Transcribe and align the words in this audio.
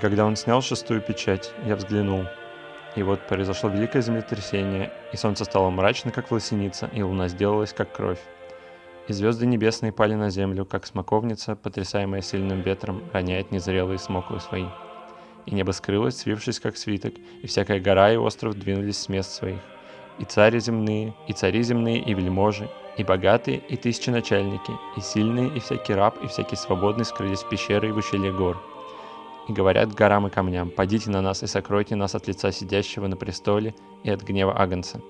когда 0.00 0.26
он 0.26 0.36
снял 0.36 0.62
шестую 0.62 1.00
печать, 1.00 1.52
я 1.64 1.76
взглянул. 1.76 2.24
И 2.96 3.02
вот 3.02 3.20
произошло 3.28 3.70
великое 3.70 4.02
землетрясение, 4.02 4.92
и 5.12 5.16
солнце 5.16 5.44
стало 5.44 5.70
мрачно, 5.70 6.10
как 6.10 6.30
власеница, 6.30 6.90
и 6.92 7.02
луна 7.02 7.28
сделалась, 7.28 7.72
как 7.72 7.92
кровь. 7.92 8.18
И 9.06 9.12
звезды 9.12 9.46
небесные 9.46 9.92
пали 9.92 10.14
на 10.14 10.30
землю, 10.30 10.64
как 10.64 10.86
смоковница, 10.86 11.54
потрясаемая 11.54 12.22
сильным 12.22 12.62
ветром, 12.62 13.02
роняет 13.12 13.52
незрелые 13.52 13.98
смоклы 13.98 14.40
свои. 14.40 14.66
И 15.46 15.54
небо 15.54 15.72
скрылось, 15.72 16.18
свившись 16.18 16.60
как 16.60 16.76
свиток, 16.76 17.14
и 17.42 17.46
всякая 17.46 17.80
гора 17.80 18.12
и 18.12 18.16
остров 18.16 18.54
двинулись 18.54 18.98
с 18.98 19.08
мест 19.08 19.32
своих. 19.32 19.60
И 20.18 20.24
цари 20.24 20.60
земные, 20.60 21.14
и 21.28 21.32
цари 21.32 21.62
земные, 21.62 22.00
и 22.00 22.12
вельможи, 22.12 22.68
и 22.96 23.04
богатые, 23.04 23.58
и 23.58 23.76
тысяченачальники, 23.76 24.72
и 24.96 25.00
сильные, 25.00 25.48
и 25.56 25.60
всякий 25.60 25.94
раб, 25.94 26.22
и 26.22 26.26
всякий 26.26 26.56
свободный 26.56 27.04
скрылись 27.04 27.42
в 27.42 27.48
пещеры 27.48 27.88
и 27.88 27.92
в 27.92 27.96
ущелье 27.96 28.32
гор. 28.32 28.62
И 29.50 29.52
говорят 29.52 29.92
горам 29.92 30.28
и 30.28 30.30
камням, 30.30 30.70
«Падите 30.70 31.10
на 31.10 31.20
нас 31.22 31.42
и 31.42 31.48
сокройте 31.48 31.96
нас 31.96 32.14
от 32.14 32.28
лица 32.28 32.52
сидящего 32.52 33.08
на 33.08 33.16
престоле 33.16 33.74
и 34.04 34.10
от 34.10 34.22
гнева 34.22 34.56
Агнца. 34.56 35.00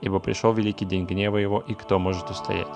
Ибо 0.00 0.20
пришел 0.20 0.52
великий 0.52 0.84
день 0.84 1.06
гнева 1.06 1.38
его, 1.38 1.58
и 1.58 1.74
кто 1.74 1.98
может 1.98 2.30
устоять?» 2.30 2.68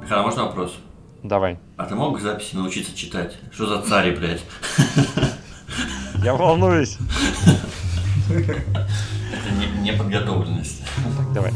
Михаил, 0.00 0.20
а 0.20 0.22
можно 0.22 0.44
вопрос? 0.44 0.76
Давай. 1.24 1.58
А 1.76 1.86
ты 1.86 1.96
мог 1.96 2.16
к 2.16 2.20
записи 2.20 2.54
научиться 2.54 2.96
читать? 2.96 3.36
Что 3.50 3.66
за 3.66 3.82
цари, 3.82 4.14
блядь? 4.14 4.44
Я 6.22 6.34
волнуюсь. 6.34 6.96
Это 8.28 9.80
неподготовленность. 9.80 10.84
Так, 11.18 11.32
давай. 11.32 11.52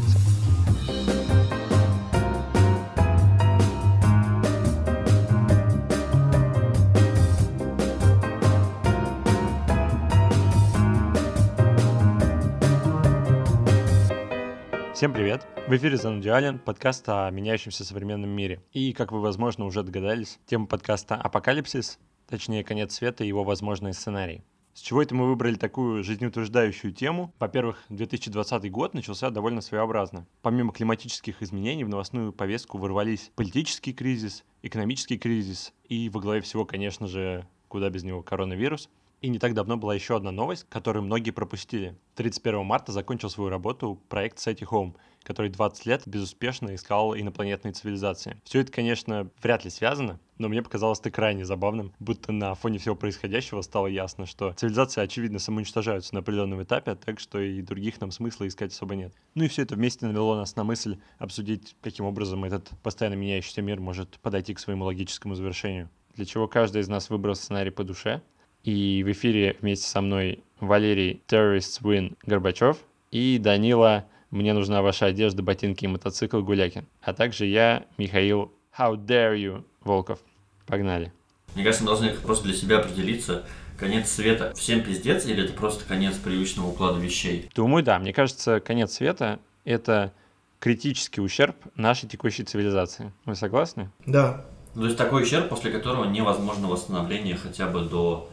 Всем 14.97 15.13
привет! 15.13 15.45
В 15.67 15.75
эфире 15.75 15.95
Занудиален, 15.95 16.57
подкаст 16.57 17.07
о 17.07 17.29
меняющемся 17.29 17.85
современном 17.85 18.31
мире. 18.31 18.63
И, 18.71 18.93
как 18.93 19.11
вы, 19.11 19.21
возможно, 19.21 19.65
уже 19.65 19.83
догадались, 19.83 20.39
тема 20.47 20.65
подкаста 20.65 21.13
«Апокалипсис», 21.13 21.99
точнее, 22.27 22.63
конец 22.63 22.95
света 22.95 23.23
и 23.23 23.27
его 23.27 23.43
возможные 23.43 23.93
сценарии. 23.93 24.43
С 24.73 24.79
чего 24.79 25.03
это 25.03 25.13
мы 25.13 25.27
выбрали 25.27 25.53
такую 25.53 26.03
жизнеутверждающую 26.03 26.91
тему? 26.93 27.31
Во-первых, 27.37 27.83
2020 27.89 28.71
год 28.71 28.95
начался 28.95 29.29
довольно 29.29 29.61
своеобразно. 29.61 30.25
Помимо 30.41 30.73
климатических 30.73 31.43
изменений 31.43 31.83
в 31.83 31.89
новостную 31.89 32.33
повестку 32.33 32.79
ворвались 32.79 33.31
политический 33.35 33.93
кризис, 33.93 34.45
экономический 34.63 35.19
кризис 35.19 35.75
и 35.87 36.09
во 36.09 36.19
главе 36.19 36.41
всего, 36.41 36.65
конечно 36.65 37.05
же, 37.05 37.47
куда 37.67 37.91
без 37.91 38.03
него 38.03 38.23
коронавирус. 38.23 38.89
И 39.21 39.29
не 39.29 39.39
так 39.39 39.55
давно 39.55 39.77
была 39.77 39.95
еще 39.95 40.15
одна 40.15 40.31
новость, 40.31 40.67
которую 40.69 41.03
многие 41.03 41.31
пропустили. 41.31 41.97
31 42.15 42.63
марта 42.63 42.91
закончил 42.91 43.31
свою 43.31 43.49
работу 43.49 43.99
проект 44.09 44.37
Seti 44.37 44.63
Home, 44.69 44.95
который 45.23 45.49
20 45.49 45.85
лет 45.87 46.03
безуспешно 46.05 46.75
искал 46.75 47.15
инопланетные 47.15 47.73
цивилизации. 47.73 48.39
Все 48.43 48.59
это, 48.59 48.71
конечно, 48.71 49.29
вряд 49.41 49.65
ли 49.65 49.71
связано, 49.71 50.19
но 50.37 50.49
мне 50.49 50.61
показалось 50.61 50.99
это 50.99 51.09
крайне 51.09 51.45
забавным, 51.45 51.93
будто 51.99 52.31
на 52.31 52.53
фоне 52.53 52.77
всего 52.77 52.95
происходящего 52.95 53.61
стало 53.63 53.87
ясно, 53.87 54.27
что 54.27 54.53
цивилизации, 54.53 55.01
очевидно, 55.01 55.39
самоуничтожаются 55.39 56.13
на 56.13 56.19
определенном 56.19 56.61
этапе, 56.61 56.93
так 56.93 57.19
что 57.19 57.39
и 57.39 57.63
других 57.63 57.99
нам 57.99 58.11
смысла 58.11 58.47
искать 58.47 58.71
особо 58.71 58.95
нет. 58.95 59.13
Ну 59.33 59.45
и 59.45 59.47
все 59.47 59.63
это 59.63 59.73
вместе 59.73 60.05
навело 60.05 60.35
нас 60.35 60.55
на 60.55 60.63
мысль 60.63 60.99
обсудить, 61.17 61.75
каким 61.81 62.05
образом 62.05 62.45
этот 62.45 62.69
постоянно 62.83 63.15
меняющийся 63.15 63.63
мир 63.63 63.79
может 63.79 64.19
подойти 64.19 64.53
к 64.53 64.59
своему 64.59 64.85
логическому 64.85 65.33
завершению. 65.33 65.89
Для 66.15 66.25
чего 66.25 66.47
каждый 66.47 66.81
из 66.81 66.87
нас 66.87 67.09
выбрал 67.09 67.35
сценарий 67.35 67.71
по 67.71 67.83
душе, 67.83 68.21
и 68.67 69.01
в 69.01 69.11
эфире 69.13 69.55
вместе 69.61 69.87
со 69.87 70.01
мной 70.01 70.43
Валерий 70.59 71.21
Terrorists 71.29 71.81
Win 71.81 72.17
Горбачев 72.25 72.77
и 73.11 73.39
Данила 73.41 74.05
«Мне 74.29 74.51
нужна 74.51 74.81
ваша 74.81 75.05
одежда, 75.05 75.41
ботинки 75.41 75.85
и 75.85 75.87
мотоцикл 75.87 76.41
Гулякин». 76.41 76.85
А 77.01 77.13
также 77.13 77.45
я, 77.45 77.85
Михаил 77.97 78.51
How 78.77 78.97
Dare 78.97 79.37
You 79.37 79.63
Волков. 79.85 80.19
Погнали. 80.65 81.13
Мне 81.55 81.63
кажется, 81.63 81.85
мы 81.85 81.91
должны 81.91 82.09
просто 82.09 82.43
для 82.43 82.53
себя 82.53 82.79
определиться, 82.79 83.45
конец 83.79 84.09
света 84.09 84.53
всем 84.53 84.83
пиздец 84.83 85.25
или 85.25 85.45
это 85.45 85.53
просто 85.53 85.85
конец 85.85 86.17
привычного 86.17 86.67
уклада 86.67 86.99
вещей? 86.99 87.49
Думаю, 87.55 87.85
да. 87.85 87.99
Мне 87.99 88.11
кажется, 88.11 88.59
конец 88.59 88.91
света— 88.95 89.39
это 89.63 90.11
критический 90.59 91.21
ущерб 91.21 91.55
нашей 91.75 92.09
текущей 92.09 92.43
цивилизации. 92.43 93.13
Вы 93.23 93.35
согласны? 93.35 93.91
Да. 94.05 94.45
То 94.73 94.83
есть 94.83 94.97
такой 94.97 95.23
ущерб, 95.23 95.47
после 95.47 95.71
которого 95.71 96.03
невозможно 96.03 96.67
восстановление 96.67 97.37
хотя 97.37 97.67
бы 97.67 97.83
до 97.83 98.29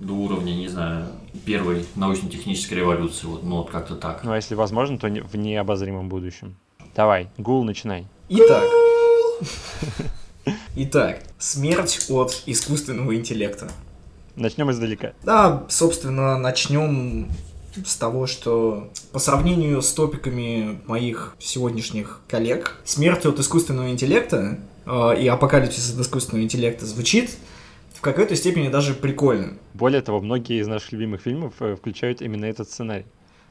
до 0.00 0.14
уровня, 0.14 0.52
не 0.52 0.68
знаю, 0.68 1.06
первой 1.44 1.84
научно-технической 1.94 2.78
революции, 2.78 3.26
вот, 3.26 3.42
ну 3.42 3.58
вот 3.58 3.70
как-то 3.70 3.96
так. 3.96 4.24
Ну 4.24 4.32
а 4.32 4.36
если 4.36 4.54
возможно, 4.54 4.98
то 4.98 5.08
в 5.08 5.36
необозримом 5.36 6.08
будущем. 6.08 6.56
Давай, 6.96 7.28
Гул, 7.38 7.64
начинай. 7.64 8.06
Итак. 8.28 8.64
Итак, 10.76 11.22
смерть 11.38 12.06
от 12.08 12.42
искусственного 12.46 13.14
интеллекта. 13.14 13.70
Начнем 14.36 14.70
издалека. 14.70 15.12
Да, 15.22 15.64
собственно, 15.68 16.38
начнем 16.38 17.28
с 17.84 17.96
того, 17.96 18.26
что 18.26 18.90
по 19.12 19.18
сравнению 19.18 19.82
с 19.82 19.92
топиками 19.92 20.80
моих 20.86 21.36
сегодняшних 21.38 22.20
коллег, 22.26 22.80
смерть 22.84 23.26
от 23.26 23.38
искусственного 23.38 23.90
интеллекта 23.90 24.58
э, 24.86 25.20
и 25.20 25.28
апокалипсис 25.28 25.94
от 25.94 26.00
искусственного 26.00 26.44
интеллекта 26.44 26.86
звучит 26.86 27.36
в 28.00 28.02
какой-то 28.02 28.34
степени 28.34 28.70
даже 28.70 28.94
прикольно. 28.94 29.58
Более 29.74 30.00
того, 30.00 30.22
многие 30.22 30.58
из 30.58 30.66
наших 30.66 30.92
любимых 30.92 31.20
фильмов 31.20 31.52
э, 31.60 31.76
включают 31.76 32.22
именно 32.22 32.46
этот 32.46 32.70
сценарий. 32.70 33.04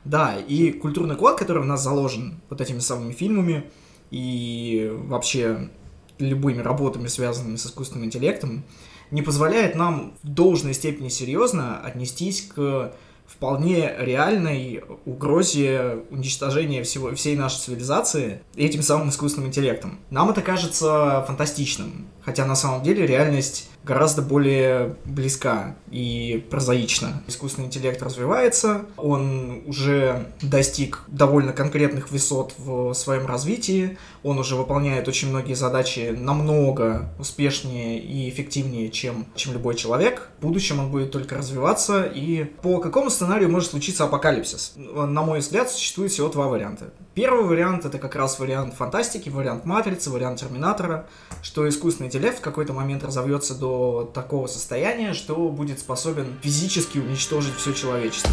Да, 0.05 0.37
и 0.39 0.71
культурный 0.71 1.15
код, 1.15 1.37
который 1.37 1.61
у 1.61 1.65
нас 1.65 1.83
заложен 1.83 2.41
вот 2.49 2.59
этими 2.59 2.79
самыми 2.79 3.13
фильмами 3.13 3.65
и 4.09 4.91
вообще 4.91 5.69
любыми 6.17 6.63
работами, 6.63 7.05
связанными 7.05 7.57
с 7.57 7.67
искусственным 7.67 8.07
интеллектом, 8.07 8.63
не 9.11 9.21
позволяет 9.21 9.75
нам 9.75 10.13
в 10.23 10.27
должной 10.27 10.73
степени 10.73 11.09
серьезно 11.09 11.79
отнестись 11.79 12.41
к 12.41 12.91
вполне 13.29 13.93
реальной 13.99 14.83
угрозе 15.05 15.99
уничтожения 16.09 16.81
всего, 16.81 17.13
всей 17.13 17.37
нашей 17.37 17.59
цивилизации 17.59 18.41
этим 18.55 18.81
самым 18.81 19.09
искусственным 19.09 19.49
интеллектом. 19.49 19.99
Нам 20.09 20.31
это 20.31 20.41
кажется 20.41 21.23
фантастичным, 21.27 22.07
хотя 22.21 22.45
на 22.45 22.55
самом 22.55 22.81
деле 22.81 23.05
реальность 23.05 23.69
гораздо 23.83 24.21
более 24.21 24.95
близка 25.05 25.75
и 25.89 26.45
прозаична. 26.49 27.23
Искусственный 27.27 27.67
интеллект 27.67 28.01
развивается, 28.01 28.85
он 28.97 29.63
уже 29.65 30.27
достиг 30.41 31.03
довольно 31.07 31.53
конкретных 31.53 32.11
высот 32.11 32.53
в 32.57 32.93
своем 32.93 33.25
развитии, 33.25 33.97
он 34.23 34.37
уже 34.37 34.55
выполняет 34.55 35.07
очень 35.07 35.29
многие 35.29 35.53
задачи 35.53 36.15
намного 36.17 37.13
успешнее 37.19 37.99
и 37.99 38.29
эффективнее, 38.29 38.89
чем, 38.89 39.25
чем 39.35 39.53
любой 39.53 39.75
человек. 39.75 40.29
В 40.39 40.41
будущем 40.41 40.79
он 40.79 40.91
будет 40.91 41.11
только 41.11 41.37
развиваться, 41.37 42.03
и 42.03 42.43
по 42.43 42.79
какому 42.79 43.09
сценарию 43.09 43.49
может 43.49 43.71
случиться 43.71 44.03
апокалипсис? 44.03 44.73
На 44.75 45.21
мой 45.21 45.39
взгляд, 45.39 45.69
существует 45.69 46.11
всего 46.11 46.27
два 46.29 46.47
варианта. 46.47 46.93
Первый 47.21 47.43
вариант— 47.43 47.83
это 47.85 47.97
как 47.97 48.15
раз 48.15 48.39
вариант 48.39 48.75
фантастики, 48.75 49.27
вариант 49.27 49.65
Матрицы, 49.65 50.09
вариант 50.09 50.39
Терминатора, 50.39 51.05
что 51.41 51.67
искусственный 51.67 52.07
интеллект 52.07 52.37
в 52.37 52.41
какой-то 52.41 52.71
момент 52.71 53.03
разовьется 53.03 53.55
до 53.55 54.09
такого 54.13 54.47
состояния, 54.47 55.13
что 55.13 55.49
будет 55.49 55.79
способен 55.79 56.37
физически 56.41 56.97
уничтожить 56.97 57.53
все 57.55 57.73
человечество. 57.73 58.31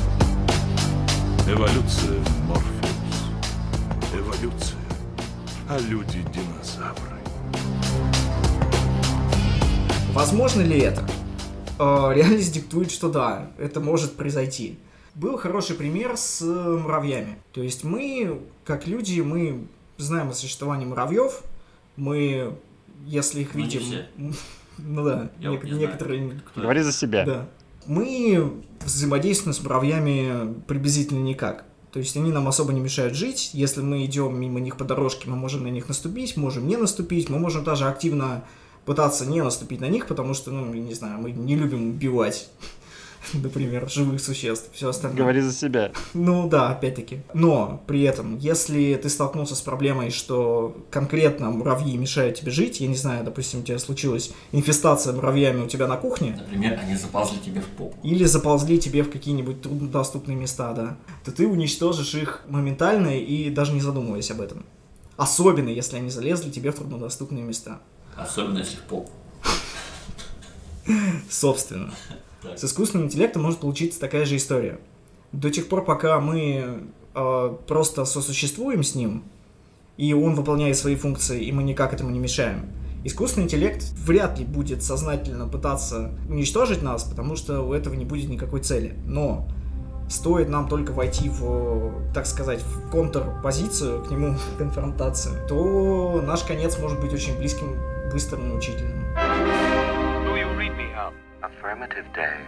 Эволюция, 1.48 2.16
Морфеус. 2.46 3.24
Эволюция. 4.14 4.78
А 5.68 5.80
люди– 5.80 6.24
динозавры. 6.32 7.18
Возможно 10.12 10.62
ли 10.62 10.78
это? 10.78 11.04
Э, 11.80 12.12
реальность 12.14 12.52
диктует, 12.52 12.92
что 12.92 13.08
да, 13.08 13.50
это 13.58 13.80
может 13.80 14.16
произойти. 14.16 14.78
Был 15.16 15.38
хороший 15.38 15.76
пример 15.76 16.18
с 16.18 16.42
муравьями. 16.44 17.38
То 17.52 17.62
есть 17.62 17.84
мы, 17.84 18.38
как 18.64 18.86
люди, 18.86 19.20
мы 19.22 19.66
знаем 19.96 20.28
о 20.28 20.34
существовании 20.34 20.84
муравьев, 20.84 21.42
мы, 21.96 22.54
если 23.06 23.40
их 23.40 23.54
Но 23.54 23.60
не 23.60 23.66
видим... 23.66 24.34
Ну 24.78 25.02
да, 25.04 25.30
нек- 25.40 25.62
знаю. 25.62 25.78
некоторые... 25.78 26.40
Говори 26.54 26.82
за 26.82 26.92
себя. 26.92 27.24
Да. 27.24 27.48
Мы 27.86 28.62
взаимодействуем 28.84 29.54
с 29.54 29.62
муравьями 29.62 30.52
приблизительно 30.66 31.22
никак. 31.22 31.64
То 31.92 31.98
есть 31.98 32.14
они 32.14 32.30
нам 32.30 32.46
особо 32.46 32.74
не 32.74 32.80
мешают 32.80 33.14
жить. 33.14 33.52
Если 33.54 33.80
мы 33.80 34.04
идем 34.04 34.38
мимо 34.38 34.60
них 34.60 34.76
по 34.76 34.84
дорожке, 34.84 35.30
мы 35.30 35.36
можем 35.36 35.62
на 35.62 35.68
них 35.68 35.88
наступить, 35.88 36.36
можем 36.36 36.68
не 36.68 36.76
наступить, 36.76 37.30
мы 37.30 37.38
можем 37.38 37.64
даже 37.64 37.86
активно 37.86 38.44
пытаться 38.84 39.24
не 39.24 39.40
наступить 39.40 39.80
на 39.80 39.88
них, 39.88 40.06
потому 40.06 40.34
что, 40.34 40.50
ну, 40.50 40.74
я 40.74 40.80
не 40.80 40.92
знаю, 40.92 41.18
мы 41.20 41.30
не 41.30 41.56
любим 41.56 41.88
убивать 41.88 42.50
например, 43.34 43.88
живых 43.90 44.20
существ, 44.20 44.68
все 44.72 44.88
остальное. 44.88 45.18
Говори 45.18 45.40
за 45.40 45.52
себя. 45.52 45.92
Ну 46.14 46.48
да, 46.48 46.70
опять-таки. 46.70 47.20
Но 47.34 47.82
при 47.86 48.02
этом, 48.02 48.38
если 48.38 48.94
ты 48.94 49.08
столкнулся 49.08 49.54
с 49.54 49.60
проблемой, 49.60 50.10
что 50.10 50.76
конкретно 50.90 51.50
муравьи 51.50 51.96
мешают 51.96 52.36
тебе 52.36 52.50
жить, 52.50 52.80
я 52.80 52.88
не 52.88 52.96
знаю, 52.96 53.24
допустим, 53.24 53.60
у 53.60 53.62
тебя 53.62 53.78
случилась 53.78 54.32
инфестация 54.52 55.12
муравьями 55.12 55.62
у 55.62 55.66
тебя 55.66 55.86
на 55.86 55.96
кухне, 55.96 56.36
Например, 56.38 56.78
они 56.82 56.96
заползли 56.96 57.38
тебе 57.38 57.60
в 57.60 57.66
попу. 57.66 57.96
или 58.02 58.24
заползли 58.24 58.78
тебе 58.78 59.02
в 59.02 59.10
какие-нибудь 59.10 59.62
труднодоступные 59.62 60.36
места, 60.36 60.72
да, 60.72 60.96
то 61.24 61.32
ты 61.32 61.46
уничтожишь 61.46 62.14
их 62.14 62.42
моментально 62.48 63.18
и 63.18 63.50
даже 63.50 63.72
не 63.72 63.80
задумываясь 63.80 64.30
об 64.30 64.40
этом. 64.40 64.64
Особенно, 65.16 65.70
если 65.70 65.96
они 65.96 66.10
залезли 66.10 66.50
тебе 66.50 66.70
в 66.72 66.76
труднодоступные 66.76 67.42
места. 67.42 67.80
Особенно 68.16 68.58
если 68.58 68.76
в 68.76 68.80
попу. 68.82 69.10
Собственно. 71.28 71.92
Так. 72.42 72.58
С 72.58 72.64
искусственным 72.64 73.06
интеллектом 73.06 73.42
может 73.42 73.60
получиться 73.60 74.00
такая 74.00 74.24
же 74.24 74.36
история. 74.36 74.78
До 75.32 75.50
тех 75.50 75.68
пор, 75.68 75.84
пока 75.84 76.20
мы 76.20 76.82
э, 77.14 77.56
просто 77.66 78.04
сосуществуем 78.04 78.82
с 78.82 78.94
ним, 78.94 79.24
и 79.96 80.12
он 80.12 80.34
выполняет 80.34 80.76
свои 80.76 80.94
функции, 80.94 81.44
и 81.44 81.52
мы 81.52 81.62
никак 81.62 81.92
этому 81.94 82.10
не 82.10 82.18
мешаем, 82.18 82.70
искусственный 83.04 83.44
интеллект 83.44 83.82
вряд 84.04 84.38
ли 84.38 84.44
будет 84.44 84.82
сознательно 84.82 85.48
пытаться 85.48 86.12
уничтожить 86.28 86.82
нас, 86.82 87.04
потому 87.04 87.36
что 87.36 87.62
у 87.62 87.72
этого 87.72 87.94
не 87.94 88.04
будет 88.04 88.28
никакой 88.28 88.60
цели. 88.60 88.94
Но 89.06 89.48
стоит 90.08 90.48
нам 90.48 90.68
только 90.68 90.92
войти 90.92 91.28
в, 91.28 92.12
так 92.14 92.26
сказать, 92.26 92.62
в 92.62 92.90
контрпозицию 92.90 94.02
к 94.04 94.10
нему, 94.10 94.36
конфронтацию, 94.58 95.34
то 95.48 96.22
наш 96.24 96.42
конец 96.42 96.78
может 96.78 97.00
быть 97.00 97.12
очень 97.12 97.36
близким, 97.38 97.76
быстрым 98.12 98.50
и 98.50 98.54
мучительным. 98.54 99.04
Affirmative, 101.66 102.06
Dave. 102.14 102.46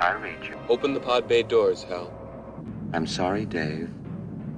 I 0.00 0.14
read 0.14 0.42
you. 0.48 0.56
Open 0.70 0.94
the 0.94 1.00
pod 1.00 1.28
bay 1.28 1.42
doors, 1.42 1.82
Hal. 1.82 2.10
I'm 2.94 3.06
sorry, 3.06 3.44
Dave. 3.44 3.90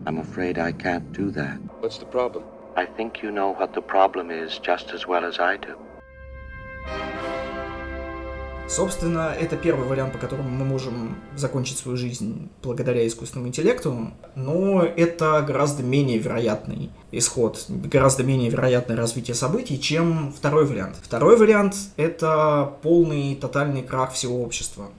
I'm 0.06 0.18
afraid 0.18 0.56
I 0.56 0.70
can't 0.70 1.12
do 1.12 1.32
that. 1.32 1.58
What's 1.80 1.98
the 1.98 2.04
problem? 2.04 2.44
I 2.76 2.86
think 2.86 3.22
you 3.22 3.32
know 3.32 3.54
what 3.54 3.72
the 3.72 3.82
problem 3.82 4.30
is 4.30 4.60
just 4.60 4.92
as 4.92 5.08
well 5.08 5.24
as 5.24 5.40
I 5.40 5.56
do. 5.56 5.76
Собственно, 8.68 9.34
это 9.38 9.56
первый 9.56 9.88
вариант, 9.88 10.12
по 10.12 10.18
которому 10.18 10.50
мы 10.50 10.64
можем 10.66 11.16
закончить 11.34 11.78
свою 11.78 11.96
жизнь 11.96 12.50
благодаря 12.62 13.06
искусственному 13.06 13.48
интеллекту, 13.48 14.12
но 14.34 14.82
это 14.82 15.42
гораздо 15.46 15.82
менее 15.82 16.18
вероятный 16.18 16.90
исход, 17.10 17.64
гораздо 17.68 18.24
менее 18.24 18.50
вероятное 18.50 18.94
развитие 18.94 19.34
событий, 19.34 19.80
чем 19.80 20.34
второй 20.36 20.66
вариант. 20.66 20.96
Второй 21.02 21.38
вариант— 21.38 21.76
это 21.96 22.74
полный 22.82 23.34
тотальный 23.36 23.82
крах 23.82 24.12
всего 24.12 24.42
общества, 24.42 24.90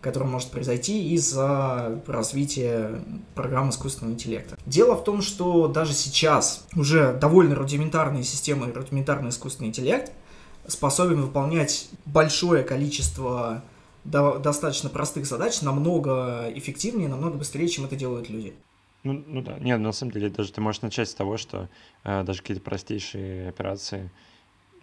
который 0.00 0.28
может 0.28 0.50
произойти 0.50 1.12
из-за 1.14 2.00
развития 2.06 3.02
программ 3.34 3.70
искусственного 3.70 4.14
интеллекта. 4.14 4.56
Дело 4.66 4.94
в 4.94 5.02
том, 5.02 5.20
что 5.20 5.66
даже 5.66 5.94
сейчас 5.94 6.64
уже 6.76 7.12
довольно 7.20 7.56
рудиментарные 7.56 8.22
системы, 8.22 8.72
рудиментарный 8.72 9.30
искусственный 9.30 9.70
интеллект— 9.70 10.12
способен 10.68 11.20
выполнять 11.20 11.88
большое 12.04 12.62
количество 12.62 13.62
до- 14.04 14.38
достаточно 14.38 14.88
простых 14.88 15.26
задач 15.26 15.62
намного 15.62 16.50
эффективнее, 16.54 17.08
намного 17.08 17.38
быстрее, 17.38 17.68
чем 17.68 17.84
это 17.84 17.96
делают 17.96 18.28
люди. 18.28 18.54
Ну, 19.02 19.22
ну 19.26 19.42
да. 19.42 19.58
Нет, 19.58 19.78
на 19.78 19.92
самом 19.92 20.12
деле, 20.12 20.30
даже 20.30 20.52
ты 20.52 20.60
можешь 20.60 20.82
начать 20.82 21.08
с 21.08 21.14
того, 21.14 21.36
что 21.36 21.68
э, 22.04 22.24
даже 22.24 22.40
какие-то 22.40 22.62
простейшие 22.62 23.48
операции, 23.48 24.10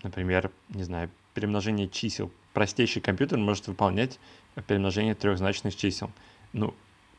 например, 0.01 0.51
не 0.69 0.83
знаю, 0.83 1.09
перемножение 1.33 1.89
чисел. 1.89 2.31
Простейший 2.53 3.01
компьютер 3.01 3.37
может 3.37 3.67
выполнять 3.67 4.19
перемножение 4.67 5.15
трехзначных 5.15 5.75
чисел. 5.75 6.11
Ну, 6.53 6.73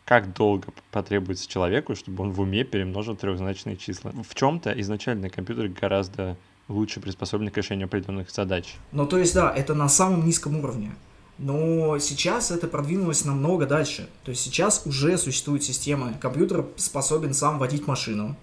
как 0.05 0.35
долго 0.35 0.69
потребуется 0.91 1.49
человеку, 1.49 1.95
чтобы 1.95 2.23
он 2.23 2.33
в 2.33 2.41
уме 2.41 2.65
перемножил 2.65 3.17
трехзначные 3.17 3.77
числа? 3.77 4.13
В 4.13 4.35
чем-то 4.35 4.73
изначально 4.81 5.31
компьютер 5.31 5.69
гораздо 5.69 6.37
лучше 6.69 7.01
приспособлен 7.01 7.51
к 7.51 7.57
решению 7.57 7.87
определенных 7.87 8.31
задач. 8.31 8.77
Ну, 8.93 9.07
то 9.07 9.19
есть, 9.19 9.35
да, 9.35 9.53
это 9.55 9.75
на 9.75 9.89
самом 9.89 10.25
низком 10.25 10.57
уровне. 10.57 10.95
Но 11.39 11.99
сейчас 11.99 12.51
это 12.51 12.69
продвинулось 12.69 13.25
намного 13.25 13.67
дальше. 13.67 14.09
То 14.25 14.31
есть 14.31 14.43
сейчас 14.43 14.87
уже 14.87 15.19
существуют 15.19 15.65
системы. 15.65 16.15
Компьютер 16.21 16.65
способен 16.77 17.35
сам 17.35 17.59
водить 17.59 17.87
машину. 17.87 18.37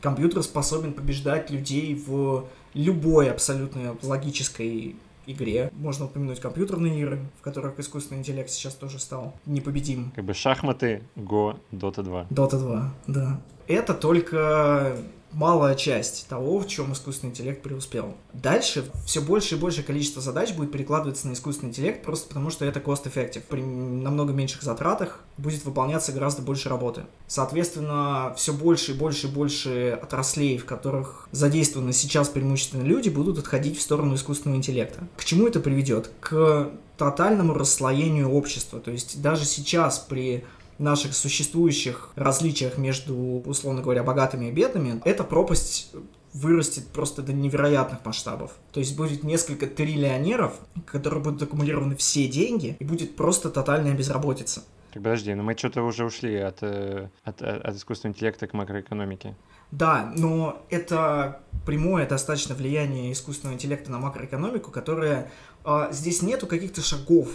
Компьютер 0.00 0.42
способен 0.42 0.92
побеждать 0.92 1.50
людей 1.50 1.94
в 1.94 2.46
любой 2.72 3.30
абсолютно 3.30 3.96
логической 4.02 4.96
игре. 5.26 5.70
Можно 5.74 6.06
упомянуть 6.06 6.40
компьютерные 6.40 7.00
игры, 7.00 7.20
в 7.38 7.42
которых 7.42 7.78
искусственный 7.78 8.20
интеллект 8.20 8.48
сейчас 8.48 8.74
тоже 8.74 8.98
стал 8.98 9.34
непобедим. 9.44 10.12
Как 10.14 10.24
бы 10.24 10.32
шахматы, 10.32 11.02
Go, 11.16 11.58
Dota 11.70 12.02
2. 12.02 12.26
Dota 12.30 12.58
2, 12.58 12.94
да. 13.08 13.40
Это 13.66 13.92
только 13.92 14.96
малая 15.32 15.74
часть 15.74 16.26
того, 16.28 16.60
в 16.60 16.66
чем 16.66 16.92
искусственный 16.92 17.30
интеллект 17.30 17.62
преуспел. 17.62 18.14
Дальше 18.32 18.84
все 19.06 19.20
больше 19.20 19.54
и 19.54 19.58
больше 19.58 19.82
количество 19.82 20.22
задач 20.22 20.52
будет 20.52 20.72
перекладываться 20.72 21.28
на 21.28 21.32
искусственный 21.32 21.70
интеллект, 21.70 22.02
просто 22.02 22.28
потому 22.28 22.50
что 22.50 22.64
это 22.64 22.80
cost-effective. 22.80 23.42
При 23.48 23.60
намного 23.60 24.32
меньших 24.32 24.62
затратах 24.62 25.20
будет 25.36 25.64
выполняться 25.64 26.12
гораздо 26.12 26.42
больше 26.42 26.68
работы. 26.68 27.04
Соответственно, 27.26 28.34
все 28.36 28.52
больше 28.52 28.92
и 28.92 28.94
больше 28.94 29.26
и 29.26 29.30
больше 29.30 29.98
отраслей, 30.02 30.58
в 30.58 30.64
которых 30.64 31.28
задействованы 31.32 31.92
сейчас 31.92 32.28
преимущественно 32.28 32.82
люди, 32.82 33.08
будут 33.08 33.38
отходить 33.38 33.78
в 33.78 33.82
сторону 33.82 34.14
искусственного 34.14 34.58
интеллекта. 34.58 35.06
К 35.16 35.24
чему 35.24 35.46
это 35.46 35.60
приведет? 35.60 36.10
К 36.20 36.70
тотальному 36.98 37.54
расслоению 37.54 38.30
общества. 38.30 38.80
То 38.80 38.90
есть 38.90 39.22
даже 39.22 39.44
сейчас 39.44 39.98
при 39.98 40.44
наших 40.78 41.14
существующих 41.14 42.10
различиях 42.14 42.78
между, 42.78 43.42
условно 43.44 43.82
говоря, 43.82 44.02
богатыми 44.02 44.46
и 44.46 44.52
бедными, 44.52 45.00
эта 45.04 45.24
пропасть 45.24 45.92
вырастет 46.32 46.86
просто 46.88 47.22
до 47.22 47.32
невероятных 47.32 48.04
масштабов. 48.04 48.52
То 48.72 48.80
есть 48.80 48.96
будет 48.96 49.24
несколько 49.24 49.66
триллионеров, 49.66 50.54
которые 50.86 51.22
будут 51.22 51.42
аккумулированы 51.42 51.96
все 51.96 52.28
деньги, 52.28 52.76
и 52.78 52.84
будет 52.84 53.16
просто 53.16 53.50
тотальная 53.50 53.94
безработица. 53.94 54.62
Так 54.92 55.02
подожди, 55.02 55.34
но 55.34 55.42
мы 55.42 55.56
что-то 55.56 55.82
уже 55.82 56.04
ушли 56.04 56.36
от, 56.36 56.62
э, 56.62 57.08
от, 57.24 57.42
от 57.42 57.76
искусственного 57.76 58.14
интеллекта 58.14 58.46
к 58.46 58.54
макроэкономике. 58.54 59.36
Да, 59.70 60.10
но 60.16 60.64
это 60.70 61.42
прямое 61.66 62.06
достаточно 62.08 62.54
влияние 62.54 63.12
искусственного 63.12 63.54
интеллекта 63.54 63.90
на 63.90 63.98
макроэкономику, 63.98 64.70
которое 64.70 65.30
э, 65.64 65.88
здесь 65.90 66.22
нету 66.22 66.46
каких-то 66.46 66.80
шагов, 66.80 67.28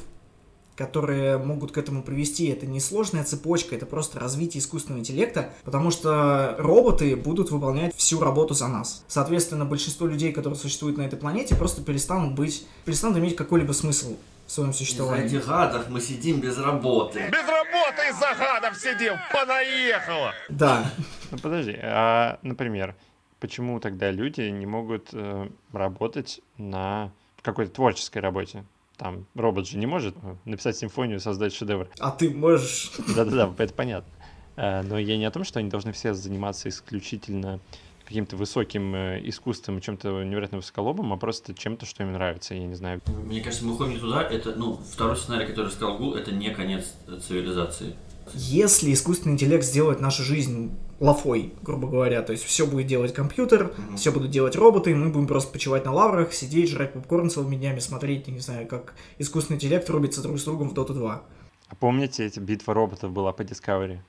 которые 0.76 1.38
могут 1.38 1.72
к 1.72 1.78
этому 1.78 2.04
привести. 2.04 2.48
Это 2.48 2.66
не 2.66 2.80
сложная 2.80 3.24
цепочка, 3.24 3.76
это 3.76 3.86
просто 3.86 4.20
развитие 4.20 4.62
искусственного 4.62 5.00
интеллекта, 5.02 5.50
потому 5.64 5.92
что 5.92 6.56
роботы 6.58 7.16
будут 7.16 7.52
выполнять 7.52 7.96
всю 7.96 8.20
работу 8.20 8.54
за 8.54 8.68
нас. 8.68 9.04
Соответственно, 9.08 9.66
большинство 9.66 10.08
людей, 10.08 10.32
которые 10.34 10.58
существуют 10.58 10.98
на 10.98 11.04
этой 11.04 11.18
планете, 11.18 11.56
просто 11.56 11.84
перестанут 11.84 12.34
быть, 12.36 12.66
перестанут 12.86 13.18
иметь 13.18 13.36
какой-либо 13.36 13.72
смысл 13.74 14.16
в 14.48 14.52
своем 14.52 14.72
Из-за 14.72 14.80
существовании. 14.80 15.26
этих 15.28 15.48
гадов 15.48 15.90
мы 15.90 16.02
сидим 16.02 16.40
без 16.42 16.58
работы. 16.58 17.20
Без 17.32 17.48
работы 17.48 18.10
из-за 18.10 18.34
гадов 18.38 18.78
сидим, 18.78 19.14
понаехало. 19.32 20.34
Да, 20.50 20.92
Ну 21.32 21.38
подожди, 21.38 21.78
а, 21.82 22.40
например, 22.42 22.96
почему 23.40 23.80
тогда 23.80 24.12
люди 24.12 24.42
не 24.42 24.66
могут 24.66 25.10
э, 25.14 25.50
работать 25.72 26.42
на 26.58 27.12
какой-то 27.42 27.72
творческой 27.72 28.20
работе? 28.20 28.66
Там 29.04 29.26
робот 29.36 29.68
же 29.68 29.78
не 29.78 29.86
может 29.86 30.16
э, 30.24 30.36
написать 30.46 30.78
симфонию, 30.78 31.20
создать 31.20 31.54
шедевр. 31.54 31.90
а 32.00 32.10
ты 32.10 32.30
можешь... 32.30 32.90
Да-да-да, 33.14 33.54
это 33.62 33.74
понятно. 33.74 34.10
Э, 34.56 34.82
Но 34.82 34.98
я 34.98 35.18
не 35.18 35.26
о 35.26 35.32
том, 35.32 35.44
что 35.44 35.60
они 35.60 35.70
должны 35.70 35.92
все 35.92 36.14
заниматься 36.14 36.70
исключительно 36.70 37.60
каким-то 38.06 38.38
высоким 38.38 38.96
э, 38.96 39.20
искусством, 39.26 39.82
чем-то 39.82 40.24
невероятно 40.24 40.60
высоколобым, 40.60 41.12
а 41.12 41.18
просто 41.18 41.54
чем-то, 41.54 41.86
что 41.86 42.04
им 42.04 42.14
нравится, 42.14 42.56
я 42.56 42.66
не 42.66 42.76
знаю. 42.76 43.02
Мне 43.26 43.42
кажется, 43.42 43.66
мы 43.66 43.74
уходим 43.74 43.92
не 43.92 44.00
туда. 44.00 44.24
Это, 44.24 44.56
ну, 44.56 44.80
второй 44.90 45.18
сценарий, 45.18 45.48
который 45.48 45.70
сказал 45.70 45.98
Гул, 45.98 46.16
это 46.16 46.32
не 46.32 46.52
конец 46.52 46.94
цивилизации. 47.28 47.98
Если 48.34 48.94
искусственный 48.94 49.34
интеллект 49.34 49.66
сделает 49.66 50.00
нашу 50.00 50.24
жизнь 50.24 50.72
лафой, 51.00 51.54
грубо 51.62 51.88
говоря, 51.88 52.22
то 52.22 52.32
есть 52.32 52.44
все 52.44 52.66
будет 52.66 52.88
делать 52.88 53.14
компьютер, 53.14 53.74
Мгм. 53.78 53.98
все 53.98 54.12
будут 54.12 54.32
делать 54.32 54.56
роботы, 54.56 54.92
и 54.92 54.94
мы 54.94 55.10
будем 55.10 55.28
просто 55.28 55.52
почивать 55.52 55.86
на 55.86 55.92
лаврах, 55.92 56.34
сидеть, 56.34 56.70
жрать 56.70 56.94
попкорн 56.94 57.30
целыми 57.30 57.56
днями, 57.56 57.80
смотреть, 57.80 58.28
не 58.28 58.40
знаю, 58.40 58.68
как 58.68 58.94
искусственный 59.18 59.58
интеллект 59.58 59.90
рубится 59.90 60.22
друг 60.22 60.40
с 60.40 60.44
другом 60.44 60.70
в 60.70 60.74
Dota 60.74 60.94
2. 60.94 61.22
А 61.68 61.76
помните, 61.76 62.26
эти 62.26 62.40
битва 62.40 62.74
роботов 62.74 63.12
была 63.12 63.32
по 63.34 63.42
Discovery? 63.42 64.00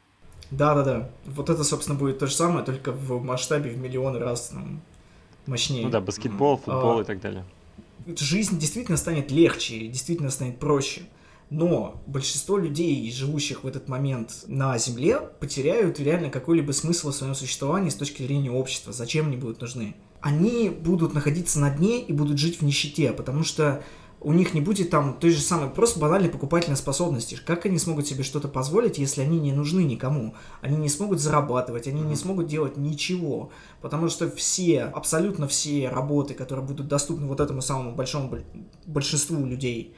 Да-да-да. 0.50 1.10
Вот 1.24 1.50
это, 1.50 1.64
собственно, 1.64 1.98
будет 1.98 2.18
то 2.18 2.26
же 2.26 2.34
самое, 2.34 2.64
только 2.64 2.92
в 2.92 3.22
масштабе 3.24 3.70
в 3.70 3.78
миллионы 3.78 4.18
раз 4.18 4.52
ну, 4.52 4.78
мощнее. 5.46 5.84
Ну 5.84 5.90
да, 5.90 6.00
баскетбол, 6.00 6.58
футбол 6.58 6.98
А. 6.98 7.02
и 7.02 7.04
так 7.04 7.20
далее. 7.20 7.44
Жизнь 8.06 8.58
действительно 8.58 8.98
станет 8.98 9.30
легче, 9.30 9.86
действительно 9.88 10.30
станет 10.30 10.58
проще. 10.58 11.02
Но 11.50 12.02
большинство 12.06 12.58
людей, 12.58 13.10
живущих 13.12 13.64
в 13.64 13.66
этот 13.66 13.88
момент 13.88 14.44
на 14.46 14.76
Земле, 14.78 15.20
потеряют 15.40 16.00
реально 16.00 16.30
какой-либо 16.30 16.72
смысл 16.72 17.10
в 17.10 17.14
своем 17.14 17.34
существовании 17.34 17.90
с 17.90 17.94
точки 17.94 18.22
зрения 18.22 18.50
общества. 18.50 18.92
Зачем 18.92 19.26
они 19.26 19.36
будут 19.36 19.60
нужны? 19.60 19.94
Они 20.20 20.70
будут 20.70 21.14
находиться 21.14 21.60
на 21.60 21.70
дне 21.70 22.00
и 22.00 22.12
будут 22.12 22.38
жить 22.38 22.60
в 22.60 22.62
нищете, 22.64 23.12
потому 23.12 23.44
что 23.44 23.82
у 24.24 24.32
них 24.32 24.54
не 24.54 24.62
будет 24.62 24.88
там 24.88 25.18
той 25.20 25.30
же 25.30 25.40
самой 25.40 25.68
просто 25.68 26.00
банальной 26.00 26.30
покупательной 26.30 26.78
способности. 26.78 27.38
Как 27.44 27.66
они 27.66 27.78
смогут 27.78 28.06
себе 28.06 28.24
что-то 28.24 28.48
позволить, 28.48 28.96
если 28.96 29.20
они 29.20 29.38
не 29.38 29.52
нужны 29.52 29.80
никому? 29.80 30.34
Они 30.62 30.78
не 30.78 30.88
смогут 30.88 31.20
зарабатывать, 31.20 31.86
они 31.86 32.00
не 32.00 32.16
смогут 32.16 32.46
делать 32.46 32.78
ничего. 32.78 33.50
Потому 33.82 34.08
что 34.08 34.30
все, 34.30 34.84
абсолютно 34.84 35.46
все 35.46 35.90
работы, 35.90 36.32
которые 36.32 36.64
будут 36.64 36.88
доступны 36.88 37.26
вот 37.26 37.40
этому 37.40 37.60
самому 37.60 37.94
большому 37.94 38.30
боль- 38.30 38.46
большинству 38.86 39.44
людей, 39.44 39.94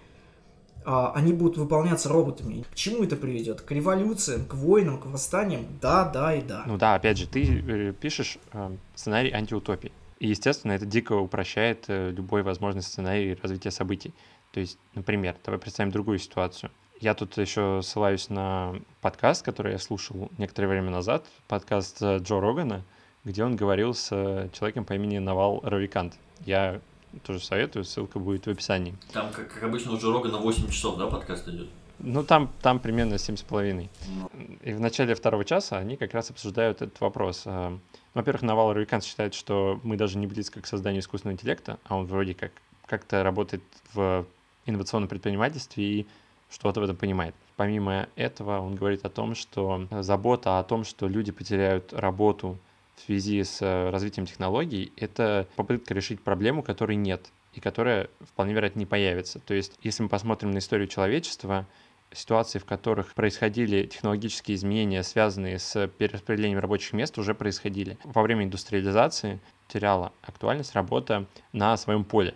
они 0.87 1.33
будут 1.33 1.57
выполняться 1.59 2.09
роботами. 2.09 2.65
К 2.71 2.75
чему 2.75 3.03
это 3.03 3.17
приведет? 3.17 3.61
К 3.61 3.71
революциям, 3.73 4.45
к 4.45 4.55
войнам, 4.55 4.99
к 4.99 5.07
восстаниям? 5.07 5.67
Да, 5.81 6.09
да 6.09 6.35
и 6.35 6.43
да. 6.43 6.63
Ну 6.67 6.77
да, 6.79 6.95
опять 6.95 7.19
же, 7.19 7.27
ты 7.27 7.43
э, 7.45 7.93
пишешь 7.93 8.39
э, 8.53 8.77
сценарий 8.95 9.33
антиутопии. 9.33 9.91
И, 10.21 10.29
естественно, 10.29 10.73
это 10.73 10.87
дико 10.87 11.15
упрощает 11.15 11.87
э, 11.89 12.13
любой 12.13 12.43
возможный 12.43 12.83
сценарий 12.83 13.37
развития 13.43 13.73
событий. 13.73 14.15
То 14.53 14.61
есть, 14.61 14.79
например, 14.95 15.37
давай 15.45 15.59
представим 15.59 15.91
другую 15.91 16.19
ситуацию. 16.19 16.71
Я 17.01 17.15
тут 17.15 17.37
еще 17.37 17.81
ссылаюсь 17.83 18.31
на 18.31 18.75
подкаст, 19.01 19.45
который 19.45 19.73
я 19.73 19.79
слушал 19.79 20.31
некоторое 20.39 20.69
время 20.69 20.91
назад, 20.91 21.27
подкаст 21.49 22.01
Джо 22.01 22.41
Рогана, 22.41 22.85
где 23.25 23.45
он 23.45 23.57
говорил 23.57 23.93
с 23.93 24.09
человеком 24.53 24.85
по 24.85 24.95
имени 24.95 25.19
Навал 25.19 25.61
Равикант. 25.63 26.15
Я 26.47 26.81
тоже 27.25 27.41
советую, 27.41 27.85
ссылка 27.85 28.19
будет 28.19 28.47
в 28.47 28.51
описании. 28.51 28.95
Там, 29.13 29.31
как, 29.33 29.53
как 29.53 29.63
обычно, 29.63 29.93
уже 29.93 30.11
Рога 30.13 30.29
на 30.29 30.39
8 30.39 30.71
часов, 30.71 30.99
да, 30.99 31.07
подкаст 31.07 31.49
идет? 31.49 31.69
Ну, 31.99 32.23
там, 32.25 32.53
там 32.61 32.79
примерно 32.79 33.17
семь 33.19 33.37
с 33.37 33.43
половиной. 33.43 33.89
Ну. 34.09 34.31
И 34.63 34.73
в 34.73 34.81
начале 34.81 35.15
второго 35.15 35.45
часа 35.45 35.79
они 35.79 35.97
как 35.97 36.13
раз 36.13 36.31
обсуждают 36.31 36.83
этот 36.83 37.01
вопрос. 37.01 37.43
А, 37.47 37.79
Во-первых, 38.13 38.43
Навал 38.43 38.75
Равикант 38.75 39.05
считает, 39.05 39.35
что 39.35 39.81
мы 39.83 39.97
даже 39.97 40.19
не 40.19 40.27
близко 40.27 40.61
к 40.61 40.67
созданию 40.67 41.01
искусственного 41.01 41.35
интеллекта, 41.35 41.79
а 41.85 41.97
он 41.97 42.07
вроде 42.07 42.35
как 42.35 42.53
как-то 42.87 43.23
работает 43.23 43.63
в 43.95 44.27
инновационном 44.67 45.09
предпринимательстве 45.09 45.85
и 45.85 46.07
что-то 46.51 46.81
в 46.81 46.85
этом 46.85 46.97
понимает. 46.97 47.35
Помимо 47.57 48.09
этого, 48.15 48.61
он 48.61 48.77
говорит 48.77 49.05
о 49.05 49.09
том, 49.09 49.35
что 49.35 49.87
забота 49.91 50.59
о 50.59 50.65
том, 50.65 50.85
что 50.85 51.09
люди 51.09 51.33
потеряют 51.33 51.93
работу 51.93 52.59
в 52.97 53.07
связи 53.07 53.43
с 53.45 53.63
э, 53.63 53.91
развитием 53.91 54.27
технологий, 54.27 54.93
это 54.97 55.47
попытка 55.57 55.95
решить 55.95 56.21
проблему, 56.21 56.63
которой 56.63 56.97
нет 56.97 57.31
и 57.53 57.61
которая 57.61 58.11
вполне 58.21 58.53
вероятно 58.53 58.81
не 58.81 58.87
появится. 58.87 59.39
То 59.39 59.55
есть, 59.55 59.79
если 59.83 60.03
мы 60.03 60.09
посмотрим 60.11 60.51
на 60.51 60.59
историю 60.59 60.89
человечества, 60.89 61.67
ситуации, 62.13 62.59
в 62.59 62.65
которых 62.65 63.15
происходили 63.15 63.87
технологические 63.87 64.57
изменения, 64.57 65.03
связанные 65.03 65.59
с 65.59 65.89
перераспределением 65.89 66.61
рабочих 66.61 66.93
мест, 66.93 67.19
уже 67.19 67.35
происходили. 67.35 67.99
Во 68.05 68.23
время 68.23 68.45
индустриализации 68.45 69.41
теряла 69.69 70.13
актуальность 70.23 70.75
работа 70.75 71.27
на 71.53 71.77
своем 71.77 72.05
поле, 72.05 72.35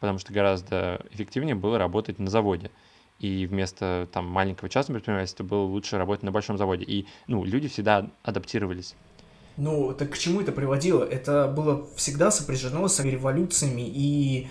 потому 0.00 0.18
что 0.18 0.32
гораздо 0.32 1.04
эффективнее 1.10 1.54
было 1.54 1.78
работать 1.78 2.18
на 2.18 2.30
заводе. 2.30 2.70
И 3.18 3.46
вместо 3.46 4.08
там, 4.12 4.26
маленького 4.26 4.68
частного 4.68 4.98
предпринимательства 4.98 5.44
было 5.44 5.62
лучше 5.62 5.96
работать 5.96 6.22
на 6.22 6.32
большом 6.32 6.58
заводе. 6.58 6.84
И 6.84 7.06
ну, 7.26 7.44
люди 7.44 7.68
всегда 7.68 8.10
адаптировались. 8.22 8.94
Ну, 9.56 9.94
так 9.94 10.10
к 10.10 10.18
чему 10.18 10.40
это 10.40 10.52
приводило? 10.52 11.04
Это 11.04 11.48
было 11.48 11.88
всегда 11.96 12.30
сопряжено 12.30 12.88
с 12.88 13.00
революциями 13.00 13.82
и 13.86 14.48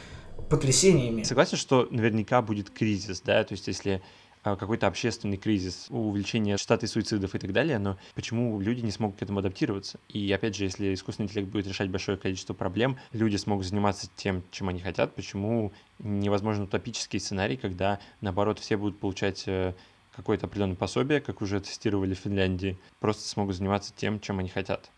потрясениями. 0.49 1.23
Согласен, 1.23 1.57
что 1.57 1.87
наверняка 1.91 2.41
будет 2.41 2.69
кризис, 2.69 3.21
да, 3.21 3.43
то 3.43 3.53
есть 3.53 3.67
если 3.67 4.01
а, 4.43 4.55
какой-то 4.55 4.85
общественный 4.85 5.37
кризис, 5.37 5.87
увеличение 5.89 6.57
частоты 6.57 6.85
суицидов 6.85 7.33
и 7.33 7.39
так 7.39 7.51
далее, 7.51 7.79
но 7.79 7.97
почему 8.13 8.59
люди 8.59 8.81
не 8.81 8.91
смогут 8.91 9.17
к 9.17 9.23
этому 9.23 9.39
адаптироваться? 9.39 9.99
И 10.09 10.31
опять 10.31 10.55
же, 10.55 10.65
если 10.65 10.93
искусственный 10.93 11.27
интеллект 11.27 11.51
будет 11.51 11.67
решать 11.67 11.89
большое 11.89 12.17
количество 12.17 12.53
проблем, 12.53 12.97
люди 13.11 13.37
смогут 13.37 13.65
заниматься 13.65 14.07
тем, 14.15 14.43
чем 14.51 14.69
они 14.69 14.79
хотят, 14.81 15.15
почему 15.15 15.73
невозможен 15.97 16.63
утопический 16.63 17.19
сценарий, 17.19 17.57
когда, 17.57 17.99
наоборот, 18.21 18.59
все 18.59 18.77
будут 18.77 18.99
получать 18.99 19.45
э, 19.47 19.73
какое-то 20.15 20.45
определенное 20.45 20.75
пособие, 20.75 21.21
как 21.21 21.41
уже 21.41 21.59
тестировали 21.59 22.13
в 22.13 22.19
Финляндии, 22.19 22.77
просто 22.99 23.27
смогут 23.27 23.55
заниматься 23.55 23.93
тем, 23.95 24.19
чем 24.19 24.37
они 24.37 24.49
хотят. 24.49 24.91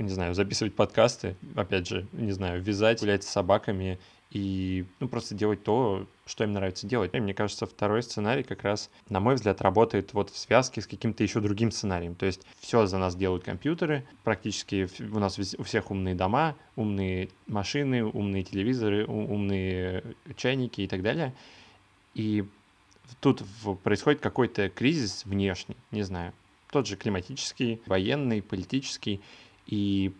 Не 0.00 0.08
знаю, 0.08 0.34
записывать 0.34 0.74
подкасты, 0.74 1.36
опять 1.54 1.86
же, 1.86 2.06
не 2.12 2.32
знаю, 2.32 2.62
вязать, 2.62 3.00
гулять 3.00 3.22
с 3.22 3.28
собаками 3.28 3.98
и 4.30 4.86
ну, 4.98 5.08
просто 5.08 5.34
делать 5.34 5.62
то, 5.62 6.06
что 6.24 6.44
им 6.44 6.54
нравится 6.54 6.86
делать. 6.86 7.14
И 7.14 7.20
мне 7.20 7.34
кажется, 7.34 7.66
второй 7.66 8.02
сценарий 8.02 8.42
как 8.42 8.62
раз, 8.62 8.88
на 9.10 9.20
мой 9.20 9.34
взгляд, 9.34 9.60
работает 9.60 10.14
вот 10.14 10.30
в 10.30 10.38
связке 10.38 10.80
с 10.80 10.86
каким-то 10.86 11.22
еще 11.22 11.40
другим 11.40 11.70
сценарием. 11.70 12.14
То 12.14 12.24
есть 12.24 12.46
все 12.60 12.86
за 12.86 12.96
нас 12.96 13.14
делают 13.14 13.44
компьютеры, 13.44 14.06
практически 14.24 14.88
у 15.00 15.18
нас 15.18 15.38
у 15.38 15.62
всех 15.64 15.90
умные 15.90 16.14
дома, 16.14 16.56
умные 16.76 17.28
машины, 17.46 18.02
умные 18.02 18.42
телевизоры, 18.42 19.04
умные 19.04 20.02
чайники 20.36 20.80
и 20.80 20.88
так 20.88 21.02
далее. 21.02 21.34
И 22.14 22.46
тут 23.20 23.42
происходит 23.82 24.20
какой-то 24.20 24.70
кризис 24.70 25.26
внешний, 25.26 25.76
не 25.90 26.04
знаю, 26.04 26.32
тот 26.70 26.86
же 26.86 26.96
климатический, 26.96 27.82
военный, 27.84 28.40
политический, 28.40 29.20
и 29.66 30.12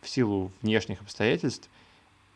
в 0.00 0.08
силу 0.08 0.50
внешних 0.62 1.00
обстоятельств 1.00 1.68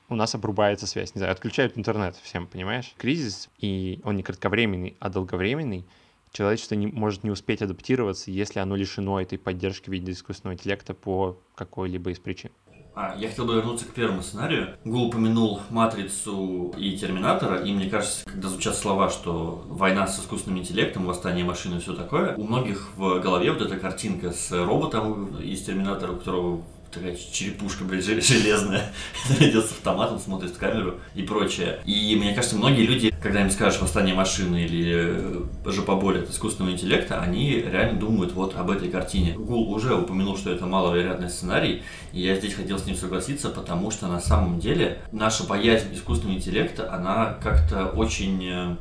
у 0.09 0.15
нас 0.15 0.35
обрубается 0.35 0.87
связь, 0.87 1.15
не 1.15 1.21
знаю, 1.21 1.33
отключают 1.33 1.79
интернет 1.79 2.17
всем, 2.17 2.47
понимаешь? 2.47 2.95
Кризис, 2.99 3.49
и 3.59 4.01
он 4.05 4.17
не 4.17 4.23
кратковременный, 4.23 4.97
а 5.01 5.09
долговременный, 5.09 5.85
человечество 6.33 6.75
не, 6.75 6.87
может 6.87 7.25
не 7.25 7.31
успеть 7.31 7.63
адаптироваться, 7.63 8.31
если 8.31 8.59
оно 8.59 8.77
лишено 8.77 9.21
этой 9.21 9.39
поддержки 9.39 9.89
в 9.89 9.93
виде 9.93 10.13
искусственного 10.13 10.55
интеллекта 10.55 10.95
по 10.95 11.39
какой-либо 11.55 12.11
из 12.11 12.19
причин. 12.19 12.51
А, 12.95 13.17
я 13.19 13.29
хотел 13.29 13.47
бы 13.47 13.55
вернуться 13.55 13.87
к 13.87 13.95
первому 13.95 14.23
сценарию. 14.23 14.77
Гул 14.85 15.07
упомянул 15.07 15.61
«Матрицу» 15.71 16.75
и 16.77 16.97
«Терминатора», 16.97 17.63
и 17.63 17.73
мне 17.73 17.89
кажется, 17.89 18.25
когда 18.27 18.49
звучат 18.49 18.77
слова, 18.77 19.09
что 19.09 19.65
война 19.67 20.07
с 20.07 20.21
искусственным 20.21 20.59
интеллектом, 20.59 21.07
восстание 21.07 21.45
машины 21.45 21.77
и 21.77 21.81
все 21.81 21.95
такое, 21.95 22.35
у 22.37 22.45
многих 22.45 22.89
в 22.97 23.19
голове 23.21 23.53
вот 23.53 23.63
эта 23.63 23.79
картинка 23.79 24.33
с 24.33 24.53
роботом 24.53 25.39
из 25.39 25.63
«Терминатора», 25.63 26.13
у 26.13 26.17
которого 26.17 26.63
такая 26.93 27.17
черепушка, 27.17 27.85
блядь, 27.85 28.05
железная, 28.05 28.93
идет 29.41 29.67
с 29.67 29.73
автоматом, 29.73 30.19
смотрит 30.19 30.51
в 30.51 30.59
камеру 30.59 31.01
и 31.15 31.23
прочее. 31.23 31.81
И 31.85 32.17
мне 32.17 32.35
кажется, 32.35 32.57
многие 32.57 32.87
люди, 32.87 33.13
когда 33.23 33.43
им 33.43 33.51
скажешь 33.51 33.81
восстание 33.81 34.15
машины 34.15 34.65
или 34.65 35.45
жопоболь 35.65 36.21
от 36.21 36.31
искусственного 36.31 36.75
интеллекта, 36.75 37.21
они 37.21 37.55
реально 37.55 37.99
думают 37.99 38.33
вот 38.33 38.57
об 38.57 38.71
этой 38.71 38.91
картине. 38.91 39.35
Гул 39.35 39.73
уже 39.73 39.95
упомянул, 39.95 40.37
что 40.37 40.51
это 40.51 40.67
маловероятный 40.67 41.31
сценарий, 41.31 41.83
и 42.13 42.21
я 42.21 42.37
здесь 42.37 42.55
хотел 42.55 42.79
с 42.79 42.87
ним 42.87 42.97
согласиться, 42.97 43.49
потому 43.49 43.91
что 43.91 44.07
на 44.07 44.21
самом 44.21 44.61
деле 44.61 44.99
наша 45.13 45.45
боязнь 45.45 45.95
искусственного 45.95 46.37
интеллекта, 46.37 46.93
она 46.93 47.39
как-то 47.43 47.87
очень 47.87 48.79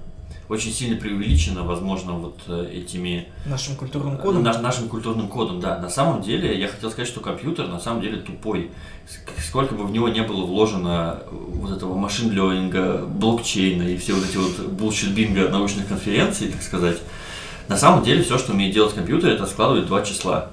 очень 0.52 0.74
сильно 0.74 1.00
преувеличено, 1.00 1.64
возможно, 1.64 2.12
вот 2.12 2.42
э, 2.48 2.72
этими... 2.74 3.30
Нашим 3.46 3.78
культурным 3.78 4.18
кодом? 4.18 4.44
Наш, 4.44 4.60
нашим 4.60 4.90
культурным 4.90 5.30
кодом, 5.30 5.62
да. 5.62 5.80
На 5.80 5.90
самом 5.90 6.22
деле, 6.22 6.60
я 6.60 6.68
хотел 6.68 6.92
сказать, 6.92 7.08
что 7.08 7.22
компьютер 7.22 7.70
на 7.70 7.80
самом 7.80 8.02
деле 8.02 8.18
тупой. 8.18 8.70
Сколько 9.40 9.76
бы 9.76 9.86
в 9.86 9.92
него 9.92 10.10
не 10.10 10.22
было 10.24 10.46
вложено 10.46 11.22
вот 11.32 11.72
этого 11.72 11.96
machine 11.96 12.41
learning 12.41 12.93
а, 12.93 13.06
блокчейна 13.06 13.84
и 13.84 13.96
все 13.96 14.14
вот 14.14 14.26
эти 14.26 14.36
вот 14.36 14.68
bullshit 14.72 15.18
bingo 15.18 15.48
научных 15.48 15.88
конференций, 15.88 16.50
так 16.50 16.62
сказать, 16.62 16.98
на 17.70 17.78
самом 17.78 18.04
деле 18.04 18.22
все, 18.22 18.38
что 18.38 18.52
умеет 18.52 18.74
делать 18.74 18.94
компьютер, 18.94 19.30
это 19.30 19.46
складывать 19.46 19.88
два 19.88 20.02
числа. 20.02 20.50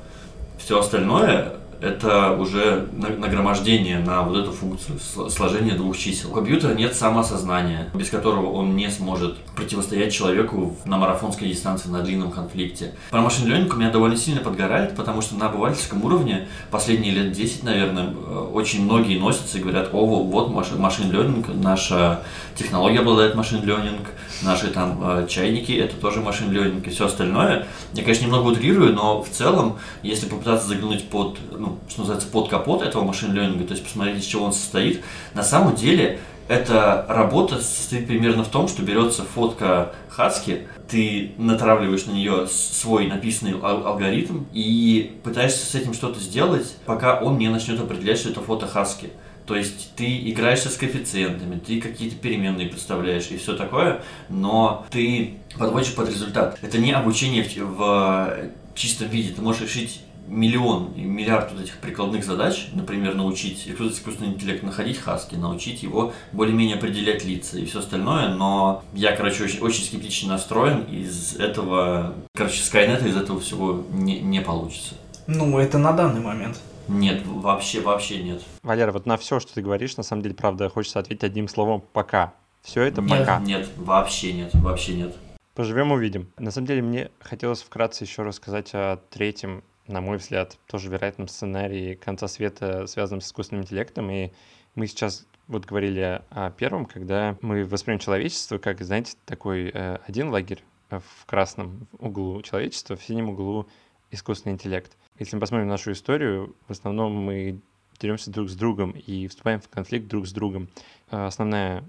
Все 0.58 0.78
остальное 0.78 1.54
это 1.80 2.32
уже 2.32 2.88
нагромождение 2.92 3.98
на 3.98 4.22
вот 4.22 4.36
эту 4.36 4.52
функцию, 4.52 4.98
сложение 5.30 5.74
двух 5.74 5.96
чисел. 5.96 6.30
У 6.30 6.34
компьютера 6.34 6.74
нет 6.74 6.94
самосознания, 6.94 7.88
без 7.94 8.10
которого 8.10 8.50
он 8.52 8.76
не 8.76 8.90
сможет 8.90 9.36
противостоять 9.56 10.12
человеку 10.12 10.76
на 10.84 10.98
марафонской 10.98 11.48
дистанции, 11.48 11.88
на 11.88 12.02
длинном 12.02 12.30
конфликте. 12.30 12.94
Про 13.10 13.20
machine 13.20 13.46
learning 13.46 13.74
у 13.74 13.76
меня 13.76 13.90
довольно 13.90 14.16
сильно 14.16 14.40
подгорает, 14.40 14.96
потому 14.96 15.22
что 15.22 15.36
на 15.36 15.48
обывательском 15.48 16.04
уровне 16.04 16.48
последние 16.70 17.12
лет 17.12 17.32
10, 17.32 17.62
наверное, 17.62 18.06
э, 18.14 18.50
очень 18.52 18.84
многие 18.84 19.18
носятся 19.18 19.58
и 19.58 19.60
говорят, 19.60 19.90
о, 19.92 20.06
вот 20.06 20.50
machine 20.50 21.12
learning, 21.12 21.48
наша 21.54 22.22
технология 22.56 23.00
обладает 23.00 23.34
машин 23.34 23.64
ленинг, 23.64 24.08
наши 24.42 24.68
там 24.68 24.98
э, 25.02 25.26
чайники, 25.28 25.72
это 25.72 25.96
тоже 25.96 26.20
машин 26.20 26.50
ленинг 26.50 26.86
и 26.86 26.90
все 26.90 27.06
остальное. 27.06 27.66
Я, 27.92 28.02
конечно, 28.02 28.24
немного 28.24 28.48
утрирую, 28.48 28.94
но 28.94 29.22
в 29.22 29.28
целом, 29.28 29.78
если 30.02 30.28
попытаться 30.28 30.68
заглянуть 30.68 31.08
под, 31.08 31.38
ну, 31.50 31.67
что 31.88 32.00
называется, 32.00 32.28
под 32.28 32.48
капот 32.48 32.82
этого 32.82 33.04
машин 33.04 33.32
ленинга, 33.32 33.64
то 33.64 33.72
есть 33.72 33.84
посмотреть, 33.84 34.18
из 34.18 34.24
чего 34.24 34.44
он 34.44 34.52
состоит, 34.52 35.02
на 35.34 35.42
самом 35.42 35.74
деле 35.74 36.20
эта 36.48 37.04
работа 37.08 37.60
состоит 37.60 38.06
примерно 38.06 38.42
в 38.42 38.48
том, 38.48 38.68
что 38.68 38.82
берется 38.82 39.22
фотка 39.22 39.92
Хаски, 40.08 40.66
ты 40.88 41.32
натравливаешь 41.36 42.06
на 42.06 42.12
нее 42.12 42.46
свой 42.48 43.06
написанный 43.06 43.52
алгоритм 43.60 44.44
и 44.52 45.18
пытаешься 45.22 45.66
с 45.66 45.74
этим 45.74 45.92
что-то 45.92 46.18
сделать, 46.18 46.74
пока 46.86 47.20
он 47.20 47.38
не 47.38 47.48
начнет 47.48 47.78
определять, 47.78 48.18
что 48.18 48.30
это 48.30 48.40
фото 48.40 48.66
Хаски. 48.66 49.10
То 49.44 49.56
есть 49.56 49.94
ты 49.96 50.30
играешься 50.30 50.68
с 50.68 50.76
коэффициентами, 50.76 51.58
ты 51.58 51.80
какие-то 51.80 52.16
переменные 52.16 52.68
представляешь 52.68 53.28
и 53.30 53.38
все 53.38 53.56
такое, 53.56 54.02
но 54.28 54.86
ты 54.90 55.38
подводишь 55.58 55.94
под 55.94 56.10
результат. 56.10 56.58
Это 56.60 56.78
не 56.78 56.92
обучение 56.92 57.42
в, 57.42 57.76
в 57.76 58.50
чистом 58.74 59.08
виде. 59.08 59.32
Ты 59.32 59.40
можешь 59.40 59.62
решить 59.62 60.02
миллион, 60.28 60.92
миллиард 60.96 61.52
вот 61.52 61.62
этих 61.62 61.78
прикладных 61.78 62.24
задач, 62.24 62.68
например, 62.74 63.14
научить 63.14 63.66
искусственный 63.68 64.28
интеллект 64.34 64.62
находить 64.62 64.98
хаски, 64.98 65.34
научить 65.34 65.82
его 65.82 66.12
более-менее 66.32 66.76
определять 66.76 67.24
лица 67.24 67.58
и 67.58 67.64
все 67.64 67.80
остальное, 67.80 68.28
но 68.28 68.82
я, 68.92 69.16
короче, 69.16 69.44
очень, 69.44 69.60
очень 69.60 69.84
скептично 69.84 70.30
настроен, 70.30 70.84
из 70.84 71.36
этого, 71.36 72.14
короче, 72.34 72.60
Skynet 72.62 73.06
из 73.08 73.16
этого 73.16 73.40
всего 73.40 73.84
не, 73.92 74.20
не 74.20 74.40
получится. 74.40 74.94
Ну, 75.26 75.58
это 75.58 75.78
на 75.78 75.92
данный 75.92 76.20
момент. 76.20 76.58
Нет, 76.88 77.22
вообще, 77.26 77.80
вообще 77.80 78.22
нет. 78.22 78.42
Валера, 78.62 78.92
вот 78.92 79.04
на 79.04 79.16
все, 79.18 79.40
что 79.40 79.52
ты 79.52 79.60
говоришь, 79.62 79.96
на 79.96 80.02
самом 80.02 80.22
деле, 80.22 80.34
правда, 80.34 80.68
хочется 80.70 80.98
ответить 80.98 81.24
одним 81.24 81.48
словом 81.48 81.82
«пока». 81.92 82.32
Все 82.62 82.82
это 82.82 83.00
Нет, 83.00 83.18
пока. 83.20 83.38
нет, 83.38 83.68
вообще 83.76 84.32
нет, 84.32 84.50
вообще 84.54 84.94
нет. 84.94 85.16
Поживем, 85.54 85.92
увидим. 85.92 86.28
На 86.38 86.50
самом 86.50 86.66
деле, 86.66 86.82
мне 86.82 87.10
хотелось 87.20 87.62
вкратце 87.62 88.04
еще 88.04 88.22
рассказать 88.22 88.70
о 88.74 88.98
третьем, 89.10 89.62
на 89.88 90.00
мой 90.00 90.18
взгляд, 90.18 90.58
тоже 90.66 90.90
вероятном 90.90 91.28
сценарии 91.28 91.94
конца 91.94 92.28
света, 92.28 92.86
связанном 92.86 93.20
с 93.20 93.26
искусственным 93.26 93.64
интеллектом. 93.64 94.10
И 94.10 94.30
мы 94.74 94.86
сейчас 94.86 95.26
вот 95.48 95.64
говорили 95.64 96.22
о 96.30 96.50
первом, 96.50 96.84
когда 96.86 97.36
мы 97.40 97.64
воспримем 97.64 97.98
человечество 97.98 98.58
как, 98.58 98.82
знаете, 98.82 99.16
такой 99.24 99.70
э, 99.72 99.98
один 100.06 100.28
лагерь 100.28 100.62
э, 100.90 101.00
в 101.00 101.26
красном 101.26 101.88
углу 101.98 102.42
человечества, 102.42 102.96
в 102.96 103.02
синем 103.02 103.30
углу 103.30 103.66
искусственный 104.10 104.54
интеллект. 104.54 104.96
Если 105.18 105.34
мы 105.34 105.40
посмотрим 105.40 105.68
нашу 105.68 105.92
историю, 105.92 106.54
в 106.68 106.70
основном 106.70 107.12
мы 107.12 107.60
деремся 107.98 108.30
друг 108.30 108.48
с 108.48 108.54
другом 108.54 108.92
и 108.92 109.26
вступаем 109.26 109.60
в 109.60 109.68
конфликт 109.68 110.06
друг 110.06 110.26
с 110.26 110.32
другом. 110.32 110.68
Э, 111.10 111.26
Основная 111.26 111.82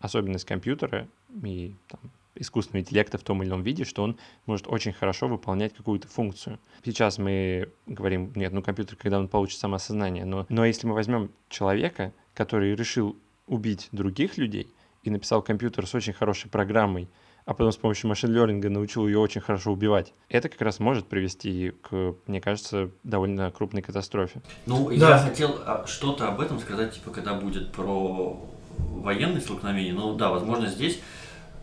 особенность 0.00 0.44
компьютера 0.44 1.08
и 1.42 1.74
там, 1.88 2.00
искусственного 2.36 2.82
интеллекта 2.82 3.18
в 3.18 3.22
том 3.22 3.42
или 3.42 3.48
ином 3.48 3.62
виде, 3.62 3.84
что 3.84 4.02
он 4.02 4.16
может 4.46 4.66
очень 4.68 4.92
хорошо 4.92 5.28
выполнять 5.28 5.74
какую-то 5.74 6.08
функцию. 6.08 6.58
Сейчас 6.84 7.18
мы 7.18 7.68
говорим, 7.86 8.32
нет, 8.34 8.52
ну 8.52 8.62
компьютер, 8.62 8.96
когда 8.96 9.18
он 9.18 9.28
получит 9.28 9.58
самоосознание, 9.58 10.24
но, 10.24 10.46
но 10.48 10.64
если 10.64 10.86
мы 10.86 10.94
возьмем 10.94 11.30
человека, 11.48 12.12
который 12.34 12.74
решил 12.74 13.16
убить 13.46 13.88
других 13.92 14.36
людей 14.38 14.72
и 15.02 15.10
написал 15.10 15.42
компьютер 15.42 15.86
с 15.86 15.94
очень 15.94 16.12
хорошей 16.12 16.50
программой, 16.50 17.08
а 17.44 17.54
потом 17.54 17.70
с 17.70 17.76
помощью 17.76 18.08
машин-лернинга 18.08 18.68
научил 18.70 19.06
ее 19.06 19.20
очень 19.20 19.40
хорошо 19.40 19.70
убивать, 19.72 20.12
это 20.28 20.48
как 20.48 20.60
раз 20.62 20.80
может 20.80 21.06
привести 21.06 21.72
к, 21.82 22.16
мне 22.26 22.40
кажется, 22.40 22.90
довольно 23.04 23.52
крупной 23.52 23.82
катастрофе. 23.82 24.42
Ну, 24.66 24.90
Да. 24.96 25.10
я 25.10 25.18
хотел 25.18 25.56
а, 25.64 25.86
что-то 25.86 26.26
об 26.26 26.40
этом 26.40 26.58
сказать, 26.58 26.94
типа, 26.94 27.12
когда 27.12 27.34
будет 27.34 27.70
про 27.70 28.36
военные 28.78 29.40
столкновения. 29.40 29.94
Ну, 29.94 30.14
да, 30.16 30.30
возможно, 30.30 30.66
здесь 30.66 31.00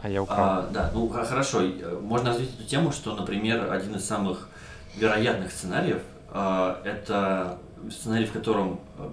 А 0.03 0.09
я 0.09 0.21
украл. 0.21 0.37
А, 0.37 0.69
да, 0.73 0.91
ну 0.93 1.07
хорошо. 1.07 1.61
Э, 1.61 1.97
Можно 2.01 2.31
развить 2.31 2.53
эту 2.59 2.67
тему, 2.67 2.91
что, 2.91 3.15
например, 3.15 3.71
один 3.71 3.95
из 3.95 4.03
самых 4.03 4.49
вероятных 4.97 5.49
сценариев 5.53 6.01
а, 6.29 6.81
это 6.83 7.57
сценарий, 7.89 8.25
в 8.25 8.33
котором 8.33 8.81
э, 8.97 9.09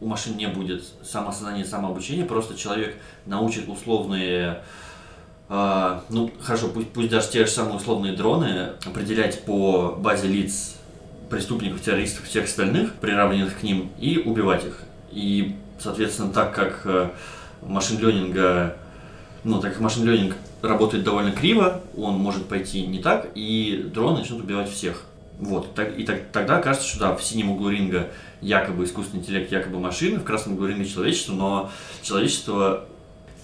у 0.00 0.06
машин 0.06 0.38
не 0.38 0.46
будет 0.46 0.84
самоосознания, 1.04 1.66
самообучения, 1.66 2.24
просто 2.24 2.56
человек 2.56 2.96
научит 3.26 3.68
условные, 3.68 4.62
а, 5.50 6.02
ну 6.08 6.30
хорошо, 6.40 6.68
пусть, 6.68 6.88
пусть 6.92 7.10
даже 7.10 7.28
те 7.28 7.44
же 7.44 7.50
самые 7.50 7.76
условные 7.76 8.16
дроны 8.16 8.70
определять 8.86 9.44
по 9.44 9.96
базе 9.98 10.28
лиц 10.28 10.76
преступников, 11.28 11.82
террористов 11.82 12.24
всех 12.24 12.44
остальных, 12.44 12.94
приравненных 12.94 13.60
к 13.60 13.62
ним, 13.62 13.90
и 13.98 14.16
убивать 14.16 14.64
их. 14.64 14.82
И, 15.10 15.56
соответственно, 15.78 16.32
так 16.32 16.54
как 16.54 17.12
машин 17.60 17.98
ленинга 17.98 18.78
ну, 19.44 19.60
так 19.60 19.72
как 19.72 19.80
машин 19.80 20.04
ленинг 20.08 20.36
работает 20.62 21.04
довольно 21.04 21.32
криво, 21.32 21.80
он 21.96 22.14
может 22.14 22.46
пойти 22.46 22.86
не 22.86 23.00
так, 23.00 23.30
и 23.34 23.90
дроны 23.92 24.20
начнут 24.20 24.42
убивать 24.42 24.70
всех. 24.70 25.04
Вот, 25.38 25.74
так, 25.74 25.98
и 25.98 26.04
так, 26.04 26.20
тогда 26.32 26.60
кажется, 26.60 26.88
что 26.88 27.00
да, 27.00 27.16
в 27.16 27.22
синем 27.22 27.50
углу 27.50 27.70
ринга 27.70 28.10
якобы 28.40 28.84
искусственный 28.84 29.22
интеллект, 29.22 29.50
якобы 29.50 29.80
машины, 29.80 30.18
в 30.20 30.24
красном 30.24 30.54
углу 30.54 30.66
ринга 30.68 30.84
человечество, 30.84 31.32
но 31.32 31.70
человечество, 32.02 32.84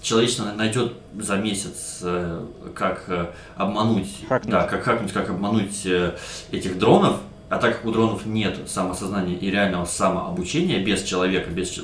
человечество 0.01 0.45
найдет 0.53 0.93
за 1.17 1.35
месяц, 1.35 1.99
э, 2.03 2.45
как 2.73 3.03
э, 3.07 3.27
обмануть, 3.57 4.09
Хакнуть. 4.29 4.51
да, 4.51 4.63
как 4.65 4.83
хакнуть, 4.83 5.11
как 5.11 5.29
обмануть 5.29 5.85
э, 5.85 6.15
этих 6.51 6.79
дронов, 6.79 7.17
а 7.49 7.57
так 7.57 7.77
как 7.77 7.85
у 7.85 7.91
дронов 7.91 8.25
нет 8.25 8.57
самосознания 8.67 9.35
и 9.35 9.49
реального 9.49 9.83
самообучения 9.85 10.79
без 10.81 11.03
человека, 11.03 11.49
без, 11.49 11.79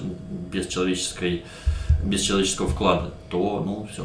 без 0.52 0.68
человеческой 0.68 1.44
без 2.04 2.22
человеческого 2.22 2.68
вклада, 2.68 3.14
то, 3.30 3.64
ну, 3.64 3.88
все. 3.88 4.04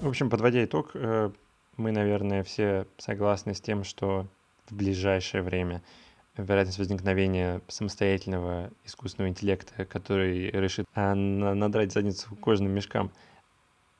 В 0.00 0.08
общем, 0.08 0.30
подводя 0.30 0.64
итог, 0.64 0.90
э, 0.94 1.30
мы, 1.76 1.92
наверное, 1.92 2.42
все 2.42 2.86
согласны 2.98 3.54
с 3.54 3.60
тем, 3.60 3.84
что 3.84 4.26
в 4.68 4.74
ближайшее 4.74 5.42
время 5.42 5.82
вероятность 6.36 6.78
возникновения 6.78 7.60
самостоятельного 7.68 8.70
искусственного 8.84 9.30
интеллекта, 9.30 9.84
который 9.84 10.50
решит 10.50 10.86
а, 10.94 11.14
на- 11.14 11.54
надрать 11.54 11.92
задницу 11.92 12.34
кожаным 12.36 12.72
мешкам, 12.72 13.10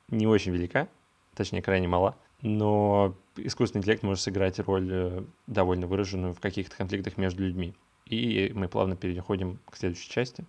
не 0.09 0.27
очень 0.27 0.51
велика, 0.51 0.87
точнее, 1.35 1.61
крайне 1.61 1.87
мала. 1.87 2.15
Но 2.41 3.15
искусственный 3.37 3.81
интеллект 3.81 4.03
может 4.03 4.23
сыграть 4.23 4.59
роль 4.59 4.89
э, 4.91 5.23
довольно 5.47 5.87
выраженную 5.87 6.33
в 6.33 6.39
каких-то 6.39 6.75
конфликтах 6.75 7.17
между 7.17 7.43
людьми. 7.43 7.75
И 8.07 8.51
мы 8.55 8.67
плавно 8.67 8.95
переходим 8.95 9.59
к 9.69 9.77
следующей 9.77 10.09
части. 10.09 10.43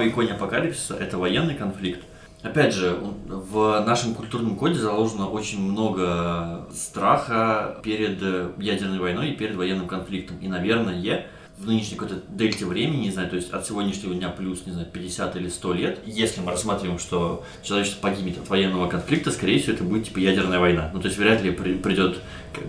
Мой 0.00 0.08
конь 0.08 0.30
апокалипсиса– 0.30 0.94
это 0.98 1.18
военный 1.18 1.54
конфликт. 1.54 2.00
Опять 2.42 2.72
же, 2.72 2.96
в 3.26 3.84
нашем 3.86 4.14
культурном 4.14 4.56
коде 4.56 4.76
заложено 4.76 5.28
очень 5.28 5.60
много 5.60 6.66
страха 6.74 7.78
перед 7.82 8.18
ядерной 8.56 8.98
войной 8.98 9.28
и 9.28 9.36
перед 9.36 9.56
военным 9.56 9.86
конфликтом. 9.86 10.38
И, 10.40 10.48
наверное, 10.48 11.26
в 11.58 11.66
нынешней 11.66 11.98
какой-то 11.98 12.22
дельте 12.30 12.64
времени, 12.64 13.02
не 13.02 13.10
знаю, 13.10 13.28
то 13.28 13.36
есть 13.36 13.50
от 13.50 13.66
сегодняшнего 13.66 14.14
дня 14.14 14.30
плюс, 14.30 14.64
не 14.64 14.72
знаю, 14.72 14.88
50 14.90 15.36
или 15.36 15.48
100 15.50 15.72
лет, 15.74 15.98
если 16.06 16.40
мы 16.40 16.52
рассматриваем, 16.52 16.98
что 16.98 17.44
человечество 17.62 18.00
погибнет 18.00 18.38
от 18.38 18.48
военного 18.48 18.88
конфликта, 18.88 19.30
скорее 19.30 19.58
всего, 19.58 19.74
это 19.74 19.84
будет 19.84 20.06
типа 20.06 20.18
ядерная 20.18 20.60
война. 20.60 20.90
Ну, 20.94 21.00
то 21.00 21.08
есть 21.08 21.18
вряд 21.18 21.42
ли 21.42 21.50
при- 21.50 21.74
придет, 21.74 22.20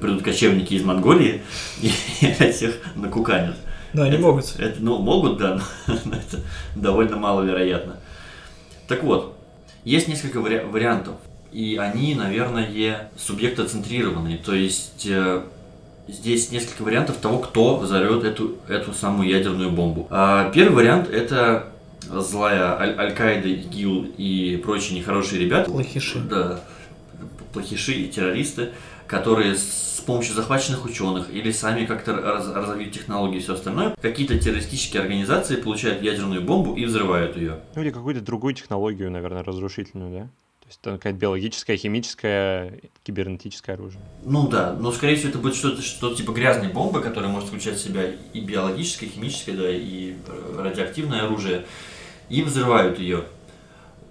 придут 0.01 0.21
кочевники 0.21 0.73
из 0.73 0.83
Монголии 0.83 1.43
и 1.81 2.25
опять 2.27 2.57
всех 2.57 2.75
накуканят. 2.97 3.55
Да, 3.93 4.03
они 4.03 4.13
Это- 4.13 4.21
могут. 4.21 4.55
Это, 4.57 4.75
ну, 4.81 4.97
могут, 4.99 5.37
да, 5.37 5.61
но 5.87 6.15
это 6.15 6.39
довольно 6.75 7.17
маловероятно. 7.17 7.97
Так 8.87 9.03
вот, 9.03 9.37
есть 9.83 10.07
несколько 10.07 10.39
вари- 10.39 10.65
вариантов, 10.65 11.15
и 11.51 11.77
они, 11.77 12.15
наверное, 12.15 13.09
субъектоцентрированные. 13.17 14.37
То 14.37 14.53
есть 14.55 15.05
э, 15.09 15.41
здесь 16.07 16.51
несколько 16.51 16.83
вариантов 16.83 17.17
того, 17.17 17.39
кто 17.39 17.77
взорвет 17.77 18.23
эту, 18.23 18.55
эту 18.67 18.93
самую 18.93 19.29
ядерную 19.29 19.71
бомбу. 19.71 20.07
А, 20.09 20.49
первый 20.51 20.75
вариант 20.75 21.09
это 21.09 21.67
злая 22.01 22.77
Аль- 22.79 22.97
Аль-Каида, 22.97 23.47
ИГИЛ 23.47 24.13
и 24.17 24.61
прочие 24.63 24.97
нехорошие 24.99 25.41
ребята. 25.41 25.69
Плохиши. 25.69 26.19
Да, 26.19 26.59
плохиши 27.53 27.93
и 27.93 28.07
террористы, 28.07 28.69
которые 29.11 29.55
с 29.57 30.01
помощью 30.05 30.33
захваченных 30.35 30.85
ученых 30.85 31.29
или 31.29 31.51
сами 31.51 31.85
как-то 31.85 32.15
раз- 32.15 32.47
разовьют 32.47 32.93
технологии 32.93 33.37
и 33.37 33.41
все 33.41 33.55
остальное, 33.55 33.93
какие-то 34.01 34.39
террористические 34.39 35.01
организации 35.01 35.57
получают 35.57 36.01
ядерную 36.01 36.41
бомбу 36.41 36.75
и 36.75 36.85
взрывают 36.85 37.35
ее. 37.35 37.59
Ну 37.75 37.81
или 37.81 37.91
какую-то 37.91 38.21
другую 38.21 38.53
технологию, 38.53 39.11
наверное, 39.11 39.43
разрушительную, 39.43 40.11
да? 40.11 40.23
То 40.61 40.67
есть 40.67 40.79
это 40.81 40.91
какая-то 40.91 41.19
биологическая, 41.19 41.75
химическая, 41.75 42.79
кибернетическое 43.03 43.75
оружие. 43.75 44.01
Ну 44.23 44.47
да, 44.47 44.71
но 44.79 44.93
скорее 44.93 45.17
всего 45.17 45.29
это 45.29 45.39
будет 45.39 45.55
что-то 45.55 45.81
что 45.81 46.15
типа 46.15 46.31
грязной 46.31 46.69
бомбы, 46.69 47.01
которая 47.01 47.29
может 47.29 47.49
включать 47.49 47.75
в 47.75 47.83
себя 47.83 48.05
и 48.31 48.39
биологическое, 48.39 49.09
и 49.09 49.11
химическое, 49.11 49.57
да, 49.57 49.69
и 49.69 50.15
радиоактивное 50.57 51.25
оружие, 51.25 51.65
и 52.29 52.43
взрывают 52.43 52.97
ее. 52.97 53.25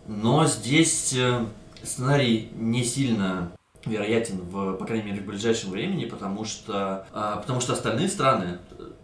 Но 0.07 0.45
здесь 0.45 1.15
э, 1.15 1.47
сценарий 1.83 2.51
не 2.55 2.85
сильно 2.85 3.51
вероятен, 3.85 4.40
в, 4.40 4.75
по 4.75 4.85
крайней 4.85 5.11
мере, 5.11 5.23
в 5.23 5.27
ближайшем 5.27 5.71
времени, 5.71 6.05
потому 6.05 6.45
что, 6.45 7.07
а, 7.12 7.37
потому 7.38 7.61
что 7.61 7.73
остальные 7.73 8.09
страны 8.09 8.59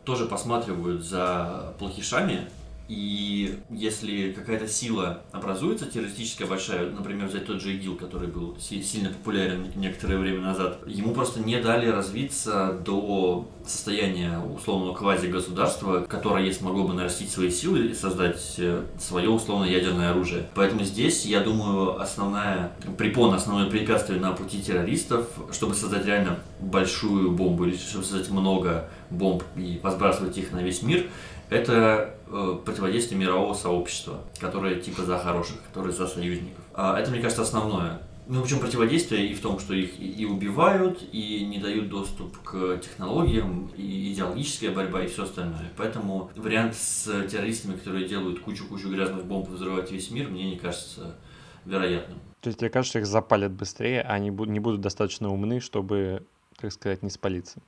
тоже 0.05 0.27
посматривают 0.27 1.03
за 1.03 1.75
плохишами, 1.79 2.49
и 2.89 3.59
если 3.71 4.33
какая-то 4.33 4.69
сила 4.69 5.23
образуется, 5.33 5.87
террористическая 5.87 6.47
большая, 6.47 6.91
например, 6.91 7.27
взять 7.27 7.47
тот 7.47 7.61
же 7.61 7.75
ИГИЛ, 7.75 7.97
который 7.97 8.29
был 8.29 8.57
си- 8.61 8.83
сильно 8.83 9.09
популярен 9.09 9.73
некоторое 9.75 10.19
время 10.19 10.41
назад, 10.41 10.79
ему 10.87 11.13
просто 11.13 11.41
не 11.41 11.61
дали 11.61 11.89
развиться 11.89 12.79
до 12.85 13.49
состояния 13.67 14.39
условного 14.39 14.95
квази-государства, 14.95 16.07
которое, 16.09 16.45
если 16.45 16.65
могло 16.65 16.87
бы 16.87 16.95
нарастить 16.95 17.31
свои 17.31 17.51
силы 17.51 17.87
и 17.87 17.95
создать 17.95 18.55
э, 18.59 18.85
свое 18.99 19.29
условное 19.31 19.69
ядерное 19.69 20.13
оружие. 20.13 20.47
Поэтому 20.55 20.85
здесь, 20.85 21.25
я 21.27 21.41
думаю, 21.41 22.01
основная 22.01 22.73
препон, 22.97 23.35
основное 23.35 23.69
препятствие 23.69 24.21
на 24.21 24.31
пути 24.33 24.63
террористов, 24.63 25.27
чтобы 25.51 25.75
создать 25.75 26.07
реально 26.07 26.39
большую 26.61 27.33
бомбу 27.33 27.65
или 27.65 27.77
чтобы 27.77 28.05
создать 28.05 28.31
много 28.31 28.89
бомб 29.11 29.43
и 29.57 29.81
возбрасывать 29.83 30.39
их 30.39 30.53
на 30.53 30.63
весь 30.63 30.83
мир, 30.83 31.07
это 31.51 32.15
э, 32.27 32.59
противодействие 32.65 33.19
мирового 33.21 33.55
сообщества, 33.55 34.21
которое 34.41 34.81
типа 34.81 35.03
за 35.03 35.19
хороших, 35.19 35.63
которое 35.69 35.93
за 35.93 36.07
союзников. 36.07 36.65
А 36.75 36.99
это, 36.99 37.11
мне 37.11 37.21
кажется, 37.21 37.43
основное. 37.43 38.03
Ну, 38.29 38.43
причем 38.43 38.59
противодействие 38.59 39.29
и 39.29 39.35
в 39.35 39.41
том, 39.41 39.61
что 39.61 39.73
их 39.73 40.01
и 40.01 40.25
убивают, 40.25 41.01
и 41.13 41.45
не 41.45 41.59
дают 41.59 41.89
доступ 41.89 42.37
к 42.43 42.79
технологиям, 42.79 43.71
и 43.77 44.13
идеологическая 44.13 44.73
борьба, 44.73 45.05
и 45.05 45.07
все 45.07 45.23
остальное. 45.23 45.71
Поэтому 45.77 46.33
вариант 46.35 46.75
с 46.75 47.05
террористами, 47.29 47.77
которые 47.77 48.09
делают 48.09 48.41
кучу-кучу 48.41 48.89
грязных 48.89 49.25
бомб 49.27 49.49
и 49.49 49.53
взрывают 49.53 49.93
весь 49.93 50.11
мир, 50.11 50.29
мне 50.29 50.51
не 50.51 50.57
кажется 50.57 51.15
вероятным. 51.65 52.19
То 52.41 52.49
есть 52.49 52.59
тебе 52.59 52.69
кажется, 52.69 52.91
что 52.91 52.99
их 52.99 53.07
запалят 53.07 53.53
быстрее, 53.53 54.03
а 54.03 54.15
они 54.15 54.31
не 54.31 54.59
будут 54.59 54.81
достаточно 54.81 55.33
умны, 55.33 55.61
чтобы, 55.61 56.27
так 56.59 56.73
сказать, 56.73 57.05
не 57.05 57.11
спалиться? 57.11 57.61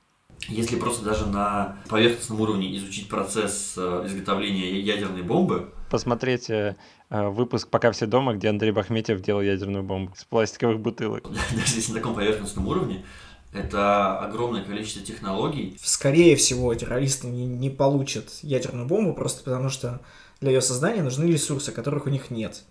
Если 0.47 0.77
просто 0.77 1.03
даже 1.03 1.25
на 1.25 1.77
поверхностном 1.89 2.41
уровне 2.41 2.75
изучить 2.77 3.09
процесс 3.09 3.73
э, 3.77 4.03
изготовления 4.05 4.79
ядерной 4.79 5.21
бомбы, 5.21 5.71
посмотреть 5.89 6.49
э, 6.49 6.75
э, 7.09 7.27
выпуск 7.29 7.67
«Пока 7.67 7.91
все 7.91 8.05
дома», 8.05 8.33
где 8.33 8.49
Андрей 8.49 8.71
Бахметьев 8.71 9.21
делал 9.21 9.41
ядерную 9.41 9.83
бомбу 9.83 10.13
с 10.15 10.23
пластиковых 10.23 10.79
бутылок. 10.79 11.23
Даже 11.51 11.75
если 11.75 11.91
на 11.91 11.97
таком 11.97 12.15
поверхностном 12.15 12.67
уровне, 12.67 13.03
это 13.51 14.19
огромное 14.19 14.63
количество 14.63 15.03
технологий. 15.03 15.77
Скорее 15.81 16.35
всего, 16.35 16.73
террористы 16.75 17.27
не, 17.27 17.45
не 17.45 17.69
получат 17.69 18.29
ядерную 18.41 18.87
бомбу 18.87 19.13
просто 19.13 19.43
потому, 19.43 19.69
что 19.69 20.01
для 20.39 20.51
ее 20.51 20.61
создания 20.61 21.01
нужны 21.01 21.25
ресурсы, 21.25 21.71
которых 21.71 22.05
у 22.05 22.09
них 22.09 22.29
нет. 22.29 22.63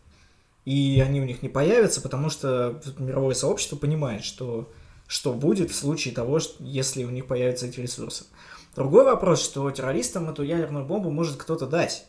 И 0.64 1.02
они 1.04 1.20
у 1.20 1.24
них 1.24 1.42
не 1.42 1.48
появятся, 1.48 2.00
потому 2.00 2.31
что 2.31 2.81
мировое 2.98 3.35
сообщество 3.35 3.76
понимает, 3.76 4.24
что 4.24 4.70
что 5.09 5.33
будет 5.33 5.71
в 5.71 5.75
случае 5.75 6.14
того, 6.14 6.38
что, 6.38 6.62
если 6.62 7.03
у 7.03 7.11
них 7.11 7.27
появятся 7.27 7.66
эти 7.66 7.81
ресурсы. 7.81 8.27
Другой 8.77 9.05
вопрос, 9.05 9.42
что 9.42 9.68
террористам 9.73 10.29
эту 10.29 10.44
ядерную 10.44 10.85
бомбу 10.85 11.11
может 11.11 11.37
кто-то 11.37 11.66
дать. 11.66 12.07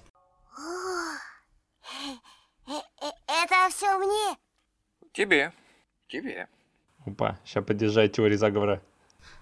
Это 2.68 3.70
все 3.72 3.98
мне? 3.98 4.38
Тебе. 5.14 5.54
Тебе. 6.08 6.48
Опа, 7.06 7.40
сейчас 7.46 7.64
поддержать 7.64 8.12
теории 8.12 8.36
заговора. 8.36 8.82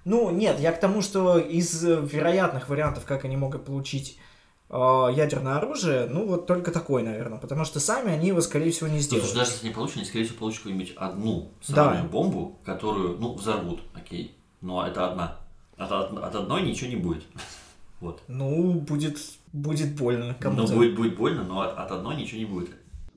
Ну, 0.06 0.30
нет, 0.30 0.60
я 0.60 0.72
к 0.72 0.80
тому, 0.80 1.02
что 1.02 1.38
из 1.38 1.84
вероятных 1.84 2.70
вариантов, 2.70 3.06
как 3.06 3.26
они 3.26 3.36
могут 3.36 3.66
получить 3.66 4.18
э, 4.18 4.22
ядерное 4.70 5.58
оружие, 5.58 6.08
ну, 6.08 6.26
вот 6.28 6.46
только 6.48 6.72
такой, 6.72 7.02
наверное. 7.04 7.40
Потому 7.40 7.64
что 7.64 7.80
сами 7.80 8.12
они 8.12 8.28
его, 8.28 8.42
скорее 8.42 8.72
всего, 8.72 8.90
не 8.90 9.00
сделают. 9.00 9.34
Даже 9.34 9.52
если 9.52 9.68
не 9.68 9.74
получат, 9.74 9.98
они, 9.98 10.06
скорее 10.06 10.26
всего, 10.26 10.40
получат 10.40 10.60
какую-нибудь 10.64 10.94
одну 10.98 11.52
самую 11.62 12.04
Да. 12.04 12.10
бомбу, 12.10 12.60
которую, 12.66 13.18
ну, 13.18 13.34
взорвут, 13.34 13.82
окей. 13.94 14.36
Но 14.62 14.86
это 14.86 15.10
одна. 15.12 15.40
От, 15.78 15.92
от- 15.92 16.18
от 16.18 16.36
одной 16.36 16.64
ничего 16.64 16.90
не 16.90 16.96
будет. 16.98 17.24
Вот. 18.00 18.22
Ну, 18.28 18.74
будет, 18.74 19.18
будет 19.54 19.96
больно 19.96 20.28
Ну, 20.28 20.36
кому-то. 20.40 20.72
будет, 20.76 20.96
будет 20.96 21.18
больно, 21.18 21.44
но 21.44 21.62
от, 21.62 21.76
от 21.80 21.92
одной 21.92 22.16
ничего 22.16 22.38
не 22.38 22.46
будет. 22.46 22.70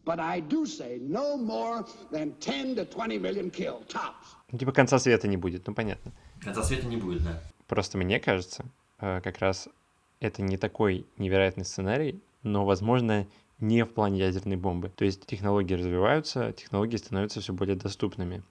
But 0.07 0.19
I 0.21 0.41
do 0.41 0.65
say 0.65 0.99
no 0.99 1.37
more 1.37 1.87
than 2.11 2.33
10 2.41 2.77
to 2.79 2.87
20 2.87 3.21
million 3.21 3.51
killed, 3.51 3.87
tops. 3.89 4.39
Ну, 4.51 4.59
типа 4.59 4.73
конца 4.73 4.99
света 4.99 5.29
не 5.29 5.37
будет, 5.37 5.67
ну 5.67 5.75
понятно. 5.75 6.13
Конца 6.43 6.63
света 6.63 6.87
не 6.87 6.97
будет, 6.97 7.23
да. 7.23 7.43
Просто 7.69 7.99
мне 7.99 8.19
кажется, 8.21 8.65
э, 9.01 9.21
как 9.23 9.39
раз 9.41 9.69
это 10.21 10.43
не 10.43 10.57
такой 10.57 11.07
невероятный 11.19 11.65
сценарий, 11.65 12.21
но, 12.43 12.65
возможно, 12.65 13.27
не 13.59 13.85
в 13.85 13.89
плане 13.89 14.21
ядерной 14.21 14.57
бомбы. 14.57 14.91
То 14.91 15.05
есть 15.05 15.27
технологии 15.27 15.75
развиваются, 15.75 16.53
технологии 16.53 16.97
становятся 16.97 17.41
все 17.41 17.53
более 17.53 17.77
доступными. 17.77 18.43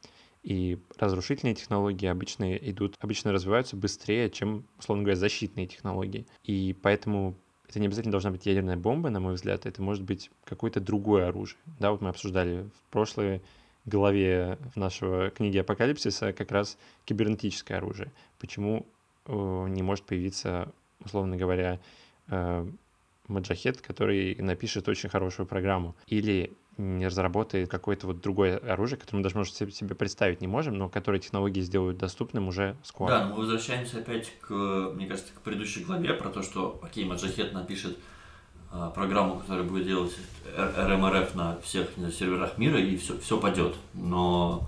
И 0.44 0.80
разрушительные 0.98 1.56
технологии 1.56 2.08
обычно 2.08 2.56
идут, 2.56 2.96
обычно 3.00 3.32
развиваются 3.32 3.76
быстрее, 3.76 4.30
чем, 4.30 4.66
условно 4.78 5.04
говоря, 5.04 5.20
защитные 5.20 5.68
технологии. 5.68 6.26
И 6.44 6.76
поэтому 6.82 7.36
это 7.68 7.80
не 7.80 7.88
обязательно 7.88 8.12
должна 8.12 8.32
быть 8.32 8.46
ядерная 8.46 8.78
бомба, 8.78 9.10
на 9.10 9.20
мой 9.20 9.34
взгляд, 9.34 9.66
это 9.66 9.82
может 9.82 10.04
быть 10.04 10.32
какое-то 10.44 10.80
другое 10.80 11.28
оружие. 11.28 11.60
Да, 11.80 11.92
вот 11.92 12.02
мы 12.02 12.10
обсуждали 12.10 12.64
в 12.64 12.92
прошлой 12.92 13.42
главе 13.86 14.58
нашего 14.76 15.30
книги 15.30 15.58
Апокалипсиса 15.58 16.34
как 16.34 16.52
раз 16.52 16.78
кибернетическое 17.06 17.78
оружие. 17.78 18.12
Почему 18.40 18.86
э, 19.26 19.66
не 19.70 19.84
может 19.84 20.06
появиться, 20.06 20.72
условно 21.04 21.38
говоря, 21.38 21.80
э, 22.28 22.68
маджахет, 23.28 23.82
который 23.82 24.36
напишет 24.36 24.88
очень 24.88 25.10
хорошую 25.10 25.46
программу, 25.46 25.96
или 26.08 26.52
не 26.78 27.08
разработает 27.08 27.70
какое-то 27.70 28.08
вот 28.08 28.22
другое 28.22 28.58
оружие, 28.58 28.98
которое 28.98 29.18
мы 29.18 29.24
даже, 29.24 29.36
может, 29.38 29.54
себе 29.54 29.96
представить 29.96 30.40
не 30.40 30.48
можем, 30.48 30.78
но 30.78 30.88
которое 30.88 31.20
технологии 31.20 31.60
сделают 31.60 31.98
доступным 31.98 32.48
уже 32.48 32.78
скоро. 32.84 33.10
Да, 33.10 33.26
мы 33.26 33.36
возвращаемся 33.36 34.00
опять 34.00 34.32
к, 34.40 34.54
мне 34.96 35.06
кажется, 35.06 35.34
к 35.34 35.42
предыдущей 35.42 35.84
главе 35.84 36.14
про 36.14 36.30
то, 36.30 36.42
что, 36.42 36.80
окей, 36.82 37.04
Маджахет 37.04 37.52
напишет 37.52 37.98
а, 38.72 38.92
программу, 38.92 39.40
которая 39.40 39.66
будет 39.66 39.88
делать 39.88 40.16
РМРФ 40.56 41.36
на 41.36 41.60
всех 41.62 41.90
знаю, 41.98 42.14
серверах 42.14 42.58
мира, 42.58 42.80
и 42.80 42.96
все, 42.96 43.18
все 43.20 43.40
падет. 43.40 43.76
Но 43.94 44.64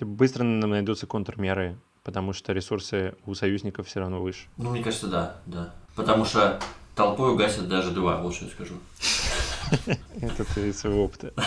быстро 0.00 0.44
нам 0.44 0.70
найдутся 0.70 1.06
контрмеры, 1.06 1.76
потому 2.02 2.32
что 2.32 2.52
ресурсы 2.52 3.14
у 3.26 3.34
союзников 3.34 3.86
все 3.86 4.00
равно 4.00 4.20
выше. 4.20 4.46
Ну, 4.56 4.70
мне 4.70 4.82
кажется, 4.82 5.06
да, 5.06 5.36
да. 5.46 5.74
Потому 5.94 6.24
что 6.24 6.60
толпой 6.94 7.32
угасят 7.32 7.68
даже 7.68 7.90
два, 7.90 8.18
что 8.32 8.44
я 8.44 8.50
скажу. 8.50 8.74
Это 10.20 10.44
ты 10.54 10.68
из 10.68 10.78
своего 10.78 11.04
опыта. 11.04 11.32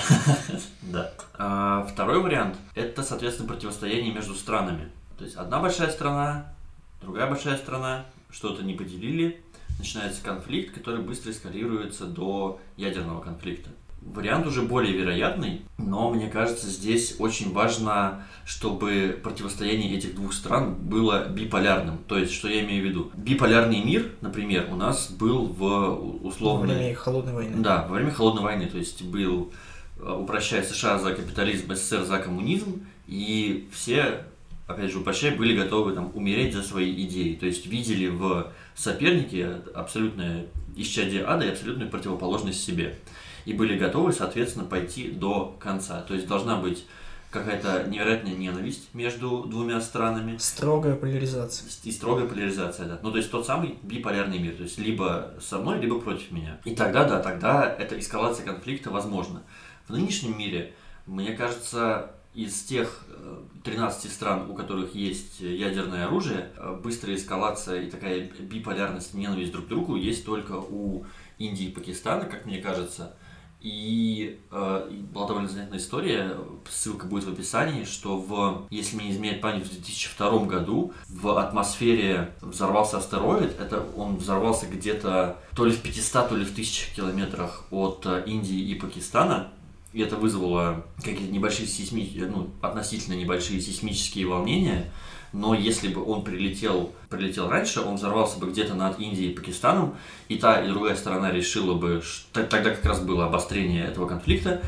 Да. 0.82 1.12
А, 1.38 1.88
второй 1.92 2.20
вариант– 2.20 2.58
это, 2.76 3.02
соответственно, 3.04 3.48
противостояние 3.48 4.14
между 4.14 4.36
странами. 4.36 4.90
То 5.18 5.24
есть 5.24 5.36
одна 5.36 5.60
большая 5.60 5.90
страна, 5.90 6.54
другая 7.02 7.28
большая 7.28 7.58
страна, 7.58 8.06
что-то 8.30 8.64
не 8.64 8.74
поделили, 8.76 9.42
начинается 9.80 10.24
конфликт, 10.24 10.74
который 10.76 11.02
быстро 11.02 11.32
эскалируется 11.32 12.06
до 12.06 12.60
ядерного 12.78 13.22
конфликта. 13.22 13.70
Вариант 14.06 14.46
уже 14.46 14.62
более 14.62 14.94
вероятный, 14.94 15.62
но 15.78 16.10
мне 16.12 16.30
кажется, 16.30 16.68
здесь 16.68 17.16
очень 17.20 17.52
важно, 17.52 18.24
чтобы 18.46 19.20
противостояние 19.24 19.96
этих 19.96 20.16
двух 20.16 20.34
стран 20.34 20.76
было 20.76 21.28
биполярным. 21.28 22.00
То 22.08 22.18
есть, 22.18 22.34
что 22.34 22.48
я 22.48 22.64
имею 22.64 22.84
в 22.84 22.88
виду? 22.88 23.12
Биполярный 23.16 23.84
мир, 23.84 24.12
например, 24.22 24.68
у 24.72 24.76
нас 24.76 25.10
был 25.10 25.48
в 25.48 25.58
Во 25.58 25.96
условной... 26.28 26.76
время 26.76 26.96
холодной 26.96 27.34
войны. 27.34 27.56
Да, 27.58 27.88
во 27.88 27.96
время 27.96 28.12
холодной 28.12 28.44
войны, 28.44 28.68
то 28.68 28.78
есть 28.78 29.02
был, 29.04 29.52
э, 30.00 30.12
упрощая 30.12 30.64
США 30.64 31.00
за 31.00 31.14
капитализм, 31.14 31.74
СССР 31.74 32.04
за 32.04 32.20
коммунизм, 32.20 32.86
и 33.08 33.68
все, 33.72 34.26
опять 34.68 34.92
же, 34.92 35.00
упрощая, 35.00 35.36
были 35.36 35.58
готовы 35.58 35.94
там 35.94 36.12
умереть 36.14 36.54
за 36.54 36.62
свои 36.62 36.94
идеи. 37.06 37.36
То 37.36 37.46
есть 37.46 37.66
видели 37.66 38.08
в 38.08 38.52
сопернике 38.76 39.62
абсолютное 39.74 40.48
исчадие 40.76 41.24
ада 41.26 41.46
и 41.46 41.50
абсолютную 41.50 41.90
противоположность 41.90 42.64
себе. 42.64 43.00
И 43.46 43.54
были 43.54 43.78
готовы, 43.78 44.14
соответственно, 44.14 44.66
пойти 44.66 45.10
до 45.10 45.56
конца. 45.60 46.02
То 46.02 46.14
есть 46.14 46.28
должна 46.28 46.58
быть 46.58 46.86
какая-то 47.34 47.86
невероятная 47.90 48.36
ненависть 48.36 48.94
между 48.94 49.44
двумя 49.44 49.82
странами. 49.82 50.38
Строгая 50.38 50.96
поляризация. 50.96 51.68
И 51.84 51.92
строгая 51.92 52.28
поляризация, 52.28 52.86
да. 52.86 53.00
Ну, 53.02 53.12
то 53.12 53.18
есть 53.18 53.32
тот 53.32 53.46
самый 53.46 53.78
биполярный 53.82 54.40
мир. 54.40 54.56
То 54.56 54.64
есть 54.64 54.78
либо 54.78 55.34
со 55.42 55.58
мной, 55.58 55.80
либо 55.80 56.00
против 56.00 56.32
меня. 56.32 56.60
И 56.64 56.76
тогда, 56.76 57.06
да, 57.06 57.20
тогда 57.20 57.66
эта 57.66 58.00
эскалация 58.00 58.46
конфликта 58.46 58.92
возможна. 58.92 59.42
В 59.88 59.92
нынешнем 59.92 60.38
мире, 60.38 60.74
мне 61.08 61.34
кажется, 61.34 62.12
из 62.34 62.64
тех 62.64 63.06
э, 63.10 63.42
13 63.64 64.12
стран, 64.12 64.50
у 64.50 64.56
которых 64.56 64.96
есть 64.96 65.40
ядерное 65.40 66.08
оружие, 66.08 66.50
э, 66.58 66.80
быстрая 66.84 67.16
эскалация 67.16 67.82
и 67.82 67.90
такая 67.90 68.30
биполярность, 68.40 69.14
ненависть 69.14 69.52
друг 69.52 69.66
к 69.66 69.70
другу 69.70 69.96
есть 69.96 70.26
только 70.26 70.54
у 70.54 71.06
Индии 71.38 71.66
и 71.66 71.72
Пакистана, 71.72 72.26
как 72.26 72.46
мне 72.46 72.60
кажется. 72.60 73.16
И 73.64 74.42
э, 74.52 74.90
была 75.14 75.26
довольно 75.26 75.48
занятная 75.48 75.80
история, 75.80 76.36
ссылка 76.70 77.06
будет 77.06 77.24
в 77.24 77.32
описании, 77.32 77.86
что 77.86 78.18
в, 78.18 78.68
если 78.70 78.98
мне 78.98 79.06
не 79.06 79.12
изменяет 79.14 79.40
память, 79.40 79.66
в 79.66 79.72
2002 79.72 80.40
году 80.46 80.94
в 81.08 81.40
атмосфере 81.40 82.34
взорвался 82.42 82.98
астероид, 82.98 83.58
это 83.58 83.86
он 83.96 84.18
взорвался 84.18 84.66
где-то 84.66 85.38
то 85.56 85.64
ли 85.64 85.72
в 85.72 85.82
500, 85.82 86.28
то 86.28 86.36
ли 86.36 86.44
в 86.44 86.52
1000 86.52 86.94
километрах 86.94 87.64
от 87.72 88.06
э, 88.06 88.24
Индии 88.26 88.60
и 88.60 88.76
Пакистана, 88.76 89.54
и 89.94 90.02
это 90.02 90.18
вызвало 90.18 90.86
какие-то 90.98 91.32
небольшие 91.32 91.68
сейсми... 91.68 92.12
ну, 92.18 92.50
относительно 92.62 93.14
небольшие 93.14 93.62
сейсмические 93.62 94.28
волнения, 94.28 94.92
но 95.34 95.56
если 95.56 95.88
бы 95.88 96.04
он 96.06 96.24
прилетел, 96.24 96.94
прилетел 97.10 97.50
раньше, 97.50 97.82
он 97.82 97.96
взорвался 97.96 98.40
бы 98.40 98.50
где-то 98.52 98.76
над 98.76 99.00
Индией 99.00 99.32
и 99.32 99.36
Пакистаном, 99.36 99.96
и 100.30 100.38
та, 100.38 100.64
и 100.64 100.70
другая 100.70 100.96
сторона 100.96 101.32
решила 101.32 101.74
бы, 101.74 102.02
что 102.02 102.44
тогда 102.44 102.70
как 102.70 102.86
раз 102.86 103.02
было 103.02 103.26
обострение 103.26 103.84
этого 103.84 104.08
конфликта, 104.08 104.62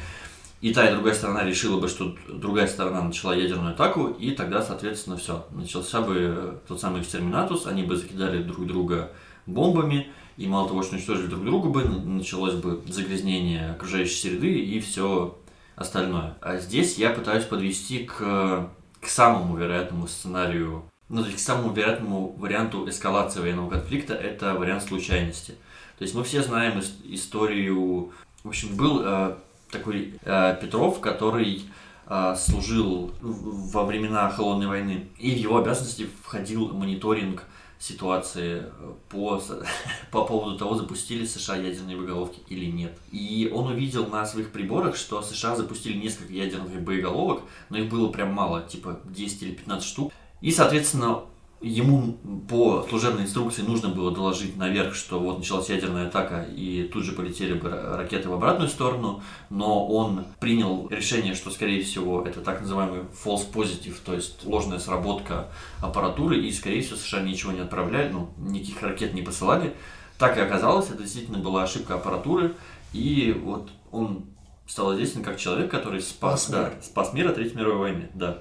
и 0.61 0.73
та, 0.73 0.89
и 0.89 0.93
другая 0.93 1.13
сторона 1.13 1.43
решила 1.43 1.79
бы, 1.79 1.87
что 1.87 2.15
другая 2.27 2.65
сторона 2.65 3.03
начала 3.03 3.35
ядерную 3.35 3.73
атаку, 3.73 4.07
и 4.07 4.31
тогда, 4.31 4.63
соответственно, 4.63 5.17
все. 5.17 5.45
Начался 5.51 6.01
бы 6.01 6.59
тот 6.67 6.81
самый 6.81 7.01
экстерминатус, 7.01 7.67
они 7.67 7.83
бы 7.83 7.95
закидали 7.95 8.41
друг 8.41 8.65
друга 8.65 9.11
бомбами, 9.45 10.07
и 10.37 10.47
мало 10.47 10.67
того, 10.67 10.81
что 10.81 10.95
уничтожили 10.95 11.27
друг 11.27 11.45
друга 11.45 11.69
бы, 11.69 11.83
началось 11.83 12.55
бы 12.55 12.81
загрязнение 12.87 13.71
окружающей 13.71 14.15
среды 14.15 14.59
и 14.59 14.79
все 14.79 15.37
остальное. 15.75 16.37
А 16.41 16.57
здесь 16.57 16.97
я 16.97 17.11
пытаюсь 17.11 17.45
подвести 17.45 17.99
к, 18.05 18.69
к 19.05 19.09
самому 19.09 19.55
вероятному 19.55 20.07
сценарию 20.07 20.83
Ну, 21.09 21.21
то 21.21 21.27
есть 21.29 21.37
к 21.37 21.45
самому 21.45 21.71
вероятному 21.73 22.35
варианту 22.37 22.89
эскалации 22.89 23.39
военного 23.39 23.69
конфликта 23.69 24.15
это 24.15 24.55
вариант 24.55 24.83
случайности. 24.83 25.51
То 25.97 26.03
есть 26.03 26.15
мы 26.15 26.23
все 26.23 26.41
знаем 26.41 26.79
ис- 26.79 26.95
историю... 27.05 28.11
В 28.43 28.47
общем, 28.49 28.75
был 28.75 29.01
э, 29.03 29.35
такой 29.71 30.15
э, 30.23 30.57
Петров, 30.59 30.99
который 30.99 31.61
э, 32.07 32.35
служил 32.35 33.11
во 33.21 33.83
времена 33.85 34.29
Холодной 34.31 34.67
войны, 34.67 35.07
и 35.19 35.35
в 35.35 35.37
его 35.37 35.57
обязанности 35.57 36.09
входил 36.23 36.73
мониторинг 36.73 37.43
ситуации 37.79 38.63
э, 38.65 38.93
по, 39.09 39.41
по 40.11 40.25
поводу 40.25 40.57
того, 40.57 40.75
запустили 40.75 41.25
США 41.25 41.57
ядерные 41.57 41.97
боеголовки 41.97 42.39
или 42.47 42.65
нет. 42.65 42.97
И 43.11 43.51
он 43.53 43.67
увидел 43.67 44.07
на 44.07 44.25
своих 44.25 44.51
приборах, 44.51 44.95
что 44.95 45.21
США 45.21 45.55
запустили 45.55 45.97
несколько 45.97 46.33
ядерных 46.33 46.81
боеголовок, 46.81 47.43
но 47.69 47.77
их 47.77 47.89
было 47.89 48.09
прям 48.11 48.33
мало, 48.33 48.63
типа 48.63 48.99
10 49.05 49.43
или 49.43 49.51
15 49.51 49.87
штук. 49.87 50.13
И, 50.41 50.51
соответственно, 50.51 51.21
ему 51.65 52.17
по 52.47 52.85
служебной 52.87 53.23
инструкции 53.23 53.63
нужно 53.63 53.89
было 53.89 54.11
доложить 54.11 54.55
наверх, 54.55 54.93
что 54.93 55.19
вот 55.19 55.39
началась 55.39 55.69
ядерная 55.69 56.07
атака, 56.07 56.43
и 56.43 56.83
тут 56.83 57.03
же 57.03 57.13
полетели 57.13 57.53
бы 57.53 57.69
ра- 57.69 57.97
ракеты 57.97 58.29
в 58.29 58.33
обратную 58.33 58.69
сторону, 58.69 59.23
но 59.49 59.87
он 59.87 60.25
принял 60.39 60.87
решение, 60.89 61.33
что, 61.33 61.49
скорее 61.49 61.81
всего, 61.83 62.21
это 62.21 62.41
так 62.41 62.61
называемый 62.61 63.01
false 63.23 63.51
positive, 63.51 63.95
то 64.05 64.13
есть 64.13 64.45
ложная 64.45 64.77
сработка 64.77 65.47
аппаратуры, 65.81 66.39
и, 66.39 66.51
скорее 66.51 66.81
всего, 66.81 66.97
США 66.97 67.21
ничего 67.21 67.51
не 67.51 67.61
отправляли, 67.61 68.09
ну, 68.11 68.29
никаких 68.37 68.81
ракет 68.83 69.13
не 69.15 69.23
посылали. 69.23 69.75
Так 70.19 70.37
и 70.37 70.41
оказалось, 70.41 70.89
это 70.89 71.01
действительно 71.01 71.39
была 71.39 71.63
ошибка 71.63 71.95
аппаратуры, 71.95 72.53
и 72.93 73.35
вот 73.43 73.71
он 73.91 74.25
стал 74.67 74.93
известен 74.93 75.23
как 75.23 75.37
человек, 75.37 75.71
который 75.71 76.01
спас, 76.01 76.43
Спас 76.43 76.51
да, 76.51 76.63
мир. 76.69 76.73
спас 76.83 77.13
мир 77.13 77.27
от 77.27 77.35
Третьей 77.35 77.57
мировой 77.57 77.79
войны, 77.79 78.09
да. 78.13 78.39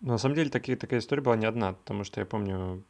Но 0.00 0.12
на 0.12 0.18
самом 0.18 0.34
деле 0.34 0.50
таки, 0.50 0.76
такая 0.76 1.00
история 1.00 1.22
была 1.22 1.36
не 1.36 1.46
одна, 1.46 1.74
потому 1.74 2.04
что 2.04 2.20
я 2.20 2.26
помню, 2.26 2.82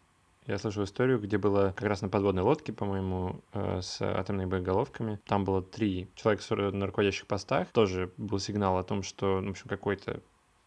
я 0.46 0.58
слышал 0.58 0.84
историю, 0.84 1.18
где 1.18 1.38
было 1.38 1.72
как 1.76 1.88
раз 1.88 2.02
на 2.02 2.08
подводной 2.08 2.42
лодке, 2.42 2.72
по-моему, 2.72 3.40
э, 3.52 3.80
с 3.82 4.00
атомными 4.00 4.48
боеголовками. 4.48 5.18
Там 5.26 5.44
было 5.44 5.60
три 5.60 6.08
человека 6.14 6.54
на 6.54 6.86
руководящих 6.86 7.26
постах. 7.26 7.68
Тоже 7.72 8.12
был 8.16 8.38
сигнал 8.38 8.78
о 8.78 8.84
том, 8.84 9.02
что, 9.02 9.40
ну, 9.40 9.48
в 9.48 9.50
общем, 9.50 9.68
какой-то 9.68 10.20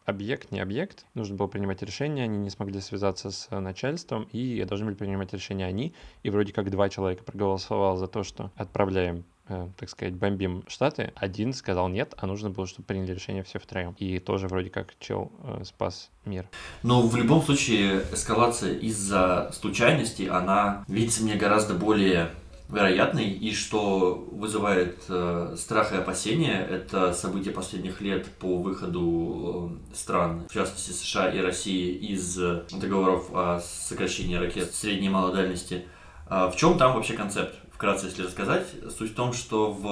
объект, 0.06 0.51
не 0.51 0.60
объект. 0.60 1.06
Нужно 1.13 1.36
было 1.38 1.47
принимать 1.47 1.82
решение, 1.82 2.25
они 2.25 2.38
не 2.38 2.49
смогли 2.49 2.82
связаться 2.82 3.32
с 3.32 3.49
начальством, 3.58 4.27
и 4.34 4.63
должны 4.65 4.88
были 4.88 4.95
принимать 4.95 5.34
решение 5.34 5.65
они. 5.65 5.93
И 6.23 6.29
вроде 6.29 6.51
как 6.51 6.69
два 6.69 6.89
человека 6.89 7.23
проголосовало 7.23 7.97
за 7.97 8.08
то, 8.08 8.23
что 8.23 8.51
отправляем 8.56 9.23
э, 9.47 9.69
так 9.77 9.89
сказать, 9.89 10.15
бомбим 10.15 10.63
Штаты, 10.67 11.12
один 11.15 11.53
сказал 11.53 11.89
нет, 11.89 12.13
а 12.17 12.27
нужно 12.27 12.49
было, 12.49 12.67
чтобы 12.67 12.86
приняли 12.86 13.13
решение 13.13 13.43
все 13.43 13.60
втроем. 13.60 13.95
И 13.99 14.19
тоже 14.19 14.47
вроде 14.47 14.69
как 14.69 14.93
чел 14.99 15.32
э, 15.43 15.63
спас 15.65 16.10
мир. 16.25 16.47
Но 16.84 17.01
в 17.01 17.15
любом 17.15 17.41
случае 17.41 18.03
эскалация 18.12 18.73
из-за 18.73 19.51
случайности, 19.53 20.23
она 20.23 20.84
видится 20.88 21.23
мне 21.23 21.36
гораздо 21.36 21.73
более 21.73 22.32
вероятной, 22.73 23.29
и 23.29 23.53
что 23.53 24.27
вызывает 24.32 25.03
э, 25.08 25.56
страх 25.58 25.93
и 25.93 25.97
опасения, 25.97 26.65
это 26.65 27.13
события 27.13 27.51
последних 27.51 28.01
лет 28.01 28.25
по 28.39 28.58
выходу 28.58 29.79
э, 29.91 29.95
стран, 29.95 30.45
в 30.49 30.53
частности 30.53 30.91
США 30.91 31.29
и 31.29 31.39
России, 31.39 31.93
из 31.93 32.38
э, 32.39 32.63
договоров 32.71 33.29
о 33.34 33.62
сокращении 33.62 34.36
ракет 34.36 34.73
средней 34.73 35.08
и 35.08 35.10
малой 35.10 35.34
дальности. 35.34 35.86
А 36.27 36.49
в 36.49 36.56
чем 36.56 36.77
там 36.77 36.95
вообще 36.95 37.13
концепт? 37.13 37.56
Вкратце, 37.84 38.06
если 38.06 38.24
рассказать, 38.24 38.65
суть 38.98 39.12
в 39.12 39.13
том, 39.13 39.34
что 39.34 39.69
в 39.74 39.86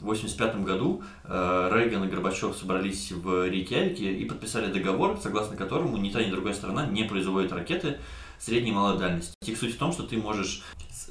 1985 0.00 0.64
году 0.64 1.02
э, 1.24 1.70
Рейган 1.74 2.04
и 2.04 2.08
Горбачев 2.08 2.56
собрались 2.56 3.12
в 3.12 3.46
Рейкьявике 3.46 4.14
и 4.14 4.24
подписали 4.24 4.72
договор, 4.72 5.18
согласно 5.22 5.54
которому 5.54 5.98
ни 5.98 6.08
та, 6.08 6.24
ни 6.24 6.30
другая 6.30 6.54
сторона 6.54 6.86
не 6.86 7.04
производит 7.04 7.52
ракеты 7.52 7.98
средней 8.38 8.70
и 8.70 8.72
малой 8.72 8.98
дальности. 8.98 9.34
Их 9.44 9.58
суть 9.58 9.74
в 9.74 9.78
том, 9.78 9.92
что 9.92 10.04
ты 10.04 10.16
можешь, 10.16 10.62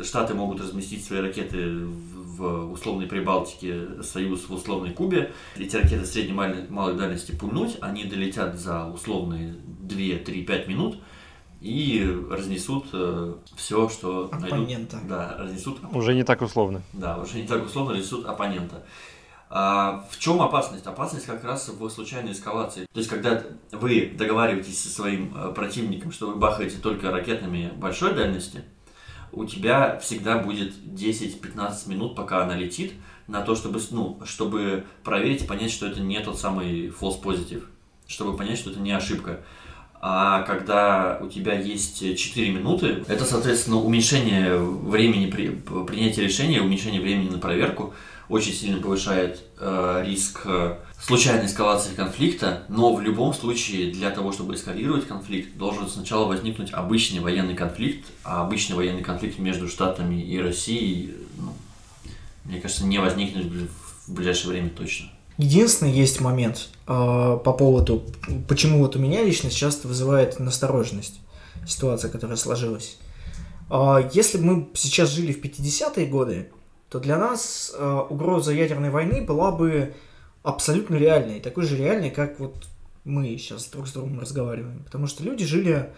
Штаты 0.03 0.33
могут 0.33 0.59
разместить 0.59 1.05
свои 1.05 1.19
ракеты 1.19 1.85
в 1.85 2.71
условной 2.71 3.05
Прибалтике, 3.05 4.01
Союз 4.01 4.49
в 4.49 4.53
условной 4.55 4.89
Кубе. 4.89 5.33
Эти 5.55 5.75
ракеты 5.75 6.03
средней 6.03 6.31
и 6.31 6.71
малой 6.71 6.95
дальности 6.95 7.31
пульнуть, 7.31 7.77
они 7.79 8.05
долетят 8.05 8.59
за 8.59 8.87
условные 8.87 9.55
2-3-5 9.87 10.67
минут 10.67 10.97
и 11.63 12.05
разнесут 12.29 12.87
все, 13.55 13.89
что 13.89 14.29
найдут. 14.31 14.51
Оппонента. 14.51 14.99
Да, 15.07 15.35
разнесут 15.39 15.79
Уже 15.93 16.13
не 16.13 16.23
так 16.23 16.41
условно. 16.41 16.81
да, 16.91 17.17
уже 17.17 17.37
не 17.39 17.47
так 17.47 17.65
условно 17.65 17.95
рисуют 17.95 18.27
оппонента. 18.27 18.83
А 19.49 20.05
в 20.09 20.17
чем 20.19 20.41
опасность? 20.41 20.85
Опасность 20.85 21.25
как 21.25 21.43
раз 21.43 21.69
в 21.69 21.89
случайной 21.89 22.33
эскалации. 22.33 22.87
То 22.91 22.97
есть, 22.97 23.09
когда 23.09 23.43
вы 23.71 24.11
договариваетесь 24.17 24.81
со 24.81 24.89
своим 24.89 25.31
э, 25.37 25.53
противником, 25.53 26.11
что 26.11 26.27
вы 26.27 26.35
бахаете 26.35 26.77
только 26.79 27.11
ракетами 27.11 27.71
большой 27.77 28.15
дальности, 28.15 28.63
у 29.31 29.45
тебя 29.45 29.99
всегда 29.99 30.39
будет 30.39 30.73
10-15 30.75 31.87
минут, 31.89 32.15
пока 32.15 32.43
она 32.43 32.55
летит, 32.55 32.93
на 33.27 33.41
то, 33.41 33.55
чтобы, 33.55 33.79
ну, 33.91 34.19
чтобы 34.25 34.85
проверить 35.03 35.43
и 35.43 35.47
понять, 35.47 35.71
что 35.71 35.87
это 35.87 36.01
не 36.01 36.19
тот 36.19 36.39
самый 36.39 36.87
false 36.87 37.21
positive, 37.21 37.63
чтобы 38.07 38.35
понять, 38.35 38.57
что 38.57 38.71
это 38.71 38.79
не 38.79 38.91
ошибка. 38.91 39.41
А 40.05 40.41
когда 40.41 41.17
у 41.21 41.29
тебя 41.29 41.57
есть 41.57 41.99
4 42.17 42.51
минуты, 42.51 43.05
это, 43.07 43.23
соответственно, 43.23 43.77
уменьшение 43.77 44.57
времени 44.57 45.31
при, 45.31 45.47
принятия 45.85 46.23
решения, 46.23 46.59
уменьшение 46.59 46.99
времени 46.99 47.29
на 47.29 47.37
проверку 47.37 47.93
очень 48.27 48.51
сильно 48.51 48.81
повышает 48.81 49.41
э, 49.59 50.03
риск 50.05 50.41
э, 50.43 50.75
случайной 51.01 51.45
эскалации 51.45 51.95
конфликта, 51.95 52.65
но 52.67 52.93
в 52.93 52.99
любом 52.99 53.33
случае 53.33 53.93
для 53.93 54.09
того, 54.09 54.33
чтобы 54.33 54.55
эскалировать 54.55 55.07
конфликт, 55.07 55.55
должен 55.55 55.87
сначала 55.87 56.25
возникнуть 56.25 56.73
обычный 56.73 57.21
военный 57.21 57.55
конфликт, 57.55 58.05
а 58.25 58.41
обычный 58.41 58.75
военный 58.75 59.03
конфликт 59.03 59.39
между 59.39 59.69
Штатами 59.69 60.21
и 60.21 60.37
Россией, 60.37 61.13
ну, 61.37 61.53
мне 62.43 62.59
кажется, 62.59 62.85
не 62.85 62.97
возникнет 62.97 63.45
в 63.45 64.13
ближайшее 64.13 64.49
время 64.49 64.69
точно. 64.69 65.12
Единственный 65.37 65.91
есть 65.91 66.21
момент 66.21 66.69
э, 66.87 67.39
по 67.43 67.53
поводу, 67.53 68.03
почему 68.47 68.79
вот 68.79 68.95
у 68.95 68.99
меня 68.99 69.23
лично 69.23 69.49
сейчас 69.49 69.83
вызывает 69.83 70.39
настороженность, 70.39 71.19
ситуация, 71.65 72.11
которая 72.11 72.37
сложилась. 72.37 72.97
Э, 73.71 74.09
если 74.13 74.37
бы 74.37 74.43
мы 74.43 74.69
сейчас 74.75 75.09
жили 75.09 75.33
в 75.33 75.41
50-е 75.43 76.05
годы, 76.05 76.49
то 76.89 76.99
для 76.99 77.17
нас 77.17 77.73
э, 77.75 77.99
угроза 78.09 78.53
ядерной 78.53 78.91
войны 78.91 79.23
была 79.23 79.51
бы 79.51 79.95
абсолютно 80.43 80.95
реальной, 80.95 81.39
такой 81.39 81.65
же 81.65 81.77
реальной, 81.77 82.11
как 82.11 82.39
вот 82.39 82.67
мы 83.03 83.25
сейчас 83.37 83.65
друг 83.65 83.87
с 83.87 83.93
другом 83.93 84.19
разговариваем. 84.19 84.83
Потому 84.83 85.07
что 85.07 85.23
люди 85.23 85.45
жили 85.45 85.89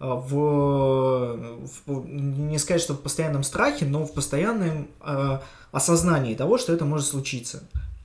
в, 0.00 1.56
в- 1.86 2.06
не 2.08 2.58
сказать, 2.58 2.82
что 2.82 2.94
в 2.94 3.00
постоянном 3.02 3.42
страхе, 3.44 3.84
но 3.84 4.04
в 4.04 4.12
постоянном 4.14 4.88
э, 5.00 5.38
осознании 5.72 6.34
того, 6.34 6.58
что 6.58 6.72
это 6.72 6.84
может 6.84 7.06
случиться. 7.06 7.62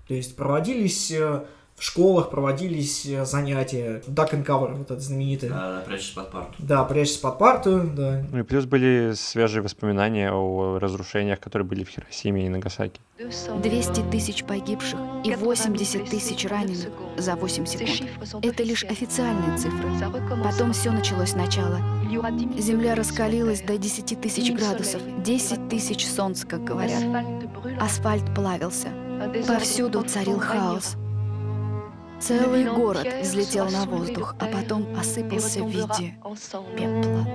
То 0.07 0.13
есть 0.13 0.35
проводились 0.35 1.11
э, 1.11 1.45
в 1.75 1.83
школах, 1.83 2.29
проводились 2.29 3.05
э, 3.05 3.25
занятия, 3.25 4.01
duck 4.07 4.31
and 4.31 4.45
cover, 4.45 4.73
вот 4.75 4.91
это 4.91 4.99
знаменитое. 4.99 5.49
Да, 5.49 5.83
прячься 5.85 6.15
под 6.15 6.31
парту. 6.31 6.53
Да, 6.59 6.83
прячься 6.85 7.19
под 7.19 7.37
парту, 7.37 7.81
да. 7.83 8.23
Ну 8.31 8.39
и 8.39 8.43
плюс 8.43 8.65
были 8.65 9.13
свежие 9.15 9.61
воспоминания 9.61 10.31
о 10.31 10.79
разрушениях, 10.79 11.39
которые 11.41 11.67
были 11.67 11.83
в 11.83 11.89
Хиросиме 11.89 12.45
и 12.45 12.49
Нагасаки. 12.49 13.01
200 13.17 14.09
тысяч 14.09 14.45
погибших 14.45 14.99
и 15.25 15.35
80 15.35 16.09
тысяч 16.09 16.45
раненых 16.45 16.89
за 17.17 17.35
8 17.35 17.65
секунд. 17.65 18.09
Это 18.41 18.63
лишь 18.63 18.83
официальные 18.85 19.57
цифры. 19.57 19.89
Потом 20.43 20.71
все 20.71 20.91
началось 20.91 21.31
сначала. 21.31 21.79
Земля 22.57 22.95
раскалилась 22.95 23.61
до 23.61 23.77
10 23.77 24.21
тысяч 24.21 24.51
градусов, 24.53 25.01
10 25.23 25.67
тысяч 25.67 26.07
солнц, 26.07 26.45
как 26.45 26.63
говорят. 26.63 27.03
Асфальт 27.81 28.33
плавился. 28.33 28.89
Повсюду 29.47 30.03
царил 30.03 30.39
хаос. 30.39 30.95
Целый 32.19 32.65
город 32.65 33.07
взлетел 33.21 33.69
на 33.69 33.85
воздух, 33.85 34.35
а 34.39 34.45
потом 34.45 34.87
осыпался 34.97 35.63
в 35.63 35.69
виде 35.69 36.15
пепла. 36.77 37.27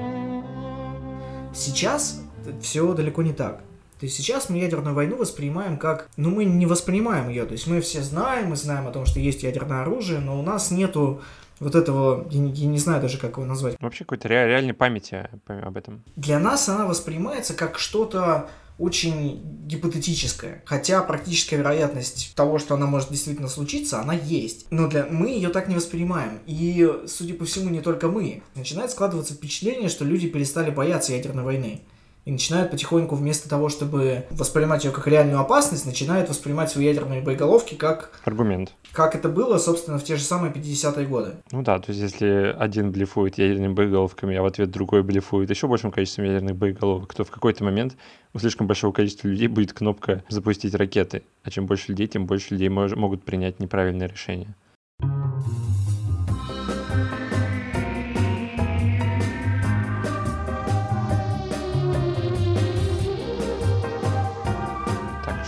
Сейчас 1.55 2.23
все 2.61 2.93
далеко 2.95 3.23
не 3.23 3.33
так. 3.33 3.63
То 3.99 4.07
есть 4.07 4.17
сейчас 4.17 4.49
мы 4.49 4.57
ядерную 4.59 4.95
войну 4.95 5.17
воспринимаем 5.17 5.77
как... 5.77 6.09
Ну, 6.17 6.31
мы 6.31 6.45
не 6.47 6.65
воспринимаем 6.65 7.29
ее. 7.29 7.45
То 7.45 7.53
есть 7.53 7.67
мы 7.67 7.83
все 7.83 8.01
знаем, 8.03 8.49
мы 8.49 8.57
знаем 8.57 8.87
о 8.87 8.93
том, 8.93 9.05
что 9.05 9.21
есть 9.21 9.43
ядерное 9.43 9.83
оружие, 9.83 10.21
но 10.21 10.39
у 10.39 10.43
нас 10.43 10.71
нету 10.71 11.21
вот 11.59 11.75
этого... 11.75 12.27
Я 12.31 12.41
не, 12.41 12.51
я 12.53 12.67
не 12.67 12.79
знаю 12.79 13.03
даже, 13.03 13.19
как 13.19 13.33
его 13.37 13.45
назвать. 13.45 13.77
Вообще 13.79 14.05
какой-то 14.05 14.29
ре- 14.29 14.47
реальной 14.47 14.73
памяти 14.73 15.29
об 15.47 15.77
этом. 15.77 16.03
Для 16.17 16.39
нас 16.39 16.67
она 16.71 16.87
воспринимается 16.87 17.53
как 17.53 17.79
что-то 17.79 18.49
очень 18.81 19.43
гипотетическое. 19.67 20.63
Хотя 20.65 21.03
практическая 21.03 21.57
вероятность 21.57 22.33
того, 22.35 22.59
что 22.59 22.75
она 22.75 22.87
может 22.87 23.11
действительно 23.11 23.49
случиться, 23.49 24.01
она 24.01 24.15
есть. 24.15 24.67
Но 24.71 24.89
для... 24.89 25.07
мы 25.07 25.29
ее 25.29 25.51
так 25.51 25.69
не 25.69 25.77
воспринимаем. 25.77 26.41
И, 26.47 26.91
судя 27.07 27.35
по 27.35 27.45
всему, 27.45 27.69
не 27.71 27.81
только 27.81 28.09
мы. 28.09 28.43
Начинает 28.57 28.91
складываться 28.91 29.35
впечатление, 29.35 29.89
что 29.89 30.05
люди 30.05 30.29
перестали 30.29 30.71
бояться 30.71 31.13
ядерной 31.13 31.45
войны. 31.45 31.83
И 32.25 32.33
начинают 32.33 32.71
потихоньку 32.71 33.15
вместо 33.15 33.49
того, 33.49 33.69
чтобы 33.69 34.25
воспринимать 34.31 34.85
ее 34.85 34.91
как 34.91 35.07
реальную 35.07 35.41
опасность, 35.41 35.87
начинают 35.87 36.29
воспринимать 36.29 36.71
свои 36.71 36.87
ядерные 36.87 37.23
боеголовки 37.23 37.75
как... 37.75 38.21
Аргумент. 38.25 38.73
Как 38.93 39.15
это 39.15 39.29
было, 39.29 39.59
собственно, 39.59 39.99
в 39.99 40.05
те 40.05 40.17
же 40.17 40.23
самые 40.23 40.53
50-е 40.53 41.07
годы. 41.07 41.33
Ну 41.53 41.63
да, 41.63 41.79
то 41.79 41.93
есть 41.93 42.01
если 42.01 42.55
один 42.59 42.93
блефует 42.93 43.39
ядерными 43.39 43.73
боеголовками, 43.73 44.37
а 44.37 44.43
в 44.43 44.47
ответ 44.47 44.71
другой 44.71 45.03
блефует 45.03 45.51
еще 45.51 45.67
большим 45.67 45.91
количеством 45.91 46.25
ядерных 46.25 46.57
боеголовок, 46.57 47.15
то 47.15 47.25
в 47.25 47.31
какой-то 47.31 47.65
момент 47.65 47.97
у 48.35 48.39
слишком 48.39 48.67
большого 48.67 48.93
количества 48.93 49.29
людей 49.29 49.49
будет 49.49 49.73
кнопка 49.73 50.23
«запустить 50.29 50.75
ракеты». 50.75 51.23
А 51.43 51.51
чем 51.51 51.67
больше 51.67 51.87
людей, 51.89 52.07
тем 52.07 52.27
больше 52.27 52.55
людей 52.55 52.69
мож- 52.69 52.97
могут 52.97 53.25
принять 53.25 53.61
неправильное 53.61 54.09
решение. 54.09 54.55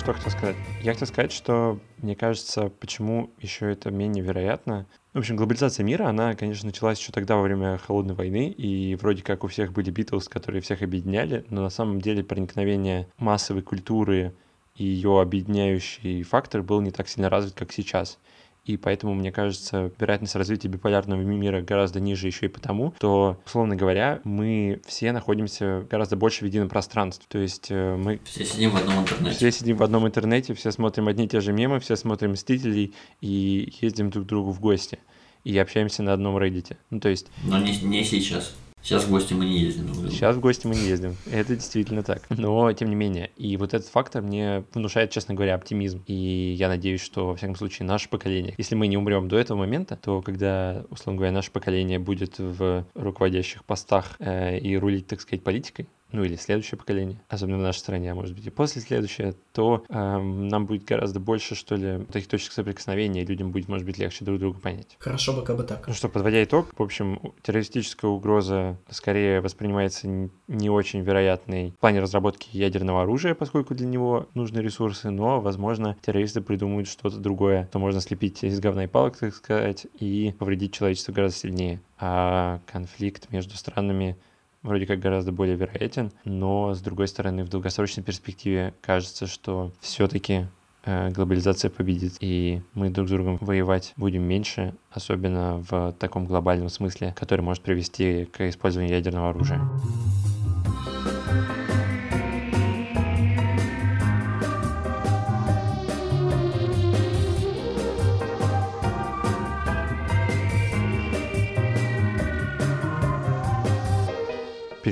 Что 0.02 0.14
хотел 0.14 0.32
сказать? 0.32 0.56
Я 0.82 0.92
хотел 0.94 1.06
сказать, 1.06 1.30
что 1.30 1.78
мне 1.98 2.16
кажется, 2.16 2.70
почему 2.80 3.30
еще 3.38 3.70
это 3.70 3.92
менее 3.92 4.24
вероятно. 4.24 4.86
В 5.12 5.18
общем, 5.18 5.36
глобализация 5.36 5.84
мира, 5.84 6.08
она, 6.08 6.34
конечно, 6.34 6.66
началась 6.66 6.98
еще 6.98 7.12
тогда 7.12 7.36
во 7.36 7.42
время 7.42 7.78
Холодной 7.78 8.16
войны, 8.16 8.48
и 8.48 8.96
вроде 8.96 9.22
как 9.22 9.44
у 9.44 9.46
всех 9.46 9.72
были 9.72 9.90
Битлз, 9.90 10.28
которые 10.28 10.60
всех 10.60 10.82
объединяли, 10.82 11.44
но 11.50 11.62
на 11.62 11.70
самом 11.70 12.00
деле 12.00 12.24
проникновение 12.24 13.08
массовой 13.18 13.62
культуры 13.62 14.34
и 14.74 14.84
ее 14.84 15.20
объединяющий 15.20 16.24
фактор 16.24 16.62
был 16.62 16.80
не 16.80 16.90
так 16.90 17.08
сильно 17.08 17.28
развит, 17.28 17.54
как 17.54 17.72
сейчас 17.72 18.18
и 18.64 18.76
поэтому, 18.76 19.14
мне 19.14 19.32
кажется, 19.32 19.90
вероятность 19.98 20.36
развития 20.36 20.68
биполярного 20.68 21.20
мира 21.20 21.62
гораздо 21.62 21.98
ниже 21.98 22.28
еще 22.28 22.46
и 22.46 22.48
потому, 22.48 22.94
что, 22.96 23.38
условно 23.44 23.74
говоря, 23.74 24.20
мы 24.24 24.80
все 24.86 25.12
находимся 25.12 25.84
гораздо 25.90 26.16
больше 26.16 26.44
в 26.44 26.46
едином 26.46 26.68
пространстве. 26.68 27.26
То 27.28 27.38
есть 27.38 27.66
э, 27.70 27.96
мы... 27.96 28.20
Все 28.24 28.44
сидим 28.44 28.70
в 28.70 28.76
одном 28.76 29.00
интернете. 29.00 29.36
Все 29.36 29.50
сидим 29.50 29.76
в 29.76 29.82
одном 29.82 30.06
интернете, 30.06 30.54
все 30.54 30.70
смотрим 30.70 31.08
одни 31.08 31.24
и 31.24 31.28
те 31.28 31.40
же 31.40 31.52
мемы, 31.52 31.80
все 31.80 31.96
смотрим 31.96 32.32
«Мстителей» 32.32 32.94
и 33.20 33.72
ездим 33.80 34.10
друг 34.10 34.26
к 34.26 34.28
другу 34.28 34.52
в 34.52 34.60
гости. 34.60 34.98
И 35.42 35.58
общаемся 35.58 36.04
на 36.04 36.12
одном 36.12 36.36
Reddit. 36.36 36.76
Ну, 36.90 37.00
то 37.00 37.08
есть... 37.08 37.26
Но 37.42 37.58
не, 37.58 37.76
не 37.80 38.04
сейчас. 38.04 38.54
Сейчас 38.82 39.04
в 39.04 39.10
гости 39.10 39.32
мы 39.32 39.44
не 39.44 39.60
ездим. 39.60 39.94
Сейчас 40.10 40.36
в 40.36 40.40
гости 40.40 40.66
мы 40.66 40.74
не 40.74 40.82
ездим. 40.82 41.16
Это 41.30 41.54
действительно 41.54 42.02
так. 42.02 42.28
Но, 42.30 42.72
тем 42.72 42.88
не 42.88 42.96
менее, 42.96 43.30
и 43.36 43.56
вот 43.56 43.74
этот 43.74 43.88
фактор 43.88 44.22
мне 44.22 44.64
внушает, 44.74 45.10
честно 45.10 45.34
говоря, 45.34 45.54
оптимизм. 45.54 46.02
И 46.06 46.54
я 46.58 46.68
надеюсь, 46.68 47.00
что, 47.00 47.28
во 47.28 47.36
всяком 47.36 47.54
случае, 47.54 47.86
наше 47.86 48.08
поколение, 48.08 48.54
если 48.58 48.74
мы 48.74 48.88
не 48.88 48.96
умрем 48.96 49.28
до 49.28 49.38
этого 49.38 49.58
момента, 49.58 49.96
то 49.96 50.20
когда, 50.20 50.84
условно 50.90 51.18
говоря, 51.18 51.32
наше 51.32 51.52
поколение 51.52 52.00
будет 52.00 52.38
в 52.38 52.84
руководящих 52.94 53.64
постах 53.64 54.16
э, 54.18 54.58
и 54.58 54.76
рулить, 54.76 55.06
так 55.06 55.20
сказать, 55.20 55.44
политикой, 55.44 55.86
ну 56.12 56.24
или 56.24 56.36
следующее 56.36 56.78
поколение, 56.78 57.20
особенно 57.28 57.58
в 57.58 57.62
нашей 57.62 57.78
стране, 57.78 58.12
а 58.12 58.14
может 58.14 58.34
быть 58.34 58.46
и 58.46 58.50
после 58.50 58.80
следующее, 58.80 59.34
то 59.52 59.84
э, 59.88 60.18
нам 60.18 60.66
будет 60.66 60.84
гораздо 60.84 61.20
больше, 61.20 61.54
что 61.54 61.74
ли, 61.74 62.04
таких 62.12 62.28
точек 62.28 62.52
соприкосновения, 62.52 63.22
и 63.22 63.26
людям 63.26 63.50
будет, 63.50 63.68
может 63.68 63.86
быть, 63.86 63.98
легче 63.98 64.24
друг 64.24 64.38
друга 64.38 64.60
понять. 64.60 64.96
Хорошо 64.98 65.32
бы 65.32 65.42
как 65.42 65.56
бы 65.56 65.64
так. 65.64 65.86
Ну 65.86 65.94
что, 65.94 66.08
подводя 66.08 66.42
итог, 66.44 66.68
в 66.76 66.82
общем, 66.82 67.20
террористическая 67.42 68.10
угроза 68.10 68.78
скорее 68.90 69.40
воспринимается 69.40 70.30
не 70.48 70.70
очень 70.70 71.00
вероятной 71.00 71.70
в 71.70 71.78
плане 71.78 72.00
разработки 72.00 72.48
ядерного 72.56 73.02
оружия, 73.02 73.34
поскольку 73.34 73.74
для 73.74 73.86
него 73.86 74.28
нужны 74.34 74.60
ресурсы, 74.60 75.10
но, 75.10 75.40
возможно, 75.40 75.96
террористы 76.02 76.40
придумают 76.40 76.88
что-то 76.88 77.18
другое, 77.18 77.66
что 77.70 77.78
можно 77.78 78.00
слепить 78.00 78.42
из 78.44 78.60
говна 78.60 78.84
и 78.84 78.86
палок, 78.86 79.16
так 79.16 79.34
сказать, 79.34 79.86
и 79.98 80.34
повредить 80.38 80.74
человечество 80.74 81.12
гораздо 81.12 81.38
сильнее. 81.38 81.80
А 81.98 82.60
конфликт 82.66 83.30
между 83.30 83.56
странами 83.56 84.16
вроде 84.62 84.86
как 84.86 85.00
гораздо 85.00 85.32
более 85.32 85.56
вероятен, 85.56 86.12
но 86.24 86.74
с 86.74 86.80
другой 86.80 87.08
стороны 87.08 87.44
в 87.44 87.48
долгосрочной 87.48 88.02
перспективе 88.02 88.74
кажется, 88.80 89.26
что 89.26 89.72
все-таки 89.80 90.46
э, 90.84 91.10
глобализация 91.10 91.70
победит, 91.70 92.14
и 92.20 92.62
мы 92.74 92.90
друг 92.90 93.08
с 93.08 93.10
другом 93.10 93.38
воевать 93.40 93.92
будем 93.96 94.22
меньше, 94.22 94.74
особенно 94.90 95.64
в 95.68 95.94
таком 95.98 96.26
глобальном 96.26 96.68
смысле, 96.68 97.14
который 97.18 97.40
может 97.40 97.62
привести 97.62 98.26
к 98.26 98.48
использованию 98.48 98.94
ядерного 98.94 99.30
оружия. 99.30 99.60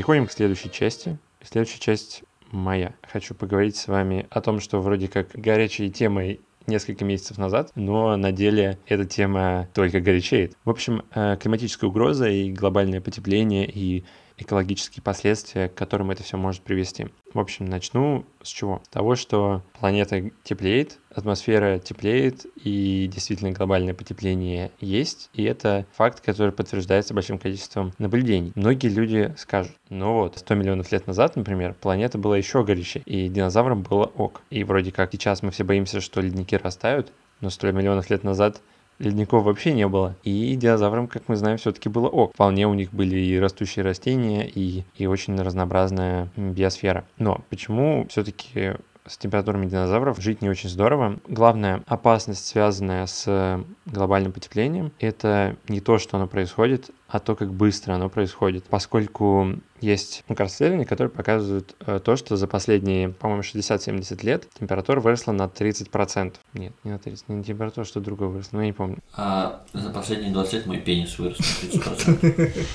Переходим 0.01 0.27
к 0.27 0.33
следующей 0.33 0.71
части. 0.71 1.19
Следующая 1.43 1.79
часть 1.79 2.25
моя. 2.53 2.95
Хочу 3.03 3.35
поговорить 3.35 3.77
с 3.77 3.87
вами 3.87 4.27
о 4.31 4.41
том, 4.41 4.59
что 4.59 4.81
вроде 4.81 5.09
как 5.09 5.29
горячей 5.35 5.91
темой 5.91 6.41
несколько 6.67 7.05
месяцев 7.05 7.37
назад, 7.37 7.71
но 7.75 8.17
на 8.17 8.33
деле 8.33 8.79
эта 8.87 9.05
тема 9.05 9.69
только 9.75 10.01
горячеет. 10.01 10.57
В 10.65 10.71
общем, 10.71 11.03
э, 11.15 11.37
климатическая 11.39 11.91
угроза 11.91 12.31
и 12.31 12.51
глобальное 12.51 13.03
потепление 13.03 13.71
и 13.71 14.07
экологические 14.41 15.03
последствия, 15.03 15.69
к 15.69 15.75
которым 15.75 16.11
это 16.11 16.23
все 16.23 16.37
может 16.37 16.63
привести. 16.63 17.07
В 17.33 17.39
общем, 17.39 17.67
начну 17.67 18.25
с 18.43 18.49
чего? 18.49 18.83
С 18.85 18.89
того, 18.89 19.15
что 19.15 19.63
планета 19.79 20.31
теплеет, 20.43 20.99
атмосфера 21.15 21.79
теплеет, 21.79 22.47
и 22.57 23.09
действительно 23.13 23.53
глобальное 23.53 23.95
потепление 23.95 24.73
есть, 24.81 25.31
и 25.35 25.45
это 25.45 25.87
факт, 25.93 26.21
который 26.21 26.53
подтверждается 26.53 27.15
большим 27.15 27.39
количеством 27.39 27.93
наблюдений. 27.99 28.53
Многие 28.55 28.89
люди 28.89 29.35
скажут, 29.37 29.73
ну 29.89 30.15
вот, 30.15 30.39
100 30.39 30.55
миллионов 30.55 30.91
лет 30.91 31.07
назад, 31.07 31.37
например, 31.37 31.75
планета 31.75 32.19
была 32.19 32.37
еще 32.37 32.65
горячей, 32.65 33.03
и 33.07 33.29
динозаврам 33.29 33.83
было 33.83 34.05
ок. 34.05 34.43
И 34.51 34.65
вроде 34.65 34.91
как 34.91 35.13
сейчас 35.13 35.43
мы 35.43 35.51
все 35.51 35.65
боимся, 35.65 36.01
что 36.01 36.21
ледники 36.21 36.57
растают, 36.57 37.13
но 37.41 37.51
100 37.51 37.73
миллионов 37.73 38.11
лет 38.11 38.25
назад 38.25 38.61
ледников 39.01 39.45
вообще 39.45 39.73
не 39.73 39.89
было. 39.89 40.15
И 40.23 40.55
динозаврам, 40.55 41.09
как 41.09 41.25
мы 41.29 41.35
знаем, 41.35 41.59
все-таки 41.59 41.89
было 41.89 42.07
ок. 42.07 42.33
Вполне 42.35 42.69
у 42.69 42.75
них 42.75 42.93
были 42.93 43.19
и 43.19 43.39
растущие 43.39 43.85
растения, 43.85 44.47
и, 44.47 44.85
и 44.97 45.07
очень 45.07 45.41
разнообразная 45.41 46.29
биосфера. 46.37 47.05
Но 47.19 47.41
почему 47.49 48.07
все-таки 48.09 48.75
с 49.11 49.19
температурами 49.19 49.67
динозавров 49.67 50.21
жить 50.21 50.41
не 50.41 50.49
очень 50.49 50.69
здорово. 50.69 51.19
Главная 51.27 51.83
опасность, 51.87 52.47
связанная 52.47 53.07
с 53.07 53.65
глобальным 53.87 54.33
потеплением, 54.33 54.93
это 55.01 55.57
не 55.69 55.81
то, 55.81 55.99
что 55.99 56.17
оно 56.17 56.29
происходит, 56.29 56.91
а 57.09 57.19
то, 57.19 57.35
как 57.35 57.53
быстро 57.53 57.95
оно 57.95 58.09
происходит. 58.09 58.65
Поскольку 58.65 59.55
есть 59.81 60.23
ну, 60.29 60.37
исследования, 60.37 60.85
которые 60.85 61.11
показывают 61.11 61.75
э, 61.81 61.99
то, 62.05 62.15
что 62.15 62.37
за 62.37 62.47
последние, 62.47 63.09
по-моему, 63.09 63.43
60-70 63.43 64.25
лет 64.25 64.47
температура 64.59 65.01
выросла 65.01 65.33
на 65.33 65.45
30%. 65.45 66.35
Нет, 66.55 66.73
не 66.85 66.93
на 66.93 66.99
30, 66.99 67.29
не 67.31 67.43
температура, 67.43 67.85
что 67.85 68.01
другое 68.01 68.29
выросло, 68.29 68.59
но 68.59 68.63
я 68.63 68.67
не 68.67 68.73
помню. 68.73 68.99
А 69.17 69.65
за 69.73 69.91
последние 69.91 70.33
20 70.33 70.53
лет 70.53 70.67
мой 70.67 70.79
пенис 70.79 71.19
вырос 71.19 71.39
на 71.39 71.67
30%. 71.67 72.67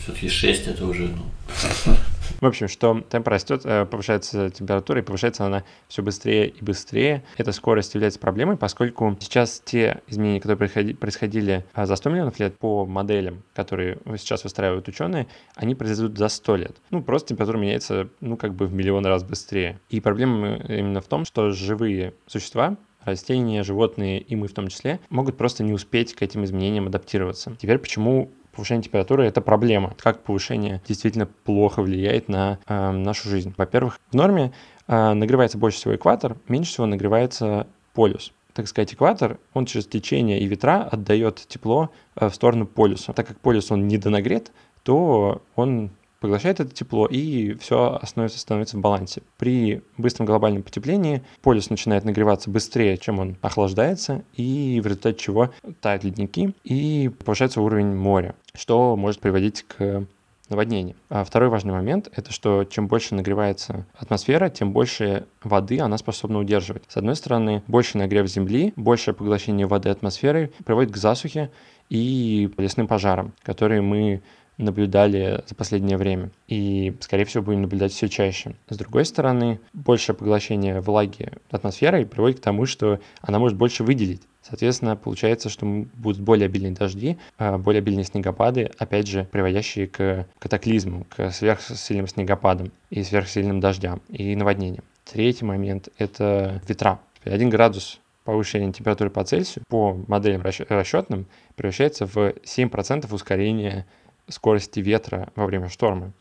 Все-таки 0.00 0.28
6 0.28 0.68
это 0.68 0.86
уже, 0.86 1.08
ну... 1.08 1.94
В 2.42 2.46
общем, 2.46 2.66
что 2.66 3.00
темп 3.08 3.28
растет, 3.28 3.60
э, 3.64 3.86
повышается 3.86 4.50
температура, 4.50 4.98
и 4.98 5.02
повышается 5.04 5.46
она 5.46 5.62
все 5.86 6.02
быстрее 6.02 6.48
и 6.48 6.64
быстрее. 6.64 7.22
Эта 7.36 7.52
скорость 7.52 7.94
является 7.94 8.18
проблемой, 8.18 8.56
поскольку 8.56 9.16
сейчас 9.20 9.62
те 9.64 10.02
изменения, 10.08 10.40
которые 10.40 10.96
происходили 10.96 11.64
а, 11.72 11.86
за 11.86 11.94
100 11.94 12.10
миллионов 12.10 12.40
лет 12.40 12.58
по 12.58 12.84
моделям, 12.84 13.44
которые 13.54 13.98
сейчас 14.16 14.42
выстраивают 14.42 14.88
ученые, 14.88 15.28
они 15.54 15.76
произойдут 15.76 16.18
за 16.18 16.26
100 16.26 16.56
лет. 16.56 16.76
Ну, 16.90 17.00
просто 17.00 17.28
температура 17.28 17.58
меняется, 17.58 18.08
ну, 18.18 18.36
как 18.36 18.54
бы 18.54 18.66
в 18.66 18.74
миллион 18.74 19.06
раз 19.06 19.22
быстрее. 19.22 19.78
И 19.88 20.00
проблема 20.00 20.56
именно 20.68 21.00
в 21.00 21.06
том, 21.06 21.24
что 21.24 21.52
живые 21.52 22.12
существа, 22.26 22.76
растения, 23.04 23.62
животные 23.62 24.20
и 24.20 24.34
мы 24.34 24.48
в 24.48 24.52
том 24.52 24.66
числе, 24.66 24.98
могут 25.10 25.36
просто 25.36 25.62
не 25.62 25.72
успеть 25.72 26.14
к 26.16 26.22
этим 26.22 26.42
изменениям 26.42 26.88
адаптироваться. 26.88 27.54
Теперь 27.60 27.78
почему 27.78 28.32
повышение 28.52 28.84
температуры 28.84 29.24
это 29.24 29.40
проблема. 29.40 29.94
Как 29.98 30.22
повышение 30.22 30.80
действительно 30.86 31.26
плохо 31.26 31.82
влияет 31.82 32.28
на 32.28 32.58
э, 32.66 32.90
нашу 32.90 33.28
жизнь. 33.28 33.54
Во-первых, 33.56 33.98
в 34.10 34.14
норме 34.14 34.52
э, 34.86 35.12
нагревается 35.12 35.58
больше 35.58 35.78
всего 35.78 35.96
экватор, 35.96 36.36
меньше 36.48 36.72
всего 36.72 36.86
нагревается 36.86 37.66
полюс. 37.94 38.32
Так 38.54 38.68
сказать, 38.68 38.92
экватор, 38.92 39.38
он 39.54 39.64
через 39.64 39.86
течение 39.86 40.40
и 40.40 40.46
ветра 40.46 40.82
отдает 40.82 41.36
тепло 41.48 41.90
э, 42.16 42.28
в 42.28 42.34
сторону 42.34 42.66
полюса. 42.66 43.12
Так 43.12 43.26
как 43.26 43.40
полюс 43.40 43.70
он 43.70 43.88
недонагрет, 43.88 44.52
то 44.82 45.42
он 45.56 45.90
поглощает 46.22 46.60
это 46.60 46.72
тепло, 46.72 47.06
и 47.06 47.54
все 47.54 48.00
становится, 48.04 48.38
становится 48.38 48.76
в 48.76 48.80
балансе. 48.80 49.22
При 49.38 49.82
быстром 49.98 50.24
глобальном 50.24 50.62
потеплении 50.62 51.22
полюс 51.42 51.68
начинает 51.68 52.04
нагреваться 52.04 52.48
быстрее, 52.48 52.96
чем 52.96 53.18
он 53.18 53.36
охлаждается, 53.42 54.24
и 54.34 54.80
в 54.82 54.86
результате 54.86 55.18
чего 55.18 55.50
тают 55.80 56.04
ледники, 56.04 56.54
и 56.62 57.10
повышается 57.24 57.60
уровень 57.60 57.94
моря, 57.96 58.36
что 58.54 58.96
может 58.96 59.20
приводить 59.20 59.62
к 59.62 60.06
наводнению. 60.48 60.96
А 61.08 61.24
второй 61.24 61.48
важный 61.48 61.72
момент— 61.72 62.08
это 62.14 62.32
что 62.32 62.64
чем 62.64 62.86
больше 62.86 63.14
нагревается 63.14 63.86
атмосфера, 63.96 64.48
тем 64.50 64.72
больше 64.72 65.26
воды 65.42 65.80
она 65.80 65.98
способна 65.98 66.38
удерживать. 66.38 66.84
С 66.88 66.96
одной 66.96 67.16
стороны, 67.16 67.62
больше 67.66 67.98
нагрев 67.98 68.26
Земли, 68.28 68.72
большее 68.76 69.14
поглощение 69.14 69.66
воды 69.66 69.88
атмосферы 69.88 70.52
приводит 70.64 70.92
к 70.92 70.96
засухе 70.96 71.50
и 71.88 72.50
лесным 72.58 72.86
пожарам, 72.86 73.32
которые 73.42 73.80
мы 73.80 74.22
наблюдали 74.62 75.42
за 75.46 75.54
последнее 75.54 75.96
время. 75.96 76.30
И, 76.48 76.94
скорее 77.00 77.24
всего, 77.24 77.42
будем 77.42 77.62
наблюдать 77.62 77.92
все 77.92 78.08
чаще. 78.08 78.54
С 78.68 78.76
другой 78.76 79.04
стороны, 79.04 79.60
большее 79.72 80.16
поглощение 80.16 80.80
влаги 80.80 81.30
атмосферой 81.50 82.06
приводит 82.06 82.40
к 82.40 82.42
тому, 82.42 82.66
что 82.66 83.00
она 83.20 83.38
может 83.38 83.56
больше 83.56 83.84
выделить. 83.84 84.22
Соответственно, 84.42 84.96
получается, 84.96 85.48
что 85.48 85.64
будут 85.94 86.20
более 86.20 86.46
обильные 86.46 86.72
дожди, 86.72 87.16
а, 87.38 87.58
более 87.58 87.78
обильные 87.78 88.04
снегопады, 88.04 88.70
опять 88.76 89.06
же, 89.06 89.28
приводящие 89.30 89.86
к 89.86 90.26
катаклизму, 90.38 91.06
к 91.08 91.30
сверхсильным 91.30 92.08
снегопадам 92.08 92.72
и 92.90 93.04
сверхсильным 93.04 93.60
дождям 93.60 94.02
и 94.08 94.34
наводнениям. 94.34 94.84
Третий 95.04 95.44
момент— 95.44 95.88
это 95.98 96.60
ветра. 96.66 96.98
1 97.24 97.50
градус 97.50 98.00
повышение 98.24 98.72
температуры 98.72 99.10
по 99.10 99.24
Цельсию 99.24 99.64
по 99.68 99.94
моделям 100.06 100.42
расчетным 100.42 101.26
превращается 101.56 102.06
в 102.06 102.34
7% 102.44 103.12
ускорения 103.12 103.86
скорости 104.28 104.80
ветра 104.80 105.32
во 105.36 105.46
время 105.46 105.68
шторма, 105.68 106.12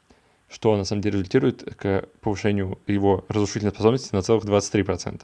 что 0.49 0.75
на 0.75 0.83
самом 0.83 1.01
деле 1.01 1.13
результирует 1.13 1.75
к 1.75 2.05
повышению 2.21 2.79
его 2.87 3.25
разрушительной 3.29 3.71
способности 3.71 4.13
на 4.13 4.21
целых 4.21 4.43
23%. 4.43 5.23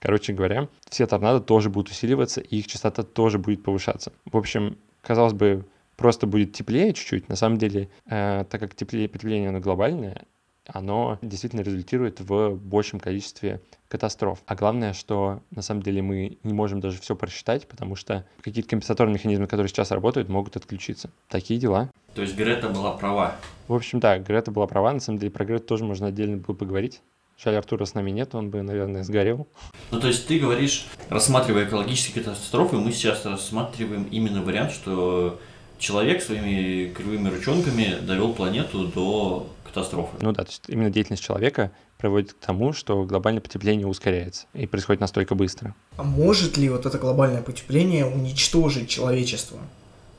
Короче 0.00 0.32
говоря, 0.32 0.68
все 0.88 1.06
торнадо 1.06 1.40
тоже 1.40 1.70
будут 1.70 1.90
усиливаться, 1.90 2.40
и 2.40 2.58
их 2.58 2.68
частота 2.68 3.02
тоже 3.02 3.38
будет 3.38 3.64
повышаться. 3.64 4.12
В 4.24 4.36
общем, 4.36 4.78
казалось 5.02 5.32
бы, 5.32 5.64
просто 5.96 6.26
будет 6.28 6.52
теплее 6.52 6.92
чуть-чуть. 6.94 7.28
На 7.28 7.34
самом 7.34 7.58
деле, 7.58 7.88
э, 8.06 8.44
так 8.48 8.60
как 8.60 8.74
теплее, 8.74 9.08
потепление 9.08 9.48
оно 9.48 9.58
глобальное, 9.58 10.24
оно 10.72 11.18
действительно 11.22 11.62
результирует 11.62 12.20
в 12.20 12.54
большем 12.54 13.00
количестве 13.00 13.60
катастроф. 13.88 14.42
А 14.46 14.54
главное, 14.54 14.92
что 14.92 15.40
на 15.50 15.62
самом 15.62 15.82
деле 15.82 16.02
мы 16.02 16.38
не 16.42 16.52
можем 16.52 16.80
даже 16.80 17.00
все 17.00 17.16
просчитать, 17.16 17.66
потому 17.66 17.96
что 17.96 18.26
какие-то 18.42 18.68
компенсаторные 18.68 19.14
механизмы, 19.14 19.46
которые 19.46 19.68
сейчас 19.68 19.90
работают, 19.90 20.28
могут 20.28 20.56
отключиться. 20.56 21.10
Такие 21.28 21.58
дела. 21.58 21.90
То 22.14 22.22
есть 22.22 22.36
Грета 22.36 22.68
была 22.68 22.92
права? 22.92 23.36
В 23.66 23.74
общем, 23.74 24.00
да, 24.00 24.18
Грета 24.18 24.50
была 24.50 24.66
права. 24.66 24.92
На 24.92 25.00
самом 25.00 25.18
деле 25.18 25.30
про 25.30 25.44
Грету 25.44 25.64
тоже 25.64 25.84
можно 25.84 26.08
отдельно 26.08 26.36
было 26.36 26.54
поговорить. 26.54 27.00
Жаль, 27.42 27.56
Артура 27.56 27.84
с 27.84 27.94
нами 27.94 28.10
нет, 28.10 28.34
он 28.34 28.50
бы, 28.50 28.62
наверное, 28.62 29.04
сгорел. 29.04 29.46
Ну, 29.92 30.00
то 30.00 30.08
есть 30.08 30.26
ты 30.26 30.40
говоришь, 30.40 30.86
рассматривая 31.08 31.66
экологические 31.66 32.24
катастрофы, 32.24 32.76
мы 32.76 32.90
сейчас 32.90 33.24
рассматриваем 33.24 34.08
именно 34.10 34.42
вариант, 34.42 34.72
что 34.72 35.38
человек 35.78 36.20
своими 36.20 36.92
кривыми 36.92 37.28
ручонками 37.28 37.96
довел 38.04 38.34
планету 38.34 38.88
до 38.88 39.46
катастрофы. 39.68 40.16
Ну 40.20 40.32
да, 40.32 40.44
то 40.44 40.50
есть 40.50 40.64
именно 40.68 40.90
деятельность 40.90 41.22
человека 41.22 41.70
приводит 41.98 42.32
к 42.32 42.38
тому, 42.38 42.72
что 42.72 43.04
глобальное 43.04 43.40
потепление 43.40 43.86
ускоряется 43.86 44.46
и 44.54 44.66
происходит 44.66 45.00
настолько 45.00 45.34
быстро. 45.34 45.74
А 45.96 46.02
может 46.02 46.56
ли 46.56 46.68
вот 46.68 46.86
это 46.86 46.98
глобальное 46.98 47.42
потепление 47.42 48.06
уничтожить 48.06 48.88
человечество? 48.88 49.58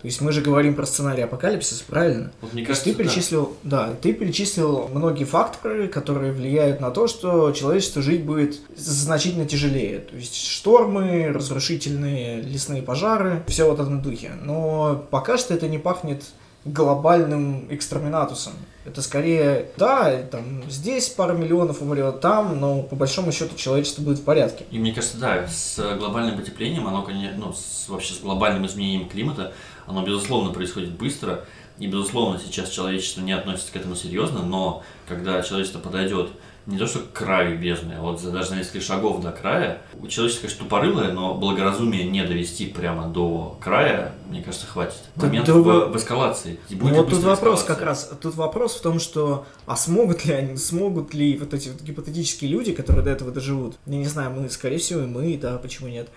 То 0.02 0.06
есть 0.06 0.22
мы 0.22 0.32
же 0.32 0.40
говорим 0.40 0.76
про 0.76 0.86
сценарий 0.86 1.24
апокалипсиса, 1.24 1.84
правильно? 1.86 2.32
Вот 2.40 2.54
мне 2.54 2.66
кажется, 2.66 2.86
ты 2.86 2.96
перечислил, 2.96 3.58
да. 3.64 3.88
да, 3.88 3.96
ты 3.96 4.14
перечислил 4.14 4.88
многие 4.88 5.26
факторы, 5.26 5.90
которые 5.90 6.32
влияют 6.32 6.80
на 6.80 6.90
то, 6.90 7.08
что 7.08 7.52
человечество 7.52 8.02
жить 8.02 8.24
будет 8.24 8.62
значительно 8.78 9.46
тяжелее. 9.46 10.00
То 10.00 10.16
есть 10.16 10.42
штормы, 10.42 11.28
разрушительные 11.34 12.42
лесные 12.42 12.82
пожары, 12.82 13.44
все 13.50 13.66
вот 13.66 13.80
в 13.80 13.82
этом 13.82 14.02
духе. 14.02 14.32
Но 14.42 15.06
пока 15.12 15.38
что 15.38 15.54
это 15.54 15.68
не 15.68 15.78
пахнет 15.78 16.24
глобальным 16.66 17.68
экстраминатусом. 17.70 18.54
Это 18.86 19.02
скорее, 19.02 19.72
да, 19.78 20.24
там 20.24 20.64
здесь 20.70 21.10
пара 21.10 21.34
миллионов 21.34 21.82
умрет, 21.82 22.22
там, 22.22 22.60
но 22.60 22.82
по 22.84 22.96
большому 22.96 23.32
счету 23.32 23.56
человечество 23.56 24.02
будет 24.02 24.20
в 24.20 24.24
порядке. 24.24 24.66
И 24.72 24.80
мне 24.80 24.94
кажется, 24.94 25.18
да, 25.18 25.48
с 25.48 25.78
глобальным 25.98 26.38
потеплением, 26.38 26.88
оно, 26.88 27.04
конечно, 27.04 27.38
ну, 27.38 27.54
с, 27.54 27.88
вообще 27.88 28.14
с 28.14 28.20
глобальным 28.20 28.66
изменением 28.66 29.08
климата, 29.08 29.54
оно, 29.86 30.04
безусловно, 30.04 30.52
происходит 30.52 30.92
быстро, 30.92 31.46
и, 31.78 31.88
безусловно, 31.88 32.40
сейчас 32.40 32.70
человечество 32.70 33.22
не 33.22 33.32
относится 33.32 33.72
к 33.72 33.76
этому 33.76 33.96
серьезно, 33.96 34.42
но 34.42 34.84
когда 35.08 35.42
человечество 35.42 35.80
подойдет 35.80 36.30
не 36.66 36.78
то 36.78 36.88
что 36.88 37.00
к 37.00 37.12
краю 37.14 37.58
бездны, 37.58 37.94
а 37.94 38.02
вот 38.02 38.22
за 38.22 38.32
даже 38.32 38.56
несколько 38.56 38.82
шагов 38.82 39.22
до 39.22 39.32
края. 39.32 39.82
У 40.00 40.08
человечества, 40.08 40.44
конечно, 40.44 40.64
тупорылое, 40.64 41.12
но 41.12 41.36
благоразумие 41.36 42.06
не 42.06 42.24
довести 42.24 42.68
прямо 42.68 43.08
до 43.08 43.58
края, 43.62 44.14
мне 44.30 44.42
кажется, 44.42 44.68
хватит. 44.68 45.00
Момент 45.16 45.48
да, 45.48 45.54
в, 45.54 45.92
в 45.92 45.98
эскалации. 45.98 46.60
И 46.70 46.76
будет 46.76 46.92
ну, 46.92 46.98
вот 47.04 47.10
тут 47.10 47.24
вопрос 47.24 47.64
как 47.64 47.82
раз, 47.82 48.12
тут 48.22 48.36
вопрос 48.36 48.76
в 48.76 48.82
том, 48.82 49.00
что 49.00 49.46
а 49.66 49.76
смогут 49.76 50.26
ли 50.26 50.34
они, 50.34 50.58
смогут 50.58 51.14
ли 51.14 51.38
вот 51.38 51.54
эти 51.54 51.70
вот 51.70 51.82
гипотетические 51.82 52.52
люди, 52.52 52.74
которые 52.74 53.04
до 53.04 53.12
этого 53.12 53.32
доживут, 53.32 53.78
я 53.86 53.98
не 53.98 54.06
знаю, 54.06 54.32
мы, 54.32 54.50
скорее 54.50 54.78
всего, 54.78 55.02
и 55.02 55.06
мы, 55.06 55.38
да, 55.38 55.58
почему 55.58 55.88
нет, 55.88 56.10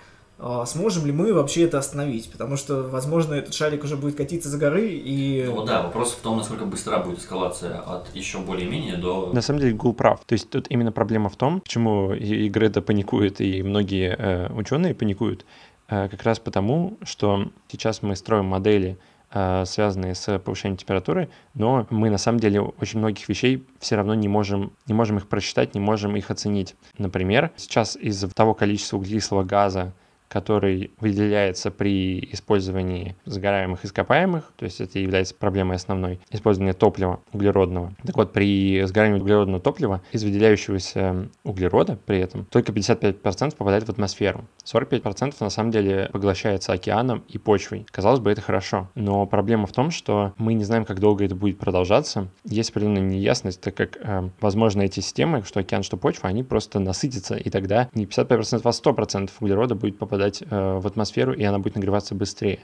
сможем 0.66 1.06
ли 1.06 1.12
мы 1.12 1.32
вообще 1.32 1.64
это 1.64 1.78
остановить, 1.78 2.30
потому 2.30 2.56
что, 2.56 2.82
возможно, 2.88 3.34
этот 3.34 3.54
шарик 3.54 3.84
уже 3.84 3.96
будет 3.96 4.16
катиться 4.16 4.48
за 4.48 4.58
горы 4.58 4.88
и... 4.88 5.44
Ну 5.46 5.64
да, 5.64 5.82
вопрос 5.82 6.12
в 6.12 6.20
том, 6.20 6.38
насколько 6.38 6.64
быстра 6.64 6.98
будет 6.98 7.20
эскалация 7.20 7.78
от 7.78 8.14
еще 8.14 8.38
более-менее 8.38 8.96
до... 8.96 9.32
На 9.32 9.40
самом 9.40 9.60
деле 9.60 9.74
Гул 9.74 9.94
прав, 9.94 10.24
то 10.24 10.32
есть 10.32 10.50
тут 10.50 10.66
именно 10.68 10.92
проблема 10.92 11.28
в 11.28 11.36
том, 11.36 11.60
почему 11.60 12.12
и 12.12 12.48
Грета 12.48 12.82
паникует, 12.82 13.40
и 13.40 13.62
многие 13.62 14.16
э, 14.18 14.52
ученые 14.52 14.94
паникуют, 14.94 15.46
э, 15.88 16.08
как 16.08 16.22
раз 16.24 16.38
потому, 16.38 16.98
что 17.02 17.50
сейчас 17.68 18.02
мы 18.02 18.16
строим 18.16 18.46
модели, 18.46 18.98
э, 19.30 19.64
связанные 19.64 20.14
с 20.14 20.38
повышением 20.38 20.76
температуры, 20.76 21.28
но 21.54 21.86
мы 21.90 22.10
на 22.10 22.18
самом 22.18 22.40
деле 22.40 22.60
очень 22.60 22.98
многих 22.98 23.28
вещей 23.28 23.64
все 23.78 23.96
равно 23.96 24.14
не 24.14 24.28
можем, 24.28 24.72
не 24.86 24.94
можем 24.94 25.18
их 25.18 25.28
просчитать, 25.28 25.74
не 25.74 25.80
можем 25.80 26.16
их 26.16 26.30
оценить. 26.30 26.74
Например, 26.98 27.52
сейчас 27.56 27.96
из-за 27.96 28.28
того 28.28 28.54
количества 28.54 28.96
углекислого 28.96 29.44
газа, 29.44 29.92
который 30.32 30.92
выделяется 30.98 31.70
при 31.70 32.18
использовании 32.32 33.16
сгораемых 33.26 33.84
ископаемых, 33.84 34.50
то 34.56 34.64
есть 34.64 34.80
это 34.80 34.98
является 34.98 35.34
проблемой 35.34 35.76
основной, 35.76 36.20
использование 36.30 36.72
топлива 36.72 37.20
углеродного. 37.34 37.92
Так 38.02 38.16
вот, 38.16 38.32
при 38.32 38.82
сгорании 38.86 39.20
углеродного 39.20 39.60
топлива 39.60 40.00
из 40.10 40.24
выделяющегося 40.24 41.28
углерода 41.44 41.98
при 42.06 42.18
этом 42.18 42.46
только 42.46 42.72
55% 42.72 43.56
попадает 43.56 43.84
в 43.84 43.90
атмосферу. 43.90 44.46
45% 44.64 45.34
на 45.40 45.50
самом 45.50 45.70
деле 45.70 46.08
поглощается 46.10 46.72
океаном 46.72 47.24
и 47.28 47.36
почвой. 47.36 47.84
Казалось 47.90 48.20
бы, 48.20 48.30
это 48.30 48.40
хорошо, 48.40 48.88
но 48.94 49.26
проблема 49.26 49.66
в 49.66 49.72
том, 49.72 49.90
что 49.90 50.32
мы 50.38 50.54
не 50.54 50.64
знаем, 50.64 50.86
как 50.86 50.98
долго 50.98 51.26
это 51.26 51.34
будет 51.34 51.58
продолжаться. 51.58 52.28
Есть 52.44 52.70
определенная 52.70 53.02
неясность, 53.02 53.60
так 53.60 53.74
как, 53.74 53.98
э, 54.00 54.30
возможно, 54.40 54.80
эти 54.80 55.00
системы, 55.00 55.42
что 55.44 55.60
океан, 55.60 55.82
что 55.82 55.98
почва, 55.98 56.30
они 56.30 56.42
просто 56.42 56.78
насытятся, 56.78 57.36
и 57.36 57.50
тогда 57.50 57.90
не 57.92 58.06
55%, 58.06 58.62
а 58.64 58.72
100% 58.72 59.30
углерода 59.40 59.74
будет 59.74 59.98
попадать 59.98 60.21
попадать 60.22 60.42
э, 60.48 60.78
в 60.78 60.86
атмосферу, 60.86 61.32
и 61.32 61.42
она 61.42 61.58
будет 61.58 61.74
нагреваться 61.74 62.14
быстрее. 62.14 62.60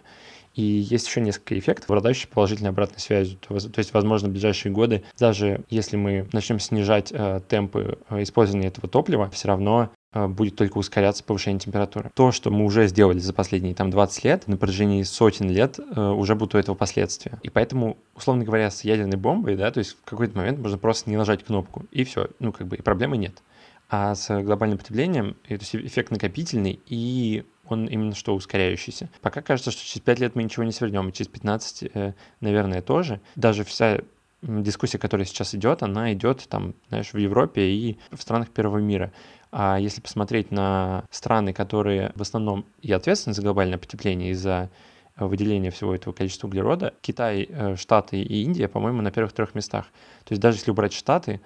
И 0.54 0.62
есть 0.62 1.06
еще 1.06 1.20
несколько 1.20 1.58
эффектов, 1.58 1.90
обладающих 1.90 2.30
положительной 2.30 2.70
обратной 2.70 2.98
связью. 2.98 3.38
То, 3.38 3.54
есть, 3.54 3.92
возможно, 3.92 4.28
в 4.28 4.32
ближайшие 4.32 4.72
годы, 4.72 5.04
даже 5.18 5.60
если 5.68 5.96
мы 5.96 6.26
начнем 6.32 6.58
снижать 6.58 7.12
э, 7.12 7.40
темпы 7.48 7.98
э, 8.10 8.22
использования 8.22 8.68
этого 8.68 8.88
топлива, 8.88 9.30
все 9.30 9.48
равно 9.48 9.90
э, 10.12 10.26
будет 10.26 10.56
только 10.56 10.78
ускоряться 10.78 11.22
повышение 11.22 11.60
температуры. 11.60 12.10
То, 12.14 12.32
что 12.32 12.50
мы 12.50 12.64
уже 12.64 12.88
сделали 12.88 13.18
за 13.18 13.32
последние 13.32 13.74
там 13.74 13.90
20 13.90 14.24
лет, 14.24 14.48
на 14.48 14.56
протяжении 14.56 15.02
сотен 15.02 15.48
лет 15.48 15.78
э, 15.78 16.00
уже 16.00 16.34
будут 16.34 16.54
у 16.54 16.58
этого 16.58 16.74
последствия. 16.74 17.38
И 17.42 17.50
поэтому, 17.50 17.98
условно 18.16 18.44
говоря, 18.44 18.70
с 18.70 18.82
ядерной 18.82 19.18
бомбой, 19.18 19.54
да, 19.54 19.70
то 19.70 19.78
есть 19.78 19.96
в 20.02 20.10
какой-то 20.10 20.36
момент 20.36 20.58
можно 20.58 20.78
просто 20.78 21.10
не 21.10 21.16
нажать 21.16 21.44
кнопку, 21.44 21.84
и 21.92 22.02
все, 22.04 22.28
ну 22.40 22.52
как 22.52 22.66
бы 22.66 22.76
и 22.76 22.82
проблемы 22.82 23.16
нет. 23.16 23.42
А 23.88 24.14
с 24.14 24.42
глобальным 24.42 24.78
потеплением 24.78 25.36
это 25.46 25.64
эффект 25.64 26.10
накопительный, 26.10 26.80
и 26.86 27.44
он 27.66 27.86
именно 27.86 28.14
что 28.14 28.34
ускоряющийся. 28.34 29.08
Пока 29.20 29.40
кажется, 29.40 29.70
что 29.70 29.84
через 29.84 30.00
5 30.00 30.18
лет 30.20 30.34
мы 30.34 30.42
ничего 30.42 30.64
не 30.64 30.72
свернем, 30.72 31.08
и 31.08 31.12
через 31.12 31.28
15, 31.28 31.90
э, 31.94 32.12
наверное, 32.40 32.82
тоже. 32.82 33.20
Даже 33.34 33.64
вся 33.64 34.00
дискуссия, 34.42 34.98
которая 34.98 35.26
сейчас 35.26 35.54
идет, 35.54 35.82
она 35.82 36.12
идет 36.12 36.46
там, 36.48 36.74
знаешь, 36.88 37.12
в 37.12 37.16
Европе 37.16 37.62
и 37.62 37.98
в 38.10 38.20
странах 38.20 38.50
первого 38.50 38.78
мира. 38.78 39.12
А 39.50 39.78
если 39.78 40.00
посмотреть 40.00 40.50
на 40.50 41.04
страны, 41.10 41.52
которые 41.52 42.12
в 42.14 42.22
основном 42.22 42.66
и 42.82 42.92
ответственны 42.92 43.34
за 43.34 43.42
глобальное 43.42 43.78
потепление 43.78 44.30
из-за 44.32 44.70
выделения 45.16 45.70
всего 45.70 45.94
этого 45.94 46.12
количества 46.12 46.46
углерода, 46.46 46.94
Китай, 47.00 47.46
э, 47.48 47.76
Штаты 47.76 48.20
и 48.20 48.42
Индия, 48.42 48.68
по-моему, 48.68 49.02
на 49.02 49.10
первых 49.10 49.32
трех 49.32 49.54
местах. 49.54 49.86
То 50.24 50.32
есть 50.32 50.42
даже 50.42 50.58
если 50.58 50.70
убрать 50.70 50.92
Штаты, 50.92 51.40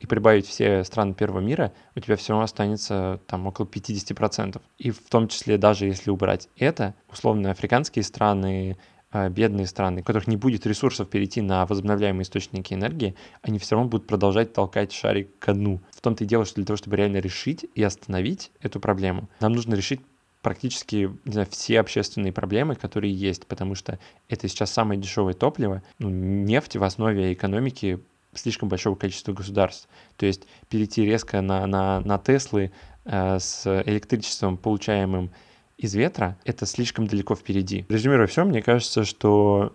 и 0.00 0.06
прибавить 0.06 0.46
все 0.46 0.82
страны 0.82 1.14
первого 1.14 1.40
мира, 1.40 1.72
у 1.94 2.00
тебя 2.00 2.16
все 2.16 2.32
равно 2.32 2.44
останется 2.44 3.20
там 3.26 3.46
около 3.46 3.66
50%. 3.66 4.60
И 4.78 4.90
в 4.90 5.08
том 5.08 5.28
числе 5.28 5.58
даже 5.58 5.86
если 5.86 6.10
убрать 6.10 6.48
это, 6.56 6.94
условно 7.12 7.50
африканские 7.50 8.02
страны, 8.02 8.78
э, 9.12 9.28
бедные 9.28 9.66
страны, 9.66 10.00
у 10.00 10.04
которых 10.04 10.26
не 10.26 10.38
будет 10.38 10.66
ресурсов 10.66 11.10
перейти 11.10 11.42
на 11.42 11.66
возобновляемые 11.66 12.22
источники 12.22 12.72
энергии, 12.72 13.14
они 13.42 13.58
все 13.58 13.76
равно 13.76 13.90
будут 13.90 14.06
продолжать 14.06 14.54
толкать 14.54 14.92
шарик 14.92 15.38
ко 15.38 15.52
дну. 15.52 15.80
В 15.92 16.00
том-то 16.00 16.24
и 16.24 16.26
дело, 16.26 16.46
что 16.46 16.56
для 16.56 16.64
того, 16.64 16.78
чтобы 16.78 16.96
реально 16.96 17.18
решить 17.18 17.66
и 17.74 17.82
остановить 17.82 18.52
эту 18.62 18.80
проблему, 18.80 19.28
нам 19.40 19.52
нужно 19.52 19.74
решить 19.74 20.00
практически 20.42 21.10
не 21.26 21.32
знаю, 21.32 21.46
все 21.50 21.80
общественные 21.80 22.32
проблемы, 22.32 22.74
которые 22.74 23.12
есть, 23.12 23.46
потому 23.46 23.74
что 23.74 23.98
это 24.30 24.48
сейчас 24.48 24.70
самое 24.70 24.98
дешевое 24.98 25.34
топливо. 25.34 25.82
Ну, 25.98 26.08
нефть 26.08 26.76
в 26.76 26.84
основе 26.84 27.34
экономики 27.34 28.00
слишком 28.34 28.68
большого 28.68 28.94
количества 28.94 29.32
государств. 29.32 29.88
То 30.16 30.26
есть 30.26 30.46
перейти 30.68 31.04
резко 31.04 31.40
на, 31.40 31.66
на, 31.66 32.00
на 32.00 32.18
Теслы 32.18 32.72
э, 33.04 33.38
с 33.38 33.82
электричеством, 33.86 34.56
получаемым 34.56 35.30
из 35.78 35.94
ветра, 35.94 36.36
это 36.44 36.66
слишком 36.66 37.06
далеко 37.06 37.34
впереди. 37.34 37.86
Резюмируя 37.88 38.26
все, 38.26 38.44
мне 38.44 38.62
кажется, 38.62 39.04
что 39.04 39.72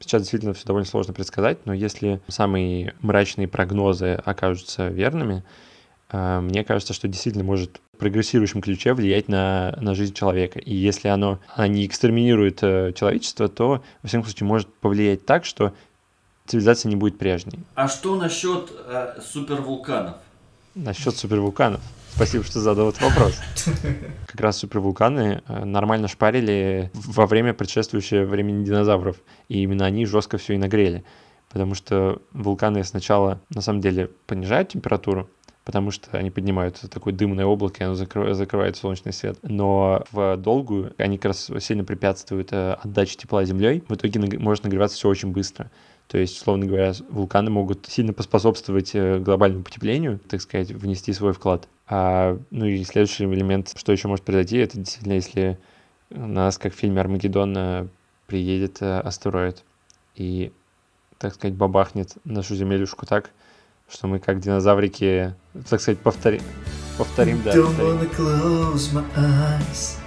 сейчас 0.00 0.22
действительно 0.22 0.52
все 0.52 0.66
довольно 0.66 0.86
сложно 0.86 1.14
предсказать, 1.14 1.64
но 1.64 1.72
если 1.72 2.20
самые 2.28 2.94
мрачные 3.00 3.48
прогнозы 3.48 4.20
окажутся 4.24 4.88
верными, 4.88 5.42
э, 6.10 6.40
мне 6.40 6.62
кажется, 6.64 6.92
что 6.92 7.08
действительно 7.08 7.44
может 7.44 7.80
в 7.94 7.98
прогрессирующем 7.98 8.60
ключе 8.60 8.92
влиять 8.92 9.28
на, 9.28 9.74
на 9.80 9.94
жизнь 9.94 10.12
человека. 10.12 10.58
И 10.58 10.74
если 10.74 11.08
оно, 11.08 11.40
оно 11.54 11.66
не 11.66 11.86
экстерминирует 11.86 12.58
э, 12.62 12.92
человечество, 12.94 13.48
то, 13.48 13.82
во 14.02 14.08
всяком 14.08 14.26
случае, 14.26 14.46
может 14.46 14.72
повлиять 14.74 15.24
так, 15.24 15.46
что 15.46 15.72
цивилизация 16.46 16.88
не 16.88 16.96
будет 16.96 17.18
прежней. 17.18 17.58
А 17.74 17.88
что 17.88 18.16
насчет 18.16 18.70
э, 18.86 19.20
супервулканов? 19.20 20.16
Насчет 20.74 21.16
супервулканов. 21.16 21.80
Спасибо, 22.16 22.44
что 22.44 22.60
задал 22.60 22.88
этот 22.88 23.02
вопрос. 23.02 23.38
Как 24.26 24.40
раз 24.40 24.56
супервулканы 24.56 25.42
э, 25.46 25.64
нормально 25.64 26.08
шпарили 26.08 26.90
во 26.94 27.26
время 27.26 27.52
предшествующего 27.52 28.24
времени 28.24 28.64
динозавров. 28.64 29.16
И 29.48 29.62
именно 29.62 29.84
они 29.84 30.06
жестко 30.06 30.38
все 30.38 30.54
и 30.54 30.58
нагрели. 30.58 31.04
Потому 31.50 31.74
что 31.74 32.22
вулканы 32.32 32.82
сначала, 32.84 33.40
на 33.50 33.60
самом 33.60 33.82
деле, 33.82 34.10
понижают 34.26 34.70
температуру, 34.70 35.28
потому 35.66 35.90
что 35.90 36.16
они 36.16 36.30
поднимают 36.30 36.80
такое 36.90 37.12
дымное 37.12 37.44
облако, 37.44 37.82
и 37.82 37.84
оно 37.84 37.94
закрывает, 37.94 38.36
закрывает 38.36 38.76
солнечный 38.76 39.12
свет. 39.12 39.38
Но 39.42 40.02
в 40.10 40.38
долгую 40.38 40.94
они 40.96 41.18
как 41.18 41.26
раз 41.26 41.50
сильно 41.60 41.84
препятствуют 41.84 42.48
э, 42.52 42.78
отдаче 42.82 43.16
тепла 43.16 43.44
землей. 43.44 43.84
В 43.88 43.94
итоге 43.94 44.38
может 44.38 44.64
нагреваться 44.64 44.96
все 44.96 45.08
очень 45.08 45.32
быстро. 45.32 45.70
То 46.08 46.18
есть, 46.18 46.36
условно 46.36 46.66
говоря, 46.66 46.92
вулканы 47.08 47.50
могут 47.50 47.86
сильно 47.86 48.12
поспособствовать 48.12 48.94
э, 48.94 49.18
глобальному 49.18 49.64
потеплению, 49.64 50.20
так 50.28 50.40
сказать, 50.40 50.70
внести 50.70 51.12
свой 51.12 51.32
вклад. 51.32 51.68
А, 51.88 52.38
ну 52.50 52.64
и 52.64 52.82
следующий 52.84 53.24
элемент, 53.24 53.72
что 53.76 53.92
еще 53.92 54.08
может 54.08 54.24
произойти, 54.24 54.58
это 54.58 54.78
действительно, 54.78 55.14
если 55.14 55.58
у 56.10 56.26
нас, 56.26 56.58
как 56.58 56.74
в 56.74 56.76
фильме 56.76 57.00
«Армагеддон», 57.00 57.88
приедет 58.26 58.82
э, 58.82 59.00
астероид 59.00 59.62
и, 60.14 60.52
так 61.18 61.34
сказать, 61.34 61.54
бабахнет 61.54 62.14
нашу 62.24 62.54
земелюшку 62.54 63.06
так, 63.06 63.30
что 63.88 64.08
мы 64.08 64.18
как 64.18 64.40
динозаврики, 64.40 65.34
так 65.68 65.80
сказать, 65.80 66.00
повторим. 66.00 66.42
Повторим, 66.98 67.42
да. 67.42 67.52
Повторим. 67.52 70.05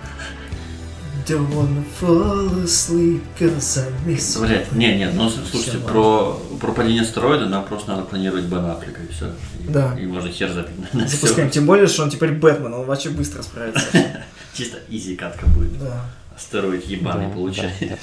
Don't 1.30 1.48
wanna 1.54 1.84
fall 1.84 2.64
asleep, 2.64 3.22
cause 3.38 3.78
I 3.78 3.92
miss 4.04 4.42
Блять, 4.42 4.72
не, 4.72 4.98
не, 4.98 5.12
ну 5.12 5.30
слушайте, 5.30 5.78
про, 5.78 6.42
про 6.60 6.72
падение 6.72 7.04
астероида 7.04 7.46
нам 7.46 7.66
просто 7.66 7.92
надо 7.92 8.02
планировать 8.02 8.46
Бен 8.46 8.66
Аффлека 8.66 9.04
и 9.04 9.08
все. 9.12 9.28
И, 9.64 9.68
да. 9.68 9.96
И 10.00 10.08
можно 10.08 10.32
хер 10.32 10.50
забить 10.52 10.72
Запускаем, 10.92 11.52
тем 11.52 11.68
более, 11.68 11.86
что 11.86 12.02
он 12.02 12.10
теперь 12.10 12.32
Бэтмен, 12.32 12.74
он 12.74 12.88
вообще 12.88 13.10
быстро 13.10 13.44
справится. 13.44 13.86
Чисто 14.56 14.80
изи 14.90 15.16
катка 15.16 15.46
будет. 15.46 15.78
Да. 15.78 16.06
Астероид 16.36 16.86
ебаный 16.86 17.28
да, 17.28 17.34
получается. 17.34 17.78
Да, 17.82 17.88
да. 17.90 17.98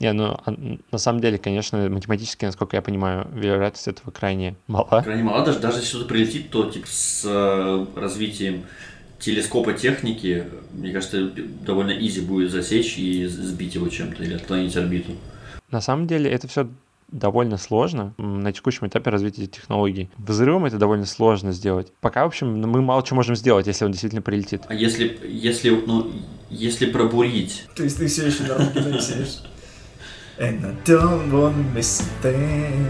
Не, 0.00 0.12
ну 0.12 0.36
а, 0.44 0.54
на 0.90 0.98
самом 0.98 1.22
деле, 1.22 1.38
конечно, 1.38 1.88
математически, 1.88 2.44
насколько 2.44 2.76
я 2.76 2.82
понимаю, 2.82 3.28
вероятность 3.32 3.88
этого 3.88 4.10
крайне 4.10 4.56
мала. 4.66 5.00
Крайне 5.00 5.22
мала, 5.22 5.42
даже, 5.42 5.58
даже 5.58 5.78
если 5.78 5.88
что-то 5.88 6.04
прилетит, 6.04 6.50
то 6.50 6.68
типа 6.68 6.86
с 6.90 7.22
э, 7.24 7.86
развитием 7.96 8.64
телескопа 9.22 9.72
техники, 9.72 10.44
мне 10.72 10.92
кажется, 10.92 11.30
довольно 11.64 11.92
изи 11.92 12.20
будет 12.20 12.50
засечь 12.50 12.98
и 12.98 13.26
сбить 13.26 13.74
его 13.76 13.88
чем-то 13.88 14.22
или 14.22 14.34
отклонить 14.34 14.76
орбиту. 14.76 15.12
На 15.70 15.80
самом 15.80 16.06
деле 16.06 16.30
это 16.30 16.48
все 16.48 16.68
довольно 17.08 17.56
сложно 17.56 18.14
на 18.18 18.52
текущем 18.52 18.88
этапе 18.88 19.10
развития 19.10 19.46
технологий. 19.46 20.10
Взрывом 20.18 20.64
это 20.64 20.78
довольно 20.78 21.06
сложно 21.06 21.52
сделать. 21.52 21.92
Пока, 22.00 22.24
в 22.24 22.28
общем, 22.28 22.60
мы 22.60 22.82
мало 22.82 23.04
что 23.06 23.14
можем 23.14 23.36
сделать, 23.36 23.66
если 23.66 23.84
он 23.84 23.92
действительно 23.92 24.22
прилетит. 24.22 24.62
А 24.68 24.74
если, 24.74 25.18
если, 25.28 25.70
ну, 25.70 26.10
если 26.50 26.86
пробурить? 26.86 27.66
То 27.76 27.84
есть 27.84 27.98
ты 27.98 28.06
все 28.08 28.26
еще 28.26 28.42
на 28.44 29.00
сидишь? 29.00 29.42
And 30.38 30.64
I 30.64 30.74
don't 30.84 31.30
wanna 31.30 31.74
miss 31.74 32.02
a 32.02 32.26
thing. 32.26 32.86